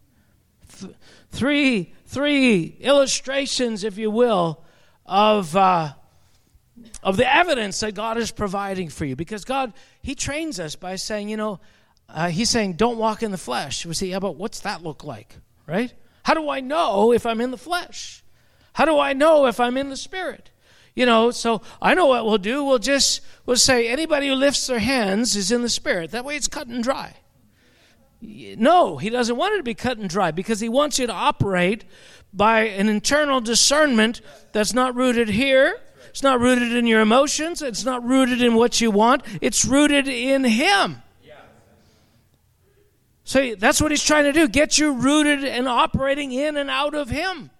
Th- 0.83 0.95
three 1.31 1.93
three 2.13 2.77
illustrations, 2.79 3.83
if 3.83 3.97
you 3.97 4.11
will, 4.11 4.63
of, 5.05 5.55
uh, 5.55 5.93
of 7.01 7.17
the 7.17 7.35
evidence 7.35 7.79
that 7.79 7.95
God 7.95 8.17
is 8.17 8.31
providing 8.31 8.89
for 8.89 9.03
you. 9.03 9.15
Because 9.15 9.43
God, 9.43 9.73
He 10.01 10.15
trains 10.15 10.59
us 10.59 10.75
by 10.75 10.95
saying, 10.95 11.29
you 11.29 11.37
know, 11.37 11.59
uh, 12.07 12.29
He's 12.29 12.49
saying, 12.49 12.73
don't 12.73 12.97
walk 12.97 13.23
in 13.23 13.31
the 13.31 13.37
flesh. 13.37 13.85
We 13.85 13.95
say, 13.95 14.07
yeah, 14.07 14.19
but 14.19 14.35
what's 14.35 14.59
that 14.61 14.83
look 14.83 15.03
like, 15.03 15.35
right? 15.65 15.91
How 16.23 16.35
do 16.35 16.49
I 16.49 16.59
know 16.59 17.11
if 17.11 17.25
I'm 17.25 17.41
in 17.41 17.51
the 17.51 17.57
flesh? 17.57 18.23
How 18.73 18.85
do 18.85 18.99
I 18.99 19.13
know 19.13 19.47
if 19.47 19.59
I'm 19.59 19.75
in 19.75 19.89
the 19.89 19.97
spirit? 19.97 20.51
You 20.95 21.07
know, 21.07 21.31
so 21.31 21.63
I 21.81 21.95
know 21.95 22.05
what 22.05 22.23
we'll 22.25 22.37
do. 22.37 22.63
We'll 22.63 22.77
just 22.77 23.21
we'll 23.47 23.57
say 23.57 23.87
anybody 23.87 24.27
who 24.27 24.35
lifts 24.35 24.67
their 24.67 24.79
hands 24.79 25.35
is 25.35 25.51
in 25.51 25.63
the 25.63 25.69
spirit. 25.69 26.11
That 26.11 26.23
way 26.23 26.35
it's 26.35 26.47
cut 26.47 26.67
and 26.67 26.83
dry. 26.83 27.15
No, 28.23 28.97
he 28.97 29.09
doesn't 29.09 29.35
want 29.35 29.55
it 29.55 29.57
to 29.57 29.63
be 29.63 29.73
cut 29.73 29.97
and 29.97 30.09
dry 30.09 30.31
because 30.31 30.61
he 30.61 30.69
wants 30.69 30.97
you 30.97 31.07
to 31.07 31.13
operate 31.13 31.83
by 32.31 32.61
an 32.61 32.87
internal 32.87 33.41
discernment 33.41 34.21
that's 34.53 34.73
not 34.73 34.95
rooted 34.95 35.27
here. 35.29 35.77
It's 36.09 36.23
not 36.23 36.39
rooted 36.39 36.71
in 36.71 36.87
your 36.87 37.01
emotions. 37.01 37.61
It's 37.61 37.83
not 37.83 38.03
rooted 38.03 38.41
in 38.41 38.55
what 38.55 38.79
you 38.79 38.91
want. 38.91 39.23
It's 39.41 39.65
rooted 39.65 40.07
in 40.07 40.45
him. 40.45 41.01
So 43.25 43.55
that's 43.55 43.81
what 43.81 43.91
he's 43.91 44.03
trying 44.03 44.25
to 44.25 44.33
do 44.33 44.47
get 44.47 44.77
you 44.77 44.93
rooted 44.93 45.43
and 45.43 45.67
operating 45.67 46.31
in 46.31 46.57
and 46.57 46.69
out 46.69 46.93
of 46.93 47.09
him. 47.09 47.51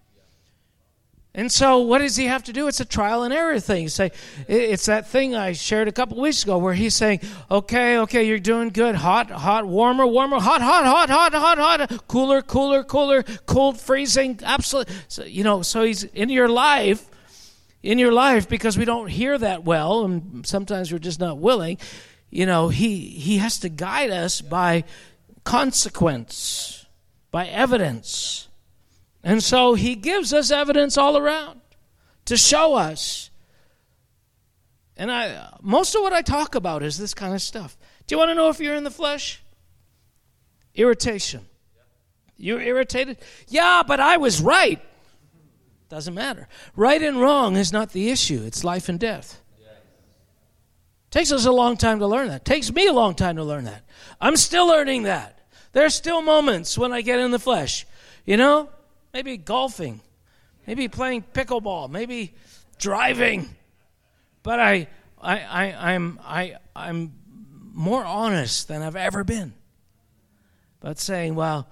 And 1.36 1.52
so, 1.52 1.80
what 1.80 1.98
does 1.98 2.16
he 2.16 2.26
have 2.26 2.44
to 2.44 2.54
do? 2.54 2.68
It's 2.68 2.80
a 2.80 2.86
trial 2.86 3.24
and 3.24 3.34
error 3.34 3.60
thing. 3.60 3.90
Say, 3.90 4.12
it's 4.48 4.86
that 4.86 5.08
thing 5.08 5.34
I 5.34 5.54
shared 5.54 5.88
a 5.88 5.92
couple 5.92 6.22
weeks 6.22 6.44
ago 6.44 6.60
where 6.60 6.76
he's 6.76 6.94
saying, 6.94 7.22
"Okay, 7.50 7.98
okay, 8.00 8.24
you're 8.26 8.38
doing 8.38 8.70
good. 8.70 8.94
Hot, 8.94 9.32
hot, 9.32 9.66
warmer, 9.66 10.06
warmer, 10.06 10.40
hot, 10.40 10.62
hot, 10.62 10.86
hot, 10.86 11.10
hot, 11.10 11.34
hot, 11.34 11.58
hot, 11.58 12.08
cooler, 12.08 12.44
cooler, 12.44 12.84
cooler, 12.84 13.24
cold, 13.48 13.80
freezing, 13.80 14.40
absolute." 14.44 14.88
So, 15.08 15.24
you 15.24 15.44
know, 15.44 15.64
so 15.64 15.82
he's 15.84 16.04
in 16.04 16.30
your 16.30 16.50
life, 16.50 17.04
in 17.82 17.98
your 17.98 18.14
life 18.14 18.48
because 18.48 18.78
we 18.78 18.86
don't 18.86 19.08
hear 19.08 19.36
that 19.36 19.64
well, 19.64 20.06
and 20.06 20.46
sometimes 20.46 20.92
we're 20.92 21.00
just 21.00 21.20
not 21.20 21.40
willing. 21.40 21.80
You 22.30 22.46
know, 22.46 22.70
he 22.70 23.08
he 23.08 23.40
has 23.40 23.58
to 23.62 23.70
guide 23.70 24.12
us 24.12 24.40
by 24.40 24.84
consequence, 25.46 26.86
by 27.32 27.48
evidence. 27.48 28.50
And 29.24 29.42
so 29.42 29.74
he 29.74 29.96
gives 29.96 30.34
us 30.34 30.52
evidence 30.52 30.98
all 30.98 31.18
around 31.18 31.62
to 32.26 32.38
show 32.38 32.76
us 32.76 33.30
And 34.96 35.12
I 35.12 35.50
most 35.62 35.96
of 35.96 36.02
what 36.02 36.14
I 36.14 36.22
talk 36.22 36.56
about 36.56 36.84
is 36.84 36.98
this 36.98 37.14
kind 37.14 37.34
of 37.34 37.42
stuff. 37.42 37.78
Do 38.06 38.14
you 38.14 38.20
want 38.20 38.30
to 38.30 38.36
know 38.36 38.50
if 38.50 38.60
you're 38.60 38.76
in 38.76 38.84
the 38.84 38.92
flesh? 38.92 39.42
Irritation. 40.76 41.42
You're 42.38 42.62
irritated? 42.62 43.18
Yeah, 43.48 43.84
but 43.86 44.00
I 44.00 44.18
was 44.18 44.42
right. 44.42 44.82
Doesn't 45.90 46.14
matter. 46.14 46.48
Right 46.76 47.02
and 47.02 47.22
wrong 47.22 47.56
is 47.56 47.72
not 47.72 47.92
the 47.92 48.10
issue, 48.10 48.44
it's 48.46 48.64
life 48.64 48.90
and 48.90 49.00
death. 49.00 49.40
Takes 51.12 51.32
us 51.32 51.46
a 51.46 51.52
long 51.52 51.78
time 51.78 52.00
to 52.00 52.08
learn 52.08 52.30
that. 52.30 52.44
Takes 52.44 52.74
me 52.74 52.88
a 52.88 52.92
long 52.92 53.14
time 53.14 53.36
to 53.36 53.44
learn 53.44 53.66
that. 53.66 53.84
I'm 54.20 54.36
still 54.36 54.68
learning 54.68 55.04
that. 55.04 55.46
There 55.72 55.86
are 55.86 55.92
still 55.92 56.24
moments 56.24 56.76
when 56.76 56.92
I 56.92 57.02
get 57.02 57.20
in 57.20 57.30
the 57.30 57.38
flesh. 57.38 57.86
You 58.26 58.36
know, 58.36 58.70
maybe 59.14 59.38
golfing, 59.38 60.02
maybe 60.66 60.88
playing 60.88 61.24
pickleball, 61.34 61.90
maybe 61.90 62.34
driving. 62.80 63.48
But 64.42 64.60
I, 64.60 64.88
I, 65.22 65.40
I, 65.40 65.94
I'm, 65.94 66.20
I, 66.24 66.56
I'm 66.76 67.14
more 67.74 68.04
honest 68.04 68.68
than 68.68 68.82
I've 68.82 68.96
ever 68.96 69.24
been. 69.24 69.54
But 70.80 71.00
saying, 71.00 71.36
well, 71.36 71.68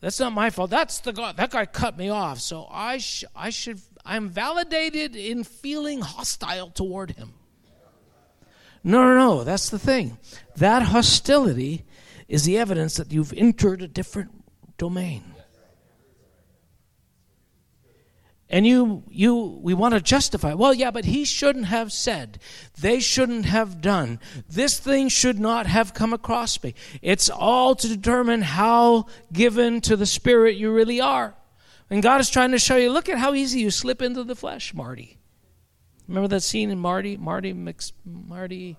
that's 0.00 0.18
not 0.18 0.32
my 0.32 0.50
fault. 0.50 0.70
That's 0.70 1.00
the 1.00 1.12
guy. 1.12 1.32
That 1.32 1.50
guy 1.50 1.66
cut 1.66 1.98
me 1.98 2.08
off. 2.08 2.40
So 2.40 2.66
I, 2.70 2.98
sh- 2.98 3.24
I 3.36 3.50
should. 3.50 3.80
I'm 4.04 4.30
validated 4.30 5.14
in 5.14 5.44
feeling 5.44 6.00
hostile 6.00 6.70
toward 6.70 7.12
him. 7.12 7.34
No, 8.82 9.04
no, 9.04 9.14
no. 9.14 9.44
That's 9.44 9.70
the 9.70 9.78
thing. 9.78 10.18
That 10.56 10.82
hostility 10.82 11.84
is 12.26 12.44
the 12.44 12.58
evidence 12.58 12.96
that 12.96 13.12
you've 13.12 13.32
entered 13.34 13.82
a 13.82 13.86
different 13.86 14.30
domain. 14.76 15.22
And 18.52 18.66
you 18.66 19.02
you 19.08 19.58
we 19.62 19.72
want 19.72 19.94
to 19.94 20.00
justify 20.00 20.52
well 20.52 20.74
yeah 20.74 20.90
but 20.90 21.06
he 21.06 21.24
shouldn't 21.24 21.64
have 21.64 21.90
said 21.90 22.38
they 22.78 23.00
shouldn't 23.00 23.46
have 23.46 23.80
done 23.80 24.20
this 24.48 24.78
thing 24.78 25.08
should 25.08 25.40
not 25.40 25.66
have 25.66 25.94
come 25.94 26.12
across 26.12 26.62
me. 26.62 26.74
It's 27.00 27.30
all 27.30 27.74
to 27.74 27.88
determine 27.88 28.42
how 28.42 29.06
given 29.32 29.80
to 29.82 29.96
the 29.96 30.06
spirit 30.06 30.56
you 30.56 30.70
really 30.70 31.00
are. 31.00 31.34
And 31.88 32.02
god 32.02 32.20
is 32.20 32.28
trying 32.28 32.50
to 32.50 32.58
show 32.58 32.76
you 32.76 32.92
look 32.92 33.08
at 33.08 33.18
how 33.18 33.32
easy 33.32 33.60
you 33.60 33.70
slip 33.70 34.02
into 34.02 34.22
the 34.22 34.36
flesh 34.36 34.74
marty. 34.74 35.18
Remember 36.06 36.28
that 36.28 36.42
scene 36.42 36.70
in 36.70 36.78
marty 36.78 37.16
marty 37.16 37.54
Mc, 37.54 37.80
marty 38.04 38.76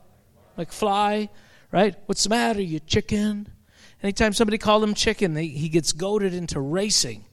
mcfly 0.57 1.29
right? 1.71 1.95
What's 2.05 2.23
the 2.23 2.29
matter 2.29 2.61
you 2.61 2.79
chicken? 2.79 3.51
Anytime 4.03 4.33
somebody 4.33 4.59
called 4.59 4.83
him 4.83 4.93
chicken 4.93 5.33
they, 5.33 5.47
he 5.47 5.69
gets 5.69 5.93
goaded 5.93 6.35
into 6.35 6.59
racing 6.59 7.25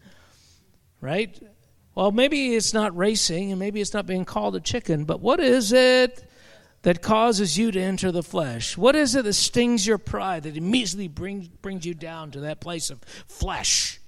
right 1.02 1.38
well, 2.00 2.12
maybe 2.12 2.54
it's 2.56 2.72
not 2.72 2.96
racing 2.96 3.50
and 3.50 3.58
maybe 3.58 3.78
it's 3.78 3.92
not 3.92 4.06
being 4.06 4.24
called 4.24 4.56
a 4.56 4.60
chicken, 4.60 5.04
but 5.04 5.20
what 5.20 5.38
is 5.38 5.70
it 5.70 6.24
that 6.80 7.02
causes 7.02 7.58
you 7.58 7.70
to 7.70 7.78
enter 7.78 8.10
the 8.10 8.22
flesh? 8.22 8.74
What 8.74 8.96
is 8.96 9.14
it 9.14 9.24
that 9.24 9.34
stings 9.34 9.86
your 9.86 9.98
pride 9.98 10.44
that 10.44 10.56
immediately 10.56 11.08
brings, 11.08 11.48
brings 11.48 11.84
you 11.84 11.92
down 11.92 12.30
to 12.30 12.40
that 12.40 12.58
place 12.58 12.88
of 12.88 13.00
flesh? 13.28 14.00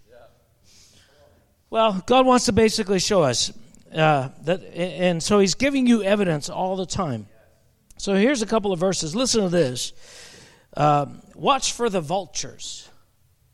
Well, 1.69 2.03
God 2.07 2.25
wants 2.25 2.47
to 2.47 2.53
basically 2.53 2.99
show 2.99 3.25
us 3.25 3.53
uh, 3.95 4.31
that, 4.45 4.65
and 4.75 5.23
so 5.23 5.41
He's 5.41 5.55
giving 5.55 5.87
you 5.87 6.03
evidence 6.03 6.49
all 6.49 6.77
the 6.77 6.87
time. 6.87 7.27
So 7.99 8.15
here's 8.15 8.41
a 8.41 8.47
couple 8.47 8.73
of 8.73 8.81
verses. 8.81 9.15
Listen 9.15 9.43
to 9.43 9.51
this. 9.51 9.93
Uh, 10.75 11.09
watch 11.35 11.75
for 11.75 11.91
the 11.91 12.01
vultures. 12.01 12.89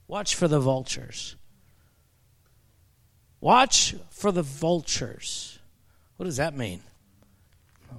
Watch 0.07 0.37
for 0.37 0.47
the 0.47 0.61
vultures. 0.61 1.35
Watch 3.41 3.95
for 4.19 4.33
the 4.33 4.43
vultures. 4.43 5.61
What 6.17 6.27
does 6.27 6.39
that 6.39 6.57
mean? 6.57 6.81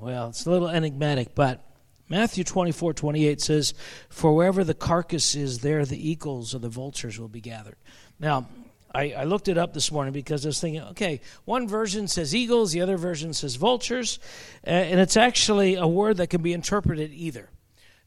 Well, 0.02 0.30
it's 0.30 0.46
a 0.46 0.52
little 0.52 0.68
enigmatic, 0.68 1.34
but 1.34 1.64
Matthew 2.10 2.44
24, 2.44 2.94
28 2.94 3.40
says, 3.40 3.74
For 4.10 4.36
wherever 4.36 4.64
the 4.64 4.74
carcass 4.74 5.36
is, 5.36 5.60
there 5.60 5.86
the 5.86 6.10
eagles 6.10 6.54
or 6.54 6.60
the 6.60 6.70
vultures 6.70 7.20
will 7.20 7.30
be 7.30 7.40
gathered. 7.40 7.78
Now, 8.20 8.48
I, 8.94 9.12
I, 9.12 9.24
looked 9.24 9.48
it 9.48 9.58
up 9.58 9.74
this 9.74 9.92
morning 9.92 10.12
because 10.12 10.46
I 10.46 10.50
was 10.50 10.60
thinking, 10.60 10.82
okay, 10.82 11.22
one 11.46 11.68
version 11.68 12.08
says 12.08 12.36
eagles, 12.36 12.72
the 12.72 12.82
other 12.82 12.98
version 12.98 13.34
says 13.34 13.56
vultures, 13.56 14.20
and 14.64 15.00
it's 15.00 15.16
actually 15.16 15.76
a 15.76 15.88
word 15.88 16.18
that 16.18 16.28
can 16.28 16.42
be 16.42 16.54
interpreted 16.54 17.12
either. 17.14 17.50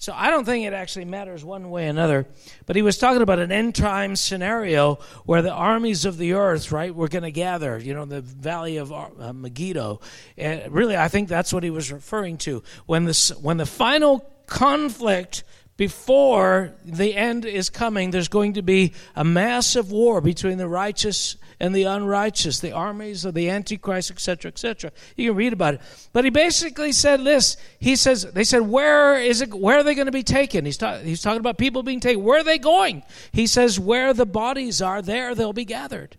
So 0.03 0.13
I 0.13 0.31
don't 0.31 0.45
think 0.45 0.67
it 0.67 0.73
actually 0.73 1.05
matters 1.05 1.45
one 1.45 1.71
way 1.71 1.87
or 1.87 1.91
another. 1.91 2.27
But 2.67 2.75
he 2.75 2.83
was 2.83 2.99
talking 2.99 3.23
about 3.23 3.39
an 3.39 3.53
end 3.53 3.77
time 3.77 4.17
scenario 4.17 4.97
where 5.27 5.43
the 5.43 5.53
armies 5.53 6.05
of 6.05 6.19
the 6.19 6.33
earth, 6.33 6.73
right, 6.73 6.93
were 6.93 7.07
going 7.07 7.23
to 7.23 7.31
gather, 7.31 7.79
you 7.79 7.95
know, 7.95 8.05
the 8.05 8.21
valley 8.21 8.79
of 8.79 8.93
uh, 8.93 9.33
Megiddo. 9.33 10.01
And 10.37 10.73
really, 10.73 10.97
I 10.97 11.07
think 11.07 11.29
that's 11.29 11.53
what 11.53 11.63
he 11.63 11.71
was 11.71 11.93
referring 11.93 12.39
to. 12.39 12.65
When 12.87 13.05
the, 13.05 13.39
when 13.41 13.59
the 13.59 13.65
final 13.65 14.29
conflict 14.49 15.45
before 15.77 16.75
the 16.85 17.15
end 17.15 17.45
is 17.45 17.71
coming, 17.71 18.11
there's 18.11 18.29
going 18.29 18.55
to 18.55 18.63
be 18.63 18.93
a 19.17 19.25
massive 19.25 19.91
war 19.91 20.21
between 20.21 20.59
the 20.59 20.69
righteous 20.69 21.37
and 21.59 21.75
the 21.75 21.85
unrighteous, 21.85 22.61
the 22.61 22.73
armies 22.73 23.25
of 23.25 23.35
the 23.35 23.49
Antichrist, 23.49 24.11
etc., 24.11 24.51
etc. 24.51 24.93
You 25.17 25.31
can 25.31 25.37
read 25.37 25.53
about 25.53 25.75
it. 25.75 25.81
But 26.13 26.25
he 26.25 26.31
basically 26.31 26.93
said 26.93 27.25
this. 27.25 27.57
He 27.79 27.97
says, 27.97 28.25
they 28.33 28.45
said, 28.45 28.63
where 28.63 29.19
is 29.19 29.41
it? 29.41 29.55
Where 29.55 29.79
are 29.79 29.83
they 29.83 29.95
going 29.95 30.07
to 30.07 30.13
be 30.13 30.23
taken? 30.23 30.65
He's, 30.65 30.77
ta- 30.77 30.99
he's 30.99 31.23
talking 31.23 31.41
about 31.41 31.59
people 31.59 31.83
being 31.83 32.01
taken. 32.01 32.23
Where 32.23 32.41
are 32.41 32.45
they 32.45 32.59
going? 32.59 33.03
He 33.33 33.47
says, 33.47 33.81
where 33.81 34.13
the 34.13 34.27
bodies 34.27 34.83
are, 34.83 35.01
there 35.01 35.35
they'll 35.35 35.53
be 35.53 35.65
gathered. 35.65 36.17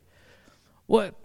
What? 0.88 1.16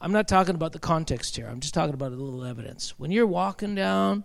I'm 0.00 0.12
not 0.12 0.28
talking 0.28 0.54
about 0.54 0.72
the 0.72 0.78
context 0.78 1.36
here. 1.36 1.46
I'm 1.46 1.60
just 1.60 1.74
talking 1.74 1.94
about 1.94 2.12
a 2.12 2.16
little 2.16 2.44
evidence. 2.44 2.98
When 2.98 3.10
you're 3.10 3.26
walking 3.26 3.74
down, 3.74 4.24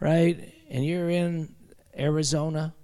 right, 0.00 0.52
and 0.68 0.84
you're 0.84 1.08
in 1.08 1.55
Arizona, 1.98 2.74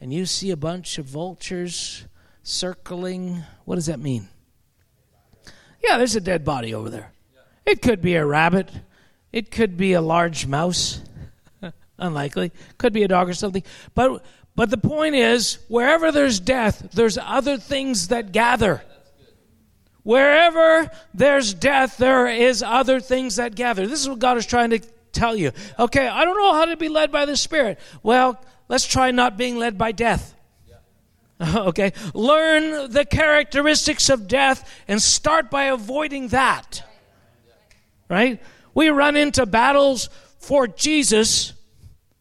and 0.00 0.12
you 0.12 0.26
see 0.26 0.50
a 0.50 0.56
bunch 0.56 0.98
of 0.98 1.06
vultures 1.06 2.04
circling, 2.42 3.42
what 3.64 3.74
does 3.74 3.86
that 3.86 4.00
mean? 4.00 4.28
Yeah, 5.82 5.98
there's 5.98 6.16
a 6.16 6.20
dead 6.20 6.44
body 6.44 6.74
over 6.74 6.90
there. 6.90 7.12
It 7.66 7.82
could 7.82 8.00
be 8.00 8.14
a 8.14 8.24
rabbit. 8.24 8.70
It 9.32 9.50
could 9.50 9.76
be 9.76 9.92
a 9.92 10.00
large 10.00 10.46
mouse. 10.46 11.02
Unlikely. 11.98 12.52
Could 12.78 12.92
be 12.92 13.02
a 13.02 13.08
dog 13.08 13.28
or 13.28 13.34
something. 13.34 13.62
But 13.94 14.24
but 14.56 14.70
the 14.70 14.78
point 14.78 15.14
is, 15.14 15.58
wherever 15.68 16.10
there's 16.10 16.40
death, 16.40 16.88
there's 16.92 17.16
other 17.16 17.58
things 17.58 18.08
that 18.08 18.32
gather. 18.32 18.82
Wherever 20.02 20.90
there's 21.14 21.54
death, 21.54 21.96
there 21.98 22.26
is 22.26 22.62
other 22.62 22.98
things 22.98 23.36
that 23.36 23.54
gather. 23.54 23.86
This 23.86 24.00
is 24.00 24.08
what 24.08 24.18
God 24.18 24.36
is 24.36 24.46
trying 24.46 24.70
to 24.70 24.80
tell 25.12 25.36
you. 25.36 25.52
Okay, 25.78 26.06
I 26.06 26.24
don't 26.24 26.36
know 26.36 26.54
how 26.54 26.66
to 26.66 26.76
be 26.76 26.88
led 26.88 27.10
by 27.12 27.26
the 27.26 27.36
Spirit. 27.36 27.78
Well, 28.02 28.40
let's 28.68 28.86
try 28.86 29.10
not 29.10 29.36
being 29.36 29.58
led 29.58 29.78
by 29.78 29.92
death. 29.92 30.34
okay? 31.56 31.92
Learn 32.14 32.90
the 32.90 33.04
characteristics 33.04 34.10
of 34.10 34.26
death 34.28 34.68
and 34.88 35.00
start 35.00 35.50
by 35.50 35.64
avoiding 35.64 36.28
that. 36.28 36.82
Right? 38.08 38.42
We 38.74 38.88
run 38.88 39.16
into 39.16 39.46
battles 39.46 40.08
for 40.38 40.66
Jesus 40.66 41.52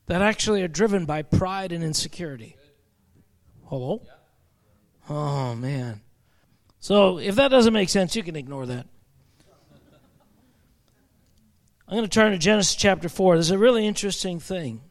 that 0.08 0.22
actually 0.22 0.64
are 0.64 0.68
driven 0.68 1.06
by 1.06 1.22
pride 1.22 1.72
and 1.72 1.84
insecurity. 1.84 2.56
Hello? 3.66 4.02
Oh, 5.10 5.56
man. 5.56 6.02
So 6.80 7.18
if 7.20 7.36
that 7.36 7.50
doesn't 7.50 7.74
make 7.74 7.90
sense, 7.90 8.16
you 8.16 8.24
can 8.24 8.36
ignore 8.36 8.66
that. 8.68 8.88
I'm 11.90 11.96
going 11.96 12.04
to 12.04 12.10
turn 12.10 12.34
to 12.34 12.38
Genesis 12.38 12.76
chapter 12.76 13.08
4. 13.08 13.36
There's 13.36 13.52
a 13.52 13.58
really 13.58 13.88
interesting 13.88 14.42
thing. 14.42 14.82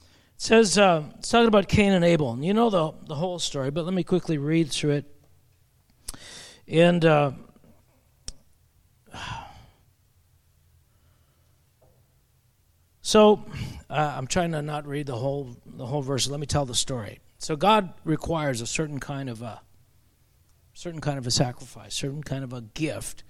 It 0.00 0.42
says, 0.42 0.76
uh, 0.76 1.04
it's 1.16 1.28
talking 1.28 1.46
about 1.46 1.68
Cain 1.68 1.92
and 1.92 2.04
Abel. 2.04 2.32
And 2.32 2.44
you 2.44 2.52
know 2.52 2.70
the, 2.70 2.92
the 3.06 3.14
whole 3.14 3.38
story, 3.38 3.70
but 3.70 3.84
let 3.84 3.94
me 3.94 4.02
quickly 4.02 4.36
read 4.36 4.72
through 4.72 4.90
it. 4.90 5.04
And 6.66 7.04
uh, 7.04 7.30
so 13.00 13.44
uh, 13.88 14.14
I'm 14.16 14.26
trying 14.26 14.50
to 14.52 14.62
not 14.62 14.88
read 14.88 15.06
the 15.06 15.14
whole 15.14 15.56
the 15.64 15.86
whole 15.86 16.02
verse. 16.02 16.28
Let 16.28 16.40
me 16.40 16.46
tell 16.46 16.66
the 16.66 16.74
story. 16.74 17.20
So 17.38 17.54
God 17.54 17.94
requires 18.04 18.60
a 18.60 18.66
certain 18.66 18.98
kind 18.98 19.30
of 19.30 19.40
a 19.40 19.60
certain 20.74 21.00
kind 21.00 21.18
of 21.18 21.28
a 21.28 21.30
sacrifice, 21.30 21.94
certain 21.94 22.24
kind 22.24 22.42
of 22.42 22.52
a 22.52 22.60
gift, 22.60 23.22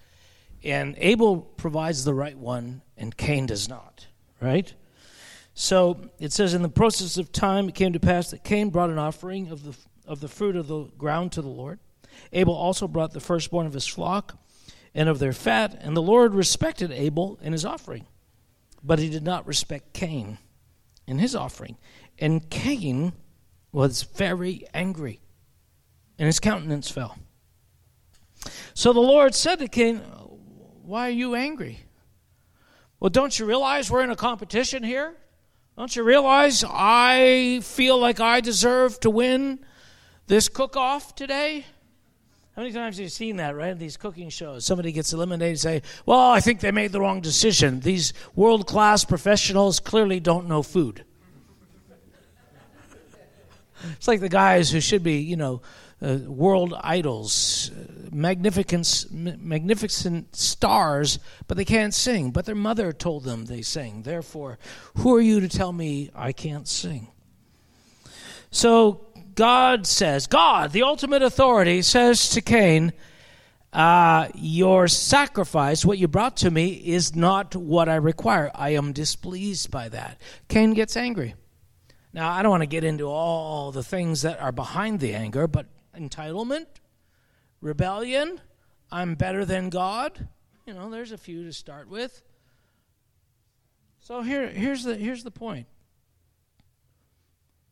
and 0.69 0.95
Abel 0.99 1.39
provides 1.39 2.05
the 2.05 2.15
right 2.15 2.37
one, 2.37 2.83
and 2.97 3.17
Cain 3.17 3.47
does 3.47 3.69
not. 3.69 4.07
Right? 4.41 4.73
So 5.55 6.11
it 6.21 6.33
says, 6.33 6.55
In 6.55 6.63
the 6.63 6.69
process 6.69 7.17
of 7.17 7.33
time, 7.33 7.69
it 7.69 7.75
came 7.75 7.93
to 7.93 8.01
pass 8.01 8.31
that 8.31 8.45
Cain 8.45 8.71
brought 8.71 8.91
an 8.91 8.99
offering 8.99 9.49
of 9.49 9.65
the, 9.65 9.77
of 10.07 10.21
the 10.21 10.29
fruit 10.29 10.57
of 10.57 10.69
the 10.69 10.85
ground 10.97 11.33
to 11.33 11.43
the 11.43 11.49
Lord. 11.49 11.81
Abel 12.33 12.55
also 12.55 12.87
brought 12.87 13.13
the 13.13 13.21
firstborn 13.21 13.67
of 13.67 13.73
his 13.73 13.87
flock 13.87 14.39
and 14.95 15.09
of 15.09 15.19
their 15.19 15.33
fat, 15.33 15.79
and 15.81 15.97
the 15.97 16.03
Lord 16.03 16.35
respected 16.35 16.93
Abel 16.93 17.39
and 17.43 17.55
his 17.55 17.65
offering. 17.65 18.07
But 18.83 18.99
he 18.99 19.11
did 19.11 19.25
not 19.25 19.47
respect 19.47 19.93
Cain 19.93 20.39
in 21.07 21.19
his 21.19 21.35
offering. 21.35 21.77
And 22.19 22.49
Cain 22.51 23.13
was 23.73 24.03
very 24.03 24.65
angry, 24.73 25.21
and 26.19 26.27
his 26.27 26.41
countenance 26.41 26.91
fell. 26.91 27.17
So 28.75 28.93
the 28.93 29.01
Lord 29.01 29.35
said 29.35 29.59
to 29.59 29.69
Cain, 29.69 30.03
Why 30.89 31.09
are 31.09 31.11
you 31.11 31.35
angry? 31.35 31.81
Well, 32.99 33.11
don't 33.11 33.39
you 33.39 33.45
realize 33.45 33.91
we're 33.91 34.03
in 34.03 34.09
a 34.09 34.17
competition 34.17 34.83
here? 34.83 35.15
Don't 35.77 35.95
you 35.95 36.03
realize 36.03 36.65
I 36.67 37.61
feel 37.63 37.99
like 37.99 38.21
I 38.21 38.41
deserve 38.41 38.99
to 39.01 39.11
win 39.11 39.59
this 40.29 40.49
cook 40.49 40.79
off 40.79 41.15
today? 41.15 41.67
How 42.57 42.63
many 42.63 42.73
times 42.73 42.97
have 42.97 43.03
you 43.03 43.11
seen 43.11 43.37
that, 43.37 43.55
right? 43.55 43.79
These 43.79 43.99
cooking 43.99 44.31
shows. 44.31 44.65
Somebody 44.65 44.91
gets 44.91 45.13
eliminated 45.13 45.51
and 45.51 45.61
say, 45.61 45.83
Well, 46.07 46.21
I 46.21 46.41
think 46.41 46.61
they 46.61 46.71
made 46.71 46.93
the 46.93 47.01
wrong 47.01 47.21
decision. 47.21 47.81
These 47.81 48.15
world 48.35 48.67
class 48.67 49.05
professionals 49.05 49.81
clearly 49.81 50.21
don't 50.21 50.49
know 50.49 50.63
food. 50.63 51.05
it's 53.93 54.09
like 54.09 54.21
the 54.21 54.31
guys 54.31 54.71
who 54.71 54.81
should 54.81 55.03
be, 55.03 55.19
you 55.19 55.37
know, 55.37 55.61
uh, 56.01 56.19
world 56.27 56.75
idols, 56.81 57.71
uh, 57.71 58.09
magnificent, 58.13 59.13
magnificent 59.13 60.37
stars, 60.37 61.19
but 61.47 61.57
they 61.57 61.65
can't 61.65 61.95
sing. 61.95 62.31
But 62.31 62.47
their 62.47 62.55
mother 62.55 62.93
told 62.93 63.25
them 63.25 63.47
they 63.47 63.63
sing. 63.63 64.03
Therefore, 64.03 64.59
who 64.97 65.15
are 65.17 65.21
you 65.21 65.41
to 65.41 65.49
tell 65.49 65.73
me 65.73 66.11
I 66.15 66.33
can't 66.33 66.69
sing? 66.69 67.09
So 68.51 69.07
God 69.35 69.87
says, 69.87 70.27
God, 70.27 70.73
the 70.73 70.83
ultimate 70.83 71.23
authority, 71.23 71.83
says 71.83 72.31
to 72.31 72.41
Cain, 72.41 72.93
uh, 73.73 74.29
Your 74.35 74.89
sacrifice, 74.89 75.85
what 75.85 75.99
you 75.99 76.09
brought 76.09 76.39
to 76.39 76.51
me, 76.51 76.71
is 76.71 77.15
not 77.15 77.55
what 77.55 77.89
I 77.89 77.97
require. 77.97 78.51
I 78.55 78.71
am 78.71 78.93
displeased 78.93 79.71
by 79.71 79.89
that. 79.91 80.21
Cain 80.49 80.75
gets 80.75 80.97
angry. 80.97 81.35
Now, 82.13 82.31
I 82.31 82.43
don't 82.43 82.51
want 82.51 82.63
to 82.63 82.69
get 82.69 82.85
into 82.85 83.05
all 83.05 83.71
the 83.71 83.83
things 83.83 84.23
that 84.23 84.41
are 84.41 84.53
behind 84.53 85.01
the 85.01 85.15
anger, 85.15 85.47
but 85.47 85.67
entitlement, 85.99 86.67
rebellion, 87.61 88.41
I'm 88.91 89.15
better 89.15 89.45
than 89.45 89.71
God. 89.71 90.29
You 90.67 90.75
know, 90.75 90.91
there's 90.91 91.13
a 91.13 91.19
few 91.19 91.45
to 91.45 91.53
start 91.53 91.89
with. 91.89 92.23
So 94.01 94.23
here, 94.23 94.49
here's, 94.49 94.85
the, 94.85 94.95
here's 94.95 95.25
the 95.25 95.31
point 95.31 95.67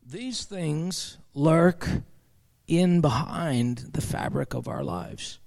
these 0.05 0.45
things 0.45 1.17
lurk 1.33 1.87
in 2.67 3.01
behind 3.01 3.89
the 3.91 4.01
fabric 4.01 4.53
of 4.53 4.67
our 4.67 4.83
lives. 4.83 5.39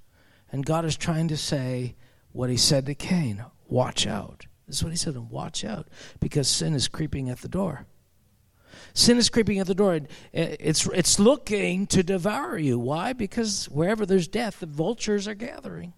And 0.52 0.66
God 0.66 0.84
is 0.84 0.96
trying 0.96 1.28
to 1.28 1.36
say 1.36 1.96
what 2.32 2.50
he 2.50 2.56
said 2.56 2.86
to 2.86 2.94
Cain 2.94 3.44
watch 3.68 4.06
out. 4.06 4.46
This 4.66 4.76
is 4.76 4.84
what 4.84 4.90
he 4.90 4.96
said 4.96 5.14
and 5.14 5.30
watch 5.30 5.64
out 5.64 5.88
because 6.18 6.48
sin 6.48 6.74
is 6.74 6.88
creeping 6.88 7.28
at 7.28 7.38
the 7.38 7.48
door. 7.48 7.86
Sin 8.94 9.18
is 9.18 9.28
creeping 9.28 9.58
at 9.58 9.66
the 9.66 9.74
door. 9.74 10.00
It's, 10.32 10.86
it's 10.86 11.18
looking 11.18 11.86
to 11.88 12.02
devour 12.02 12.58
you. 12.58 12.78
Why? 12.78 13.12
Because 13.12 13.66
wherever 13.66 14.04
there's 14.04 14.28
death, 14.28 14.60
the 14.60 14.66
vultures 14.66 15.28
are 15.28 15.34
gathering. 15.34 15.92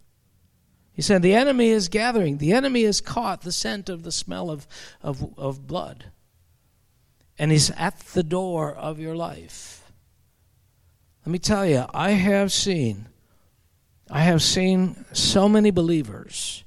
He 0.93 1.03
said, 1.03 1.23
The 1.23 1.35
enemy 1.35 1.69
is 1.69 1.89
gathering. 1.89 2.39
The 2.39 2.53
enemy 2.53 2.85
has 2.85 3.01
caught 3.01 3.43
the 3.43 3.53
scent 3.53 3.89
of 3.89 4.03
the 4.03 4.13
smell 4.13 4.51
of, 4.51 4.67
of, 5.03 5.39
of 5.39 5.67
blood 5.67 6.07
and 7.39 7.51
He's 7.51 7.71
at 7.73 7.99
the 7.99 8.23
door 8.23 8.73
of 8.73 8.99
your 8.99 9.17
life. 9.17 9.91
Let 11.25 11.33
me 11.33 11.39
tell 11.39 11.67
you, 11.67 11.87
I 11.93 12.11
have 12.11 12.53
seen, 12.53 13.09
I 14.11 14.21
have 14.21 14.43
seen 14.43 15.05
so 15.13 15.49
many 15.49 15.71
believers, 15.71 16.65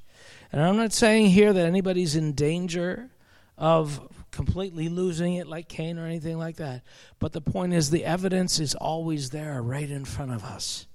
and 0.52 0.62
I'm 0.62 0.78
not 0.78 0.94
saying 0.94 1.28
here 1.28 1.54
that 1.54 1.66
anybody's 1.66 2.16
in 2.16 2.34
danger 2.34 3.10
of 3.58 4.12
completely 4.32 4.90
losing 4.90 5.36
it 5.36 5.48
like 5.48 5.68
Cain 5.68 5.98
or 5.98 6.06
anything 6.06 6.38
like 6.38 6.58
that. 6.58 6.82
But 7.20 7.34
the 7.34 7.42
point 7.42 7.74
is, 7.74 7.90
the 7.90 8.06
evidence 8.06 8.60
is 8.60 8.76
always 8.76 9.30
there 9.30 9.62
right 9.62 9.90
in 9.90 10.06
front 10.06 10.32
of 10.32 10.44
us. 10.44 10.88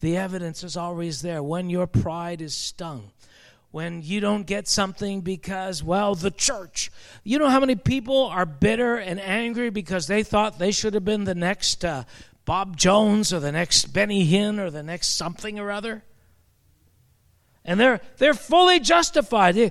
The 0.00 0.16
evidence 0.16 0.64
is 0.64 0.76
always 0.76 1.20
there 1.20 1.42
when 1.42 1.68
your 1.68 1.86
pride 1.86 2.40
is 2.40 2.56
stung 2.56 3.12
when 3.70 4.02
you 4.02 4.20
don't 4.20 4.46
get 4.46 4.66
something 4.66 5.20
because, 5.20 5.82
well, 5.82 6.14
the 6.14 6.30
church. 6.30 6.90
You 7.22 7.38
know 7.38 7.48
how 7.48 7.60
many 7.60 7.76
people 7.76 8.24
are 8.24 8.46
bitter 8.46 8.96
and 8.96 9.20
angry 9.20 9.70
because 9.70 10.06
they 10.06 10.22
thought 10.22 10.58
they 10.58 10.72
should 10.72 10.94
have 10.94 11.04
been 11.04 11.24
the 11.24 11.34
next 11.34 11.84
uh, 11.84 12.04
Bob 12.44 12.76
Jones 12.76 13.32
or 13.32 13.38
the 13.38 13.52
next 13.52 13.92
Benny 13.92 14.26
Hinn 14.26 14.58
or 14.58 14.70
the 14.70 14.82
next 14.82 15.16
something 15.16 15.58
or 15.58 15.70
other? 15.70 16.02
And 17.64 17.78
they're, 17.78 18.00
they're 18.16 18.34
fully 18.34 18.80
justified. 18.80 19.54
They, 19.54 19.70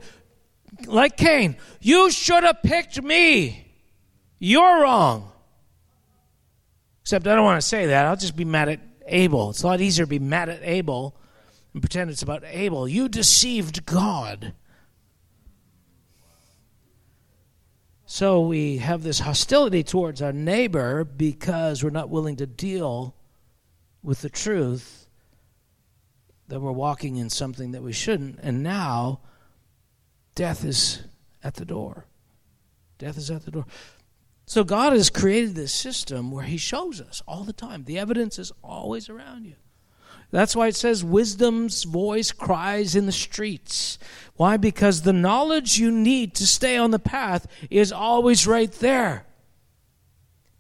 like 0.86 1.18
Cain, 1.18 1.58
you 1.82 2.12
should 2.12 2.44
have 2.44 2.62
picked 2.64 3.02
me. 3.02 3.66
You're 4.40 4.82
wrong. 4.82 5.32
Except 7.02 7.28
I 7.28 7.36
don't 7.36 7.44
want 7.44 7.62
to 7.62 7.68
say 7.68 7.88
that. 7.88 8.06
I'll 8.06 8.16
just 8.16 8.36
be 8.36 8.46
mad 8.46 8.70
at 8.70 8.80
Abel. 9.08 9.50
It's 9.50 9.64
a 9.64 9.68
lot 9.68 9.82
easier 9.82 10.06
to 10.06 10.10
be 10.10 10.20
mad 10.20 10.50
at 10.50 10.62
Abel 10.64 11.16
and 11.74 11.82
pretend 11.82 12.10
it's 12.10 12.22
about 12.22 12.44
Abel. 12.46 12.88
You 12.88 13.10
deceived 13.10 13.86
God. 13.86 14.54
So 18.06 18.42
we 18.42 18.78
have 18.78 19.04
this 19.04 19.20
hostility 19.20 19.84
towards 19.84 20.22
our 20.22 20.34
neighbor 20.34 21.04
because 21.04 21.84
we're 21.84 21.92
not 21.92 22.10
willing 22.10 22.38
to 22.38 22.48
deal 22.48 23.16
with 24.02 24.22
the 24.22 24.30
truth 24.30 25.08
that 26.48 26.60
we're 26.60 26.72
walking 26.72 27.18
in 27.18 27.30
something 27.30 27.72
that 27.74 27.84
we 27.84 27.94
shouldn't. 27.94 28.40
And 28.42 28.64
now 28.64 29.22
death 30.36 30.64
is 30.64 31.04
at 31.44 31.56
the 31.56 31.66
door. 31.66 32.06
Death 32.98 33.18
is 33.18 33.32
at 33.32 33.46
the 33.46 33.52
door. 33.52 33.66
So 34.46 34.64
God 34.64 34.94
has 34.94 35.10
created 35.10 35.56
this 35.56 35.72
system 35.72 36.32
where 36.32 36.44
He 36.44 36.58
shows 36.58 37.00
us 37.00 37.22
all 37.28 37.44
the 37.44 37.54
time. 37.54 37.84
The 37.84 38.00
evidence 38.00 38.40
is 38.40 38.52
always 38.64 39.10
around 39.10 39.46
you. 39.46 39.56
That's 40.32 40.56
why 40.56 40.68
it 40.68 40.76
says 40.76 41.04
wisdom's 41.04 41.84
voice 41.84 42.32
cries 42.32 42.96
in 42.96 43.06
the 43.06 43.12
streets. 43.12 43.98
Why? 44.36 44.58
Because 44.58 45.02
the 45.02 45.14
knowledge 45.14 45.80
you 45.80 45.92
need 45.92 46.36
to 46.36 46.46
stay 46.46 46.78
on 46.78 46.92
the 46.92 47.00
path 47.00 47.48
is 47.70 47.92
always 47.92 48.46
right 48.46 48.72
there. 48.72 49.26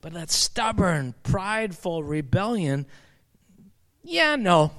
But 0.01 0.13
that 0.13 0.31
stubborn, 0.31 1.13
prideful 1.23 2.03
rebellion, 2.03 2.87
yeah, 4.03 4.35
no. 4.35 4.71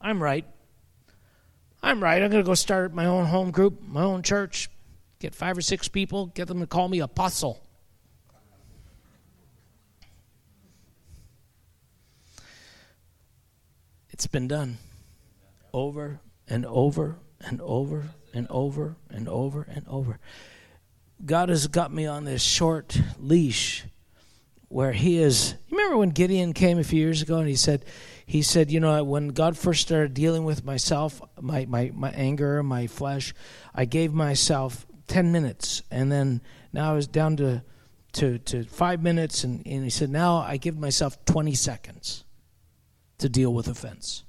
I'm 0.00 0.22
right. 0.22 0.44
I'm 1.82 2.02
right. 2.02 2.22
I'm 2.22 2.30
going 2.30 2.42
to 2.42 2.46
go 2.46 2.54
start 2.54 2.94
my 2.94 3.06
own 3.06 3.26
home 3.26 3.50
group, 3.50 3.82
my 3.82 4.02
own 4.02 4.22
church, 4.22 4.70
get 5.18 5.34
five 5.34 5.58
or 5.58 5.60
six 5.60 5.88
people, 5.88 6.26
get 6.26 6.46
them 6.46 6.60
to 6.60 6.66
call 6.66 6.88
me 6.88 7.00
apostle. 7.00 7.60
It's 14.10 14.26
been 14.26 14.46
done 14.46 14.78
over 15.72 16.20
and 16.48 16.64
over 16.66 17.18
and 17.40 17.60
over 17.60 18.10
and 18.32 18.46
over 18.50 18.96
and 19.10 19.28
over 19.28 19.66
and 19.68 19.88
over. 19.88 20.20
God 21.24 21.48
has 21.48 21.66
got 21.66 21.92
me 21.92 22.06
on 22.06 22.24
this 22.24 22.42
short 22.42 23.00
leash 23.18 23.84
where 24.68 24.92
he 24.92 25.18
is 25.18 25.54
you 25.68 25.76
remember 25.76 25.98
when 25.98 26.10
Gideon 26.10 26.52
came 26.52 26.78
a 26.78 26.84
few 26.84 27.00
years 27.00 27.20
ago 27.22 27.38
and 27.38 27.48
he 27.48 27.56
said 27.56 27.84
he 28.32 28.40
said, 28.40 28.70
you 28.70 28.80
know, 28.80 29.04
when 29.04 29.28
God 29.28 29.58
first 29.58 29.82
started 29.82 30.14
dealing 30.14 30.44
with 30.44 30.64
myself, 30.64 31.20
my, 31.38 31.66
my, 31.66 31.92
my 31.94 32.08
anger, 32.12 32.62
my 32.62 32.86
flesh, 32.86 33.34
I 33.74 33.84
gave 33.84 34.14
myself 34.14 34.86
10 35.08 35.32
minutes. 35.32 35.82
And 35.90 36.10
then 36.10 36.40
now 36.72 36.92
I 36.92 36.94
was 36.94 37.06
down 37.06 37.36
to, 37.36 37.62
to, 38.14 38.38
to 38.38 38.64
five 38.64 39.02
minutes. 39.02 39.44
And, 39.44 39.60
and 39.66 39.84
he 39.84 39.90
said, 39.90 40.08
now 40.08 40.38
I 40.38 40.56
give 40.56 40.78
myself 40.78 41.22
20 41.26 41.54
seconds 41.54 42.24
to 43.18 43.28
deal 43.28 43.52
with 43.52 43.68
offense. 43.68 44.24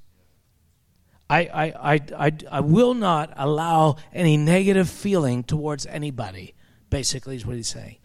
I, 1.29 1.45
I, 1.45 1.93
I, 1.93 1.99
I, 2.27 2.31
I 2.51 2.59
will 2.59 2.95
not 2.95 3.31
allow 3.37 3.95
any 4.11 4.35
negative 4.35 4.89
feeling 4.89 5.45
towards 5.45 5.85
anybody, 5.85 6.55
basically, 6.89 7.37
is 7.37 7.45
what 7.45 7.55
he's 7.55 7.69
saying. 7.69 7.99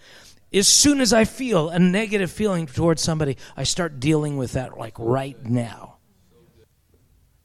As 0.52 0.66
soon 0.66 1.00
as 1.00 1.12
I 1.12 1.24
feel 1.24 1.68
a 1.68 1.78
negative 1.78 2.30
feeling 2.30 2.66
towards 2.66 3.02
somebody, 3.02 3.36
I 3.56 3.64
start 3.64 4.00
dealing 4.00 4.38
with 4.38 4.52
that 4.52 4.78
like 4.78 4.94
right 4.98 5.42
now. 5.44 5.96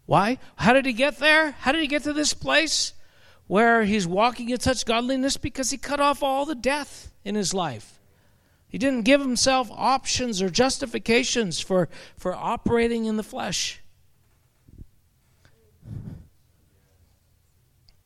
Why? 0.06 0.38
How 0.56 0.74
did 0.74 0.86
he 0.86 0.94
get 0.94 1.20
there? 1.20 1.52
How 1.52 1.72
did 1.72 1.82
he 1.82 1.88
get 1.88 2.04
to 2.04 2.14
this 2.14 2.34
place 2.34 2.94
where 3.48 3.84
he's 3.84 4.08
walking 4.08 4.50
in 4.50 4.60
such 4.60 4.86
godliness? 4.86 5.38
Because 5.38 5.70
he 5.70 5.78
cut 5.78 6.00
off 6.00 6.24
all 6.24 6.46
the 6.46 6.56
death 6.56 7.12
in 7.24 7.36
his 7.36 7.54
life. 7.54 8.00
He 8.68 8.78
didn't 8.78 9.04
give 9.04 9.22
himself 9.22 9.70
options 9.72 10.42
or 10.42 10.50
justifications 10.50 11.60
for, 11.60 11.90
for 12.18 12.34
operating 12.34 13.06
in 13.06 13.18
the 13.18 13.24
flesh. 13.24 13.82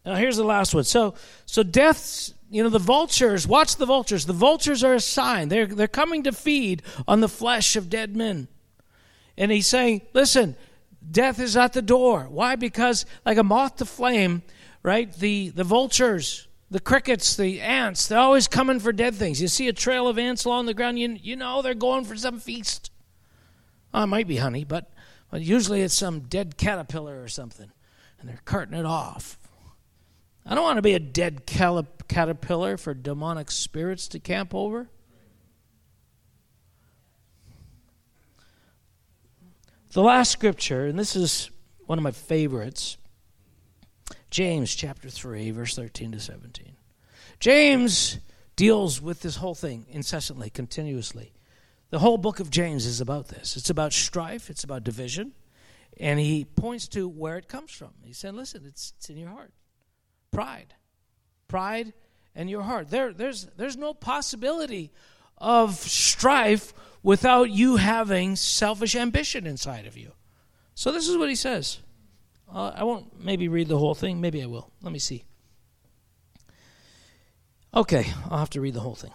Now 0.05 0.15
here's 0.15 0.37
the 0.37 0.43
last 0.43 0.73
one. 0.73 0.85
So 0.85 1.15
so 1.45 1.63
death's 1.63 2.33
you 2.49 2.63
know 2.63 2.69
the 2.69 2.79
vultures, 2.79 3.47
watch 3.47 3.75
the 3.75 3.85
vultures. 3.85 4.25
The 4.25 4.33
vultures 4.33 4.83
are 4.83 4.93
a 4.93 4.99
sign. 4.99 5.49
They're 5.49 5.65
they're 5.65 5.87
coming 5.87 6.23
to 6.23 6.31
feed 6.31 6.83
on 7.07 7.19
the 7.19 7.29
flesh 7.29 7.75
of 7.75 7.89
dead 7.89 8.15
men. 8.15 8.47
And 9.37 9.51
he's 9.51 9.67
saying, 9.67 10.01
listen, 10.13 10.55
death 11.09 11.39
is 11.39 11.55
at 11.55 11.73
the 11.73 11.81
door. 11.81 12.27
Why? 12.29 12.55
Because 12.55 13.05
like 13.25 13.37
a 13.37 13.43
moth 13.43 13.77
to 13.77 13.85
flame, 13.85 14.41
right? 14.83 15.13
The 15.13 15.49
the 15.49 15.63
vultures 15.63 16.47
the 16.69 16.79
crickets, 16.79 17.35
the 17.35 17.61
ants, 17.61 18.07
they're 18.07 18.19
always 18.19 18.47
coming 18.47 18.79
for 18.79 18.91
dead 18.91 19.15
things. 19.15 19.41
You 19.41 19.47
see 19.47 19.67
a 19.67 19.73
trail 19.73 20.07
of 20.07 20.17
ants 20.17 20.45
along 20.45 20.65
the 20.65 20.73
ground, 20.73 20.99
you, 20.99 21.17
you 21.21 21.35
know 21.35 21.61
they're 21.61 21.73
going 21.73 22.03
for 22.03 22.15
some 22.15 22.39
feast. 22.39 22.91
Oh, 23.93 24.03
it 24.03 24.07
might 24.07 24.27
be 24.27 24.37
honey, 24.37 24.65
but, 24.65 24.91
but 25.31 25.41
usually 25.41 25.81
it's 25.81 25.93
some 25.93 26.21
dead 26.21 26.57
caterpillar 26.57 27.21
or 27.21 27.29
something, 27.29 27.71
and 28.19 28.27
they're 28.27 28.41
carting 28.43 28.77
it 28.77 28.85
off. 28.85 29.37
I 30.47 30.55
don't 30.55 30.63
want 30.63 30.77
to 30.77 30.81
be 30.81 30.93
a 30.93 30.99
dead 30.99 31.45
caterpillar 31.45 32.77
for 32.77 32.93
demonic 32.93 33.51
spirits 33.51 34.07
to 34.09 34.19
camp 34.19 34.55
over. 34.55 34.87
The 39.91 40.01
last 40.01 40.31
scripture, 40.31 40.85
and 40.85 40.97
this 40.97 41.15
is 41.15 41.51
one 41.85 41.97
of 41.97 42.03
my 42.03 42.11
favorites 42.11 42.97
James 44.29 44.75
chapter 44.75 45.09
3, 45.09 45.51
verse 45.51 45.75
13 45.75 46.11
to 46.11 46.19
17. 46.19 46.75
James 47.39 48.19
deals 48.55 49.01
with 49.01 49.21
this 49.21 49.37
whole 49.37 49.55
thing 49.55 49.85
incessantly, 49.89 50.49
continuously. 50.49 51.33
The 51.89 51.99
whole 51.99 52.17
book 52.17 52.39
of 52.39 52.49
James 52.49 52.85
is 52.85 52.99
about 52.99 53.29
this. 53.29 53.55
It's 53.55 53.69
about 53.69 53.93
strife, 53.93 54.49
it's 54.49 54.63
about 54.63 54.83
division, 54.83 55.31
and 55.97 56.19
he 56.19 56.45
points 56.45 56.87
to 56.89 57.07
where 57.07 57.37
it 57.37 57.47
comes 57.47 57.71
from. 57.71 57.91
He 58.03 58.13
said, 58.13 58.35
Listen, 58.35 58.63
it's, 58.65 58.93
it's 58.97 59.09
in 59.09 59.17
your 59.17 59.29
heart. 59.29 59.51
Pride. 60.31 60.73
Pride 61.47 61.93
and 62.35 62.49
your 62.49 62.61
heart. 62.61 62.89
There, 62.89 63.13
there's, 63.13 63.45
there's 63.57 63.77
no 63.77 63.93
possibility 63.93 64.91
of 65.37 65.75
strife 65.75 66.73
without 67.03 67.49
you 67.49 67.77
having 67.77 68.35
selfish 68.35 68.95
ambition 68.95 69.45
inside 69.45 69.85
of 69.85 69.97
you. 69.97 70.11
So, 70.75 70.91
this 70.91 71.07
is 71.07 71.17
what 71.17 71.29
he 71.29 71.35
says. 71.35 71.79
Uh, 72.53 72.71
I 72.75 72.83
won't 72.83 73.23
maybe 73.23 73.47
read 73.47 73.67
the 73.67 73.77
whole 73.77 73.95
thing. 73.95 74.21
Maybe 74.21 74.43
I 74.43 74.45
will. 74.45 74.71
Let 74.81 74.93
me 74.93 74.99
see. 74.99 75.25
Okay, 77.73 78.11
I'll 78.29 78.39
have 78.39 78.49
to 78.51 78.61
read 78.61 78.73
the 78.73 78.79
whole 78.79 78.95
thing 78.95 79.11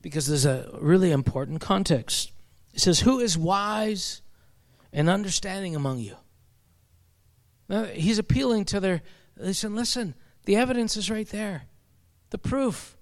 because 0.00 0.26
there's 0.26 0.44
a 0.44 0.68
really 0.80 1.10
important 1.10 1.60
context. 1.60 2.30
It 2.74 2.80
says, 2.80 3.00
Who 3.00 3.20
is 3.20 3.38
wise 3.38 4.20
and 4.92 5.08
understanding 5.08 5.74
among 5.74 6.00
you? 6.00 6.16
Now, 7.68 7.84
he's 7.84 8.18
appealing 8.18 8.66
to 8.66 8.80
their, 8.80 9.02
listen, 9.36 9.74
listen, 9.74 10.14
the 10.44 10.56
evidence 10.56 10.96
is 10.96 11.10
right 11.10 11.28
there. 11.28 11.64
The 12.30 12.38
proof. 12.38 12.96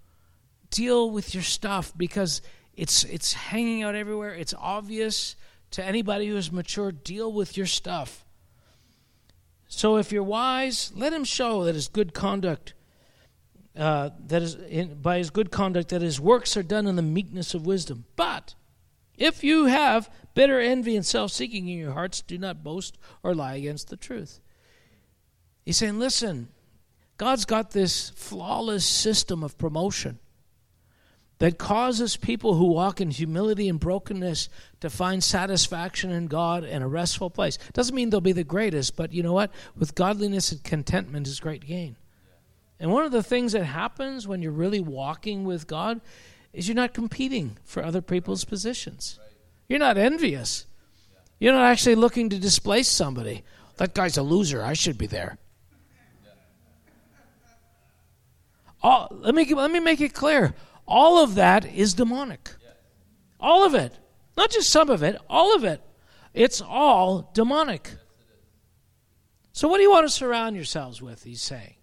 Deal 0.70 1.10
with 1.10 1.34
your 1.34 1.42
stuff 1.42 1.92
because 1.96 2.40
it's, 2.74 3.04
it's 3.04 3.34
hanging 3.34 3.82
out 3.82 3.94
everywhere. 3.94 4.34
It's 4.34 4.54
obvious 4.58 5.36
to 5.72 5.84
anybody 5.84 6.28
who 6.28 6.36
is 6.36 6.50
mature. 6.50 6.92
Deal 6.92 7.30
with 7.30 7.56
your 7.56 7.66
stuff. 7.66 8.24
So 9.68 9.96
if 9.96 10.12
you're 10.12 10.22
wise, 10.22 10.92
let 10.94 11.12
him 11.12 11.24
show 11.24 11.64
that 11.64 11.74
his 11.74 11.88
good 11.88 12.14
conduct, 12.14 12.74
uh, 13.76 14.10
that 14.26 14.42
is 14.42 14.54
in, 14.54 15.00
by 15.00 15.18
his 15.18 15.30
good 15.30 15.50
conduct, 15.50 15.88
that 15.90 16.02
his 16.02 16.20
works 16.20 16.56
are 16.56 16.62
done 16.62 16.86
in 16.86 16.96
the 16.96 17.02
meekness 17.02 17.54
of 17.54 17.66
wisdom. 17.66 18.04
But 18.16 18.54
if 19.16 19.42
you 19.42 19.66
have 19.66 20.10
bitter 20.34 20.60
envy 20.60 20.96
and 20.96 21.04
self-seeking 21.04 21.68
in 21.68 21.78
your 21.78 21.92
hearts, 21.92 22.20
do 22.20 22.36
not 22.38 22.62
boast 22.62 22.98
or 23.22 23.34
lie 23.34 23.54
against 23.54 23.88
the 23.88 23.96
truth. 23.96 24.40
He's 25.64 25.76
saying, 25.76 25.98
listen, 25.98 26.48
God's 27.18 27.44
got 27.44 27.70
this 27.70 28.10
flawless 28.10 28.84
system 28.84 29.42
of 29.42 29.58
promotion 29.58 30.18
that 31.38 31.58
causes 31.58 32.16
people 32.16 32.54
who 32.54 32.66
walk 32.66 33.00
in 33.00 33.10
humility 33.10 33.68
and 33.68 33.80
brokenness 33.80 34.48
to 34.80 34.88
find 34.88 35.24
satisfaction 35.24 36.12
in 36.12 36.28
God 36.28 36.62
and 36.62 36.84
a 36.84 36.86
restful 36.86 37.30
place. 37.30 37.58
Doesn't 37.72 37.94
mean 37.94 38.10
they'll 38.10 38.20
be 38.20 38.30
the 38.30 38.44
greatest, 38.44 38.94
but 38.96 39.12
you 39.12 39.24
know 39.24 39.32
what? 39.32 39.50
With 39.76 39.96
godliness 39.96 40.52
and 40.52 40.62
contentment 40.62 41.26
is 41.26 41.40
great 41.40 41.66
gain. 41.66 41.96
And 42.78 42.92
one 42.92 43.04
of 43.04 43.12
the 43.12 43.22
things 43.24 43.52
that 43.52 43.64
happens 43.64 44.26
when 44.26 44.40
you're 44.40 44.52
really 44.52 44.80
walking 44.80 45.44
with 45.44 45.66
God 45.66 46.00
is 46.52 46.68
you're 46.68 46.76
not 46.76 46.94
competing 46.94 47.56
for 47.64 47.84
other 47.84 48.02
people's 48.02 48.44
positions. 48.44 49.18
You're 49.68 49.78
not 49.78 49.98
envious. 49.98 50.66
You're 51.40 51.54
not 51.54 51.70
actually 51.70 51.96
looking 51.96 52.28
to 52.30 52.38
displace 52.38 52.88
somebody. 52.88 53.42
That 53.78 53.94
guy's 53.94 54.16
a 54.16 54.22
loser. 54.22 54.62
I 54.62 54.74
should 54.74 54.98
be 54.98 55.06
there. 55.08 55.38
Oh, 58.82 59.06
let 59.10 59.34
me 59.34 59.52
let 59.54 59.70
me 59.70 59.80
make 59.80 60.00
it 60.00 60.12
clear 60.12 60.54
all 60.86 61.22
of 61.22 61.36
that 61.36 61.64
is 61.64 61.94
demonic. 61.94 62.50
All 63.40 63.64
of 63.64 63.74
it. 63.74 63.98
Not 64.36 64.50
just 64.50 64.70
some 64.70 64.90
of 64.90 65.02
it, 65.02 65.16
all 65.28 65.54
of 65.54 65.64
it. 65.64 65.80
It's 66.34 66.60
all 66.60 67.30
demonic. 67.34 67.92
So, 69.52 69.68
what 69.68 69.76
do 69.76 69.82
you 69.82 69.90
want 69.90 70.06
to 70.06 70.12
surround 70.12 70.56
yourselves 70.56 71.02
with? 71.02 71.24
He's 71.24 71.42
saying. 71.42 71.74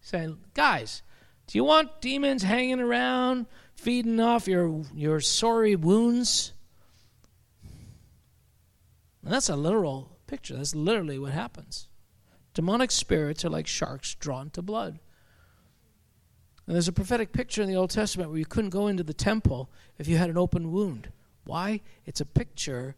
He's 0.00 0.08
saying, 0.08 0.38
guys, 0.52 1.02
do 1.46 1.58
you 1.58 1.64
want 1.64 2.00
demons 2.00 2.42
hanging 2.42 2.80
around, 2.80 3.46
feeding 3.74 4.20
off 4.20 4.46
your, 4.46 4.82
your 4.94 5.20
sorry 5.20 5.76
wounds? 5.76 6.52
And 9.22 9.32
that's 9.32 9.48
a 9.48 9.56
literal 9.56 10.18
picture. 10.26 10.56
That's 10.56 10.74
literally 10.74 11.18
what 11.18 11.32
happens. 11.32 11.88
Demonic 12.52 12.90
spirits 12.90 13.44
are 13.44 13.50
like 13.50 13.66
sharks 13.66 14.14
drawn 14.14 14.50
to 14.50 14.60
blood. 14.60 14.98
And 16.66 16.74
there's 16.74 16.88
a 16.88 16.92
prophetic 16.92 17.32
picture 17.32 17.62
in 17.62 17.68
the 17.68 17.76
Old 17.76 17.90
Testament 17.90 18.30
where 18.30 18.38
you 18.38 18.46
couldn't 18.46 18.70
go 18.70 18.86
into 18.86 19.02
the 19.02 19.12
temple 19.12 19.68
if 19.98 20.08
you 20.08 20.16
had 20.16 20.30
an 20.30 20.38
open 20.38 20.72
wound. 20.72 21.10
Why? 21.44 21.80
It's 22.06 22.20
a 22.22 22.26
picture 22.26 22.96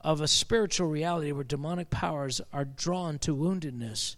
of 0.00 0.20
a 0.20 0.28
spiritual 0.28 0.88
reality 0.88 1.32
where 1.32 1.44
demonic 1.44 1.90
powers 1.90 2.40
are 2.52 2.64
drawn 2.64 3.18
to 3.20 3.36
woundedness. 3.36 4.16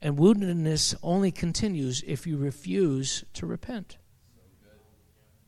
And 0.00 0.16
woundedness 0.16 0.94
only 1.02 1.32
continues 1.32 2.04
if 2.06 2.26
you 2.26 2.36
refuse 2.36 3.24
to 3.34 3.46
repent. 3.46 3.96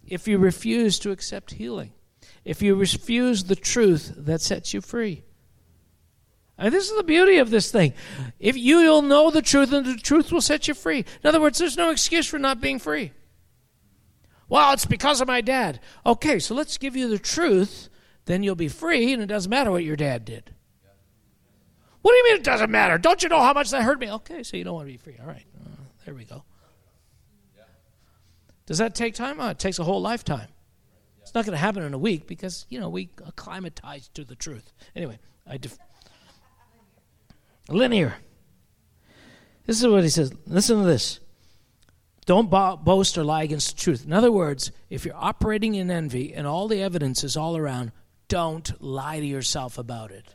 If 0.04 0.26
you 0.26 0.38
refuse 0.38 0.98
to 1.00 1.12
accept 1.12 1.52
healing. 1.52 1.92
If 2.44 2.62
you 2.62 2.74
refuse 2.74 3.44
the 3.44 3.54
truth 3.54 4.12
that 4.16 4.40
sets 4.40 4.74
you 4.74 4.80
free. 4.80 5.22
And 6.60 6.74
this 6.74 6.90
is 6.90 6.96
the 6.96 7.02
beauty 7.02 7.38
of 7.38 7.48
this 7.48 7.72
thing. 7.72 7.94
If 8.38 8.54
you 8.54 8.76
will 8.76 9.00
know 9.00 9.30
the 9.30 9.40
truth, 9.40 9.72
and 9.72 9.86
the 9.86 9.96
truth 9.96 10.30
will 10.30 10.42
set 10.42 10.68
you 10.68 10.74
free. 10.74 10.98
In 10.98 11.28
other 11.28 11.40
words, 11.40 11.58
there's 11.58 11.78
no 11.78 11.90
excuse 11.90 12.26
for 12.26 12.38
not 12.38 12.60
being 12.60 12.78
free. 12.78 13.12
Well, 14.46 14.74
it's 14.74 14.84
because 14.84 15.22
of 15.22 15.26
my 15.26 15.40
dad. 15.40 15.80
Okay, 16.04 16.38
so 16.38 16.54
let's 16.54 16.76
give 16.76 16.94
you 16.94 17.08
the 17.08 17.18
truth, 17.18 17.88
then 18.26 18.42
you'll 18.42 18.56
be 18.56 18.68
free, 18.68 19.10
and 19.14 19.22
it 19.22 19.26
doesn't 19.26 19.48
matter 19.48 19.70
what 19.70 19.84
your 19.84 19.96
dad 19.96 20.26
did. 20.26 20.54
What 22.02 22.12
do 22.12 22.16
you 22.18 22.24
mean 22.24 22.36
it 22.36 22.44
doesn't 22.44 22.70
matter? 22.70 22.98
Don't 22.98 23.22
you 23.22 23.30
know 23.30 23.40
how 23.40 23.54
much 23.54 23.70
that 23.70 23.82
hurt 23.82 23.98
me? 23.98 24.10
Okay, 24.12 24.42
so 24.42 24.58
you 24.58 24.64
don't 24.64 24.74
want 24.74 24.86
to 24.86 24.92
be 24.92 24.98
free. 24.98 25.16
All 25.18 25.26
right, 25.26 25.46
uh, 25.64 25.82
there 26.04 26.14
we 26.14 26.24
go. 26.24 26.44
Does 28.66 28.78
that 28.78 28.94
take 28.94 29.14
time? 29.14 29.40
Oh, 29.40 29.48
it 29.48 29.58
takes 29.58 29.78
a 29.78 29.84
whole 29.84 30.02
lifetime. 30.02 30.48
It's 31.22 31.34
not 31.34 31.46
going 31.46 31.54
to 31.56 31.58
happen 31.58 31.82
in 31.82 31.94
a 31.94 31.98
week 31.98 32.26
because, 32.26 32.66
you 32.68 32.78
know, 32.78 32.90
we 32.90 33.08
acclimatize 33.26 34.08
to 34.14 34.24
the 34.24 34.34
truth. 34.34 34.72
Anyway, 34.94 35.18
I. 35.46 35.56
Def- 35.56 35.78
linear. 37.70 38.16
This 39.66 39.80
is 39.80 39.86
what 39.86 40.02
he 40.02 40.08
says. 40.08 40.32
Listen 40.46 40.80
to 40.80 40.86
this. 40.86 41.20
Don't 42.26 42.50
bo- 42.50 42.76
boast 42.76 43.16
or 43.18 43.24
lie 43.24 43.42
against 43.42 43.76
the 43.76 43.82
truth. 43.82 44.04
In 44.04 44.12
other 44.12 44.32
words, 44.32 44.72
if 44.88 45.04
you're 45.04 45.14
operating 45.16 45.74
in 45.74 45.90
envy 45.90 46.34
and 46.34 46.46
all 46.46 46.68
the 46.68 46.82
evidence 46.82 47.24
is 47.24 47.36
all 47.36 47.56
around, 47.56 47.92
don't 48.28 48.80
lie 48.82 49.18
to 49.20 49.26
yourself 49.26 49.78
about 49.78 50.10
it. 50.10 50.34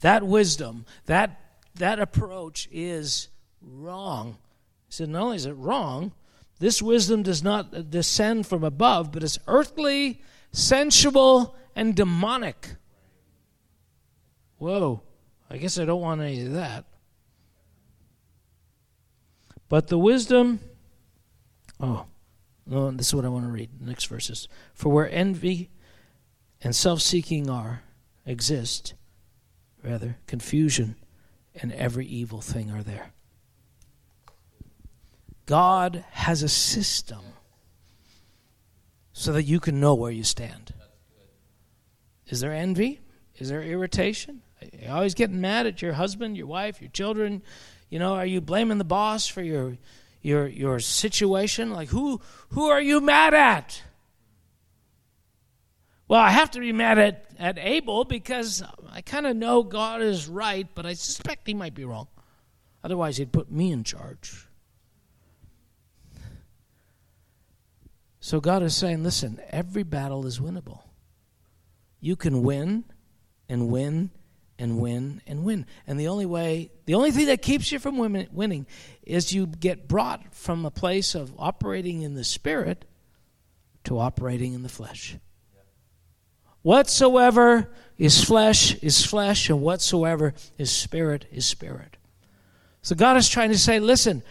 That 0.00 0.24
wisdom, 0.24 0.86
that 1.06 1.40
that 1.76 1.98
approach 1.98 2.68
is 2.70 3.28
wrong. 3.60 4.38
He 4.86 4.92
said, 4.92 5.08
not 5.08 5.22
only 5.22 5.36
is 5.36 5.46
it 5.46 5.52
wrong, 5.52 6.12
this 6.58 6.80
wisdom 6.80 7.22
does 7.22 7.42
not 7.42 7.74
uh, 7.74 7.82
descend 7.82 8.46
from 8.46 8.64
above, 8.64 9.12
but 9.12 9.22
is 9.22 9.38
earthly, 9.46 10.22
sensual, 10.52 11.56
and 11.74 11.94
demonic. 11.94 12.76
Whoa. 14.58 15.02
I 15.50 15.58
guess 15.58 15.78
I 15.78 15.84
don't 15.84 16.00
want 16.00 16.20
any 16.20 16.46
of 16.46 16.52
that. 16.54 16.84
But 19.68 19.88
the 19.88 19.98
wisdom, 19.98 20.60
oh, 21.80 22.06
no, 22.66 22.90
this 22.90 23.08
is 23.08 23.14
what 23.14 23.24
I 23.24 23.28
want 23.28 23.44
to 23.44 23.50
read. 23.50 23.80
Next 23.80 24.06
verses. 24.06 24.48
For 24.72 24.90
where 24.90 25.10
envy 25.10 25.70
and 26.62 26.74
self 26.74 27.00
seeking 27.00 27.50
are, 27.50 27.82
exist, 28.26 28.94
rather, 29.82 30.16
confusion 30.26 30.96
and 31.54 31.72
every 31.72 32.06
evil 32.06 32.40
thing 32.40 32.70
are 32.70 32.82
there. 32.82 33.12
God 35.46 36.04
has 36.10 36.42
a 36.42 36.48
system 36.48 37.20
so 39.12 39.32
that 39.32 39.44
you 39.44 39.60
can 39.60 39.78
know 39.78 39.94
where 39.94 40.10
you 40.10 40.24
stand. 40.24 40.72
Is 42.26 42.40
there 42.40 42.52
envy? 42.52 43.00
Is 43.36 43.50
there 43.50 43.62
irritation? 43.62 44.42
Are 44.86 44.96
always 44.96 45.14
getting 45.14 45.40
mad 45.40 45.66
at 45.66 45.82
your 45.82 45.92
husband, 45.92 46.36
your 46.36 46.46
wife, 46.46 46.80
your 46.80 46.90
children? 46.90 47.42
You 47.88 47.98
know, 47.98 48.14
are 48.14 48.26
you 48.26 48.40
blaming 48.40 48.78
the 48.78 48.84
boss 48.84 49.26
for 49.26 49.42
your 49.42 49.76
your 50.22 50.46
your 50.46 50.80
situation? 50.80 51.70
Like 51.70 51.88
who 51.88 52.20
who 52.50 52.68
are 52.68 52.80
you 52.80 53.00
mad 53.00 53.34
at? 53.34 53.82
Well, 56.06 56.20
I 56.20 56.30
have 56.30 56.50
to 56.52 56.60
be 56.60 56.72
mad 56.72 56.98
at, 56.98 57.24
at 57.38 57.58
Abel 57.58 58.04
because 58.04 58.62
I 58.92 59.00
kind 59.00 59.26
of 59.26 59.36
know 59.36 59.62
God 59.62 60.02
is 60.02 60.28
right, 60.28 60.68
but 60.74 60.84
I 60.84 60.92
suspect 60.92 61.46
he 61.46 61.54
might 61.54 61.74
be 61.74 61.84
wrong. 61.84 62.08
Otherwise, 62.82 63.16
he'd 63.16 63.32
put 63.32 63.50
me 63.50 63.72
in 63.72 63.84
charge. 63.84 64.46
So 68.20 68.40
God 68.40 68.62
is 68.62 68.76
saying, 68.76 69.02
listen, 69.02 69.40
every 69.50 69.82
battle 69.82 70.26
is 70.26 70.38
winnable. 70.38 70.80
You 72.00 72.16
can 72.16 72.42
win 72.42 72.84
and 73.48 73.68
win 73.68 74.10
and 74.58 74.78
win 74.78 75.20
and 75.26 75.44
win. 75.44 75.66
And 75.86 75.98
the 75.98 76.08
only 76.08 76.26
way, 76.26 76.70
the 76.86 76.94
only 76.94 77.10
thing 77.10 77.26
that 77.26 77.42
keeps 77.42 77.72
you 77.72 77.78
from 77.78 77.98
winning 77.98 78.66
is 79.02 79.32
you 79.32 79.46
get 79.46 79.88
brought 79.88 80.34
from 80.34 80.64
a 80.64 80.70
place 80.70 81.14
of 81.14 81.32
operating 81.38 82.02
in 82.02 82.14
the 82.14 82.24
spirit 82.24 82.84
to 83.84 83.98
operating 83.98 84.54
in 84.54 84.62
the 84.62 84.68
flesh. 84.68 85.16
Whatsoever 86.62 87.70
is 87.98 88.24
flesh 88.24 88.74
is 88.76 89.04
flesh, 89.04 89.50
and 89.50 89.60
whatsoever 89.60 90.32
is 90.56 90.70
spirit 90.70 91.26
is 91.30 91.44
spirit. 91.44 91.98
So 92.80 92.94
God 92.94 93.16
is 93.18 93.28
trying 93.28 93.50
to 93.50 93.58
say, 93.58 93.80
listen, 93.80 94.22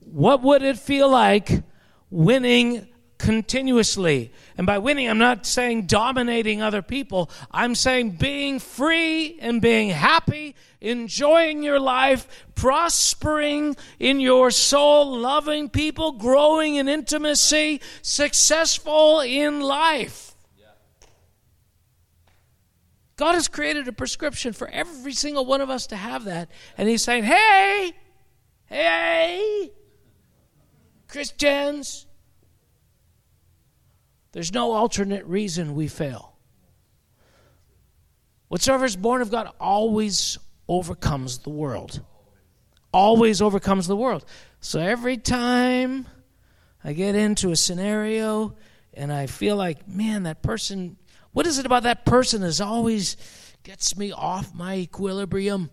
what 0.00 0.42
would 0.42 0.62
it 0.62 0.78
feel 0.78 1.10
like 1.10 1.62
winning 2.10 2.88
continuously. 3.18 4.32
And 4.56 4.66
by 4.66 4.78
winning, 4.78 5.08
I'm 5.08 5.18
not 5.18 5.44
saying 5.44 5.86
dominating 5.86 6.62
other 6.62 6.82
people. 6.82 7.30
I'm 7.50 7.74
saying 7.74 8.12
being 8.12 8.58
free 8.58 9.38
and 9.40 9.60
being 9.60 9.90
happy, 9.90 10.54
enjoying 10.80 11.62
your 11.62 11.80
life, 11.80 12.46
prospering 12.54 13.76
in 13.98 14.20
your 14.20 14.50
soul, 14.50 15.18
loving 15.18 15.68
people, 15.68 16.12
growing 16.12 16.76
in 16.76 16.88
intimacy, 16.88 17.80
successful 18.02 19.20
in 19.20 19.60
life. 19.60 20.28
God 23.16 23.34
has 23.34 23.48
created 23.48 23.88
a 23.88 23.92
prescription 23.92 24.52
for 24.52 24.68
every 24.68 25.12
single 25.12 25.44
one 25.44 25.60
of 25.60 25.70
us 25.70 25.88
to 25.88 25.96
have 25.96 26.24
that. 26.24 26.48
And 26.78 26.88
He's 26.88 27.02
saying, 27.02 27.24
hey, 27.24 27.92
hey, 28.66 29.72
Christians, 31.08 32.06
there's 34.38 34.54
no 34.54 34.70
alternate 34.70 35.26
reason 35.26 35.74
we 35.74 35.88
fail. 35.88 36.36
Whatsoever 38.46 38.84
is 38.84 38.94
born 38.94 39.20
of 39.20 39.32
God 39.32 39.50
always 39.58 40.38
overcomes 40.68 41.38
the 41.38 41.50
world. 41.50 42.00
Always 42.92 43.42
overcomes 43.42 43.88
the 43.88 43.96
world. 43.96 44.24
So 44.60 44.78
every 44.78 45.16
time 45.16 46.06
I 46.84 46.92
get 46.92 47.16
into 47.16 47.50
a 47.50 47.56
scenario 47.56 48.54
and 48.94 49.12
I 49.12 49.26
feel 49.26 49.56
like, 49.56 49.88
man, 49.88 50.22
that 50.22 50.40
person, 50.40 50.98
what 51.32 51.44
is 51.44 51.58
it 51.58 51.66
about 51.66 51.82
that 51.82 52.06
person 52.06 52.40
that 52.42 52.60
always 52.60 53.16
gets 53.64 53.96
me 53.96 54.12
off 54.12 54.54
my 54.54 54.76
equilibrium? 54.76 55.68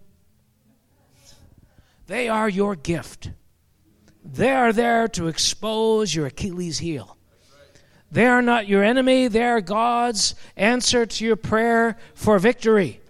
They 2.07 2.29
are 2.29 2.49
your 2.49 2.75
gift. 2.75 3.29
They 4.23 4.53
are 4.53 4.73
there 4.73 5.07
to 5.09 5.27
expose 5.27 6.15
your 6.15 6.25
Achilles 6.25 6.79
heel. 6.79 7.14
They 8.15 8.27
are 8.27 8.41
not 8.41 8.65
your 8.69 8.81
enemy, 8.81 9.27
they 9.27 9.43
are 9.43 9.59
God's 9.59 10.35
answer 10.55 11.05
to 11.05 11.25
your 11.25 11.35
prayer 11.35 11.97
for 12.13 12.39
victory. 12.39 13.01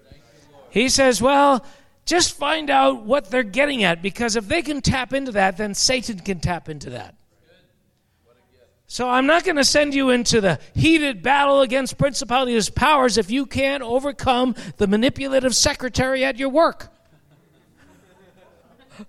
He 0.71 0.89
says, 0.89 1.21
Well, 1.21 1.63
just 2.05 2.35
find 2.35 2.71
out 2.71 3.03
what 3.03 3.29
they're 3.29 3.43
getting 3.43 3.83
at 3.83 4.01
because 4.01 4.35
if 4.35 4.47
they 4.47 4.63
can 4.63 4.81
tap 4.81 5.13
into 5.13 5.33
that, 5.33 5.57
then 5.57 5.75
Satan 5.75 6.17
can 6.17 6.39
tap 6.39 6.69
into 6.69 6.89
that. 6.89 7.13
So 8.87 9.07
I'm 9.07 9.27
not 9.27 9.43
going 9.43 9.57
to 9.57 9.63
send 9.63 9.93
you 9.93 10.09
into 10.09 10.41
the 10.41 10.59
heated 10.73 11.21
battle 11.21 11.61
against 11.61 11.99
principalities 11.99 12.71
powers 12.71 13.19
if 13.19 13.29
you 13.29 13.45
can't 13.45 13.83
overcome 13.83 14.55
the 14.77 14.87
manipulative 14.87 15.55
secretary 15.55 16.25
at 16.25 16.39
your 16.39 16.49
work. 16.49 16.91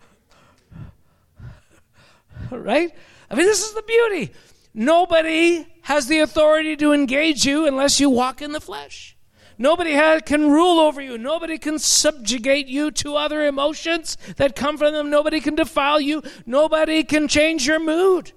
right? 2.50 2.94
I 3.30 3.34
mean, 3.34 3.46
this 3.46 3.66
is 3.66 3.72
the 3.72 3.80
beauty. 3.80 4.34
Nobody 4.74 5.66
has 5.86 6.08
the 6.08 6.18
authority 6.18 6.74
to 6.74 6.92
engage 6.92 7.46
you 7.46 7.64
unless 7.64 8.00
you 8.00 8.10
walk 8.10 8.42
in 8.42 8.50
the 8.50 8.60
flesh. 8.60 9.16
Nobody 9.56 9.92
has, 9.92 10.22
can 10.22 10.50
rule 10.50 10.80
over 10.80 11.00
you. 11.00 11.16
Nobody 11.16 11.58
can 11.58 11.78
subjugate 11.78 12.66
you 12.66 12.90
to 12.90 13.14
other 13.14 13.46
emotions 13.46 14.18
that 14.36 14.56
come 14.56 14.76
from 14.76 14.92
them. 14.94 15.10
Nobody 15.10 15.40
can 15.40 15.54
defile 15.54 16.00
you. 16.00 16.24
Nobody 16.44 17.04
can 17.04 17.28
change 17.28 17.68
your 17.68 17.78
mood 17.78 18.32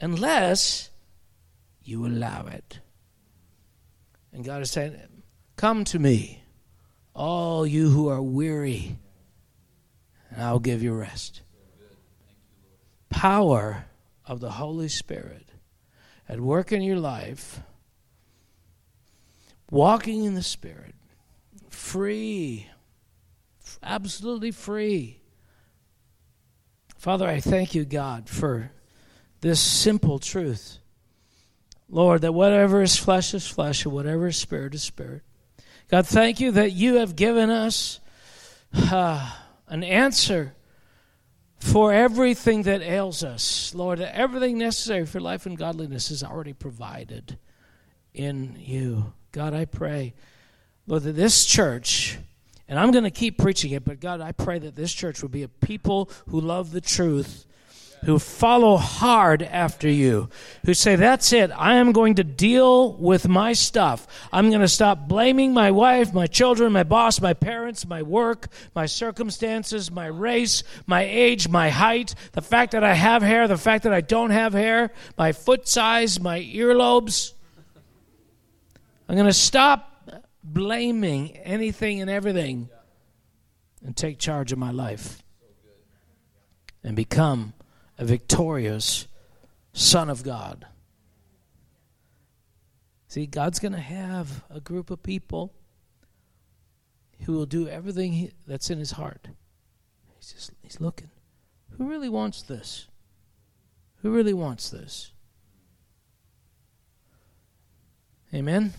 unless 0.00 0.90
you 1.84 2.04
allow 2.04 2.46
it. 2.46 2.80
And 4.32 4.44
God 4.44 4.60
is 4.62 4.72
saying, 4.72 4.98
Come 5.54 5.84
to 5.84 6.00
me, 6.00 6.42
all 7.14 7.64
you 7.64 7.90
who 7.90 8.08
are 8.08 8.20
weary, 8.20 8.98
and 10.32 10.42
I'll 10.42 10.58
give 10.58 10.82
you 10.82 10.92
rest. 10.92 11.42
Power 13.08 13.84
of 14.26 14.40
the 14.40 14.52
Holy 14.52 14.88
Spirit 14.88 15.46
at 16.28 16.40
work 16.40 16.72
in 16.72 16.82
your 16.82 16.98
life, 16.98 17.60
walking 19.70 20.24
in 20.24 20.34
the 20.34 20.42
Spirit, 20.42 20.94
free, 21.68 22.68
absolutely 23.82 24.50
free. 24.50 25.20
Father, 26.96 27.26
I 27.26 27.40
thank 27.40 27.74
you, 27.74 27.84
God, 27.84 28.28
for 28.28 28.70
this 29.40 29.60
simple 29.60 30.18
truth. 30.18 30.78
Lord, 31.88 32.22
that 32.22 32.32
whatever 32.32 32.80
is 32.80 32.96
flesh 32.96 33.34
is 33.34 33.46
flesh, 33.46 33.84
and 33.84 33.92
whatever 33.92 34.28
is 34.28 34.36
spirit 34.36 34.74
is 34.74 34.82
spirit. 34.82 35.22
God, 35.88 36.06
thank 36.06 36.40
you 36.40 36.52
that 36.52 36.72
you 36.72 36.94
have 36.94 37.16
given 37.16 37.50
us 37.50 38.00
uh, 38.72 39.30
an 39.68 39.84
answer 39.84 40.54
for 41.62 41.92
everything 41.92 42.64
that 42.64 42.82
ails 42.82 43.22
us. 43.22 43.72
Lord, 43.72 44.00
everything 44.00 44.58
necessary 44.58 45.06
for 45.06 45.20
life 45.20 45.46
and 45.46 45.56
godliness 45.56 46.10
is 46.10 46.24
already 46.24 46.52
provided 46.52 47.38
in 48.12 48.56
you. 48.58 49.12
God, 49.30 49.54
I 49.54 49.64
pray, 49.64 50.12
Lord, 50.88 51.04
that 51.04 51.12
this 51.12 51.46
church, 51.46 52.18
and 52.66 52.80
I'm 52.80 52.90
going 52.90 53.04
to 53.04 53.12
keep 53.12 53.38
preaching 53.38 53.70
it, 53.70 53.84
but 53.84 54.00
God, 54.00 54.20
I 54.20 54.32
pray 54.32 54.58
that 54.58 54.74
this 54.74 54.92
church 54.92 55.22
will 55.22 55.28
be 55.28 55.44
a 55.44 55.48
people 55.48 56.10
who 56.28 56.40
love 56.40 56.72
the 56.72 56.80
truth 56.80 57.46
who 58.04 58.18
follow 58.18 58.76
hard 58.76 59.42
after 59.42 59.88
you, 59.88 60.28
who 60.64 60.74
say, 60.74 60.96
That's 60.96 61.32
it, 61.32 61.50
I 61.56 61.76
am 61.76 61.92
going 61.92 62.16
to 62.16 62.24
deal 62.24 62.94
with 62.94 63.28
my 63.28 63.52
stuff. 63.52 64.06
I'm 64.32 64.48
going 64.48 64.60
to 64.60 64.68
stop 64.68 65.06
blaming 65.08 65.52
my 65.52 65.70
wife, 65.70 66.12
my 66.12 66.26
children, 66.26 66.72
my 66.72 66.82
boss, 66.82 67.20
my 67.20 67.34
parents, 67.34 67.86
my 67.86 68.02
work, 68.02 68.48
my 68.74 68.86
circumstances, 68.86 69.90
my 69.90 70.06
race, 70.06 70.64
my 70.86 71.02
age, 71.02 71.48
my 71.48 71.70
height, 71.70 72.14
the 72.32 72.42
fact 72.42 72.72
that 72.72 72.84
I 72.84 72.94
have 72.94 73.22
hair, 73.22 73.46
the 73.46 73.56
fact 73.56 73.84
that 73.84 73.92
I 73.92 74.00
don't 74.00 74.30
have 74.30 74.52
hair, 74.52 74.90
my 75.16 75.32
foot 75.32 75.68
size, 75.68 76.20
my 76.20 76.40
earlobes. 76.40 77.32
I'm 79.08 79.14
going 79.14 79.26
to 79.26 79.32
stop 79.32 79.88
blaming 80.42 81.36
anything 81.36 82.00
and 82.00 82.10
everything 82.10 82.68
and 83.84 83.96
take 83.96 84.18
charge 84.18 84.52
of 84.52 84.58
my 84.58 84.70
life 84.70 85.22
and 86.82 86.96
become 86.96 87.52
a 88.02 88.04
victorious 88.04 89.06
Son 89.72 90.10
of 90.10 90.24
God. 90.24 90.66
See, 93.06 93.26
God's 93.26 93.60
going 93.60 93.72
to 93.72 93.78
have 93.78 94.42
a 94.50 94.58
group 94.58 94.90
of 94.90 95.02
people 95.02 95.52
who 97.24 97.32
will 97.32 97.46
do 97.46 97.68
everything 97.68 98.12
he, 98.12 98.32
that's 98.46 98.70
in 98.70 98.78
his 98.80 98.92
heart. 98.92 99.28
He's 100.18 100.32
just 100.32 100.50
he's 100.62 100.80
looking. 100.80 101.10
Who 101.78 101.88
really 101.88 102.08
wants 102.08 102.42
this? 102.42 102.88
Who 104.02 104.10
really 104.10 104.34
wants 104.34 104.68
this? 104.68 105.12
Amen. 108.34 108.72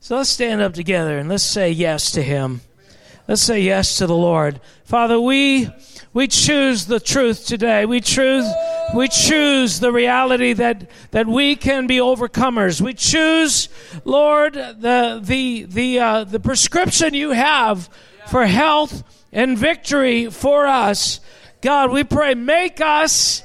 So 0.00 0.16
let's 0.16 0.28
stand 0.28 0.60
up 0.60 0.74
together 0.74 1.16
and 1.16 1.28
let's 1.30 1.44
say 1.44 1.70
yes 1.70 2.10
to 2.12 2.22
him. 2.22 2.60
Let's 3.26 3.42
say 3.42 3.60
yes 3.60 3.96
to 3.98 4.06
the 4.06 4.16
Lord. 4.16 4.60
Father, 4.84 5.18
we 5.18 5.70
we 6.12 6.26
choose 6.26 6.86
the 6.86 7.00
truth 7.00 7.46
today. 7.46 7.84
We 7.84 8.00
choose, 8.00 8.46
we 8.94 9.08
choose 9.08 9.78
the 9.80 9.92
reality 9.92 10.54
that, 10.54 10.90
that 11.10 11.26
we 11.26 11.54
can 11.54 11.86
be 11.86 11.98
overcomers. 11.98 12.80
We 12.80 12.94
choose, 12.94 13.68
Lord, 14.04 14.54
the, 14.54 15.20
the, 15.22 15.64
the, 15.64 15.98
uh, 15.98 16.24
the 16.24 16.40
prescription 16.40 17.14
you 17.14 17.30
have 17.30 17.88
for 18.28 18.46
health 18.46 19.02
and 19.32 19.56
victory 19.58 20.30
for 20.30 20.66
us. 20.66 21.20
God, 21.60 21.90
we 21.90 22.04
pray, 22.04 22.34
make 22.34 22.80
us 22.80 23.42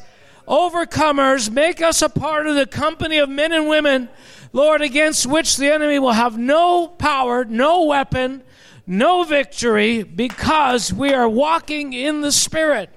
overcomers, 0.48 1.52
make 1.52 1.82
us 1.82 2.02
a 2.02 2.10
part 2.10 2.48
of 2.48 2.56
the 2.56 2.66
company 2.66 3.18
of 3.18 3.30
men 3.30 3.52
and 3.52 3.68
women, 3.68 4.10
Lord, 4.52 4.82
against 4.82 5.26
which 5.26 5.58
the 5.58 5.72
enemy 5.74 6.00
will 6.00 6.12
have 6.12 6.38
no 6.38 6.88
power, 6.88 7.44
no 7.44 7.86
weapon, 7.86 8.44
no 8.86 9.24
victory 9.24 10.04
because 10.04 10.92
we 10.94 11.14
are 11.14 11.30
walking 11.30 11.94
in 11.94 12.22
the 12.22 12.32
Spirit. 12.32 12.90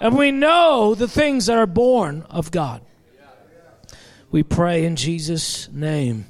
And 0.00 0.16
we 0.16 0.30
know 0.30 0.94
the 0.94 1.08
things 1.08 1.46
that 1.46 1.56
are 1.56 1.66
born 1.66 2.26
of 2.28 2.50
God. 2.50 2.82
We 4.30 4.42
pray 4.42 4.84
in 4.84 4.96
Jesus' 4.96 5.68
name. 5.70 6.26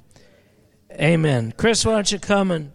Amen. 0.92 1.53
Chris, 1.57 1.84
why 1.84 1.92
don't 1.92 2.11
you 2.12 2.18
come 2.18 2.51
and 2.51 2.72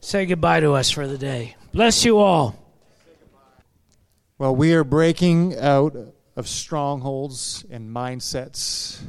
say 0.00 0.26
goodbye 0.26 0.60
to 0.60 0.72
us 0.72 0.90
for 0.90 1.06
the 1.06 1.18
day? 1.18 1.56
Bless 1.72 2.04
you 2.04 2.18
all. 2.18 2.56
Well, 4.38 4.54
we 4.54 4.74
are 4.74 4.84
breaking 4.84 5.58
out 5.58 5.96
of 6.36 6.48
strongholds 6.48 7.64
and 7.70 7.94
mindsets 7.94 9.00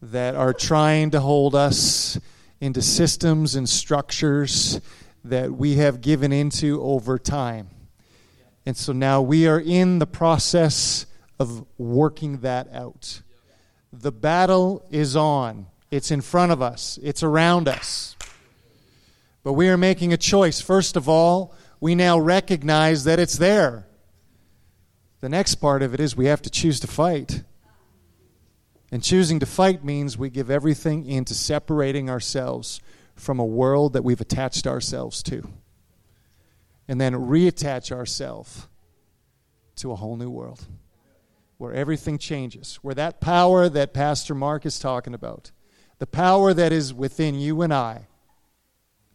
that 0.00 0.34
are 0.34 0.52
trying 0.52 1.10
to 1.12 1.20
hold 1.20 1.54
us 1.54 2.18
into 2.60 2.82
systems 2.82 3.54
and 3.54 3.68
structures 3.68 4.80
that 5.24 5.52
we 5.52 5.76
have 5.76 6.00
given 6.00 6.32
into 6.32 6.82
over 6.82 7.18
time. 7.18 7.68
And 8.66 8.76
so 8.76 8.92
now 8.92 9.22
we 9.22 9.46
are 9.46 9.60
in 9.60 9.98
the 9.98 10.06
process 10.06 11.06
of 11.38 11.64
working 11.78 12.38
that 12.38 12.68
out. 12.72 13.22
The 13.92 14.12
battle 14.12 14.86
is 14.90 15.16
on, 15.16 15.66
it's 15.90 16.10
in 16.10 16.20
front 16.20 16.52
of 16.52 16.62
us, 16.62 16.98
it's 17.02 17.22
around 17.22 17.68
us. 17.68 18.16
But 19.42 19.54
we 19.54 19.68
are 19.68 19.76
making 19.76 20.12
a 20.12 20.16
choice. 20.16 20.60
First 20.60 20.96
of 20.96 21.08
all, 21.08 21.54
we 21.80 21.94
now 21.94 22.18
recognize 22.18 23.04
that 23.04 23.18
it's 23.18 23.36
there. 23.36 23.86
The 25.20 25.28
next 25.28 25.56
part 25.56 25.82
of 25.82 25.94
it 25.94 26.00
is 26.00 26.16
we 26.16 26.26
have 26.26 26.42
to 26.42 26.50
choose 26.50 26.78
to 26.80 26.86
fight. 26.86 27.42
And 28.92 29.02
choosing 29.02 29.40
to 29.40 29.46
fight 29.46 29.84
means 29.84 30.16
we 30.16 30.30
give 30.30 30.50
everything 30.50 31.06
into 31.06 31.34
separating 31.34 32.08
ourselves 32.08 32.80
from 33.14 33.38
a 33.38 33.44
world 33.44 33.92
that 33.92 34.04
we've 34.04 34.20
attached 34.20 34.66
ourselves 34.66 35.22
to. 35.24 35.48
And 36.88 37.00
then 37.00 37.14
reattach 37.14 37.92
ourselves 37.92 38.66
to 39.76 39.92
a 39.92 39.96
whole 39.96 40.16
new 40.16 40.30
world 40.30 40.66
where 41.58 41.72
everything 41.72 42.18
changes, 42.18 42.76
where 42.82 42.94
that 42.94 43.20
power 43.20 43.68
that 43.68 43.94
Pastor 43.94 44.34
Mark 44.34 44.66
is 44.66 44.80
talking 44.80 45.14
about, 45.14 45.52
the 45.98 46.06
power 46.06 46.52
that 46.52 46.72
is 46.72 46.92
within 46.92 47.36
you 47.36 47.62
and 47.62 47.72
I, 47.72 48.08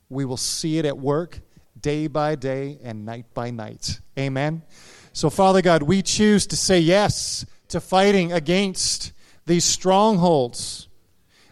we 0.09 0.23
will 0.23 0.37
see 0.37 0.77
it 0.77 0.85
at 0.85 0.97
work 0.97 1.41
day 1.79 2.07
by 2.07 2.35
day 2.35 2.79
and 2.81 3.05
night 3.05 3.25
by 3.33 3.51
night. 3.51 3.99
Amen. 4.17 4.63
So, 5.11 5.29
Father 5.29 5.61
God, 5.61 5.83
we 5.83 6.01
choose 6.01 6.47
to 6.47 6.55
say 6.55 6.79
yes 6.79 7.45
to 7.67 7.81
fighting 7.81 8.31
against 8.31 9.11
these 9.45 9.65
strongholds, 9.65 10.87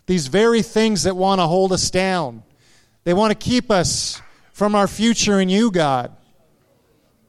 these 0.05 0.27
very 0.27 0.61
things 0.61 1.03
that 1.03 1.15
want 1.15 1.39
to 1.39 1.47
hold 1.47 1.73
us 1.73 1.89
down. 1.89 2.43
They 3.03 3.13
want 3.13 3.31
to 3.31 3.35
keep 3.35 3.71
us 3.71 4.21
from 4.53 4.75
our 4.75 4.87
future 4.87 5.39
in 5.39 5.49
you, 5.49 5.71
God. 5.71 6.15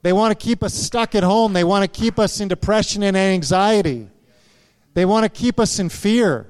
They 0.03 0.13
want 0.13 0.39
to 0.39 0.47
keep 0.47 0.63
us 0.63 0.75
stuck 0.75 1.15
at 1.15 1.23
home. 1.23 1.53
They 1.53 1.65
want 1.65 1.83
to 1.83 2.01
keep 2.01 2.19
us 2.19 2.41
in 2.41 2.49
depression 2.49 3.03
and 3.03 3.17
anxiety. 3.17 4.09
They 4.95 5.05
want 5.05 5.25
to 5.25 5.29
keep 5.29 5.59
us 5.59 5.79
in 5.79 5.89
fear. 5.89 6.47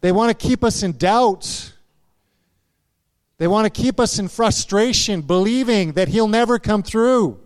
They 0.00 0.12
want 0.12 0.30
to 0.30 0.48
keep 0.48 0.64
us 0.64 0.82
in 0.82 0.96
doubt. 0.96 1.74
They 3.38 3.46
want 3.46 3.72
to 3.72 3.82
keep 3.82 4.00
us 4.00 4.18
in 4.18 4.28
frustration, 4.28 5.22
believing 5.22 5.92
that 5.92 6.08
He'll 6.08 6.28
never 6.28 6.58
come 6.58 6.82
through. 6.82 7.38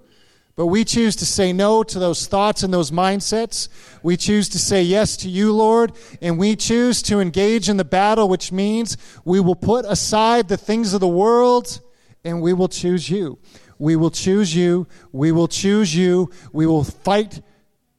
But 0.56 0.66
we 0.66 0.84
choose 0.84 1.16
to 1.16 1.26
say 1.26 1.52
no 1.52 1.82
to 1.82 1.98
those 1.98 2.26
thoughts 2.26 2.62
and 2.62 2.72
those 2.72 2.92
mindsets. 2.92 3.68
We 4.04 4.16
choose 4.16 4.48
to 4.50 4.58
say 4.58 4.82
yes 4.82 5.16
to 5.18 5.28
you, 5.28 5.52
Lord, 5.52 5.92
and 6.22 6.38
we 6.38 6.54
choose 6.54 7.02
to 7.02 7.18
engage 7.18 7.68
in 7.68 7.76
the 7.76 7.84
battle, 7.84 8.28
which 8.28 8.52
means 8.52 8.96
we 9.24 9.40
will 9.40 9.56
put 9.56 9.84
aside 9.84 10.48
the 10.48 10.56
things 10.56 10.94
of 10.94 11.00
the 11.00 11.08
world 11.08 11.80
and 12.24 12.40
we 12.40 12.52
will 12.52 12.68
choose 12.68 13.10
you. 13.10 13.38
We 13.78 13.96
will 13.96 14.10
choose 14.10 14.54
you. 14.54 14.86
We 15.12 15.32
will 15.32 15.48
choose 15.48 15.94
you. 15.94 16.30
We 16.52 16.66
will 16.66 16.84
fight 16.84 17.42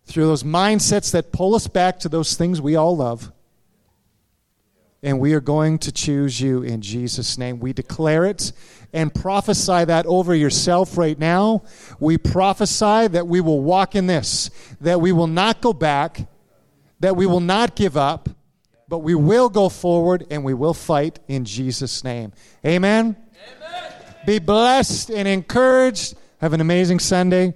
through 0.06 0.26
those 0.28 0.44
mindsets 0.44 1.12
that 1.12 1.34
pull 1.34 1.56
us 1.56 1.68
back 1.68 2.00
to 2.00 2.10
those 2.10 2.36
things 2.36 2.62
we 2.62 2.76
all 2.76 2.96
love. 2.96 3.32
And 5.06 5.20
we 5.20 5.34
are 5.34 5.40
going 5.40 5.78
to 5.80 5.92
choose 5.92 6.42
you 6.42 6.64
in 6.64 6.82
Jesus' 6.82 7.38
name. 7.38 7.60
We 7.60 7.74
declare 7.74 8.26
it 8.26 8.52
and 8.92 9.14
prophesy 9.14 9.86
that 9.86 10.08
over 10.08 10.34
yourself 10.34 10.98
right 10.98 11.18
now. 11.20 11.64
We 12.00 12.18
prophesy 12.18 13.08
that 13.10 13.28
we 13.28 13.40
will 13.40 13.62
walk 13.62 13.94
in 13.94 14.08
this, 14.08 14.50
that 14.82 15.00
we 15.00 15.12
will 15.12 15.28
not 15.28 15.62
go 15.62 15.74
back, 15.74 16.28
that 17.02 17.16
we 17.16 17.28
will 17.28 17.40
not 17.40 17.76
give 17.76 17.96
up, 17.96 18.30
but 18.88 19.00
we 19.00 19.14
will 19.14 19.50
go 19.50 19.70
forward 19.70 20.26
and 20.32 20.44
we 20.44 20.54
will 20.54 20.74
fight 20.74 21.20
in 21.28 21.46
Jesus' 21.46 22.04
name. 22.04 22.34
Amen. 22.66 23.16
Amen. 23.58 23.94
Be 24.26 24.40
blessed 24.40 25.12
and 25.12 25.28
encouraged. 25.28 26.16
Have 26.40 26.54
an 26.54 26.62
amazing 26.62 27.00
Sunday. 27.00 27.54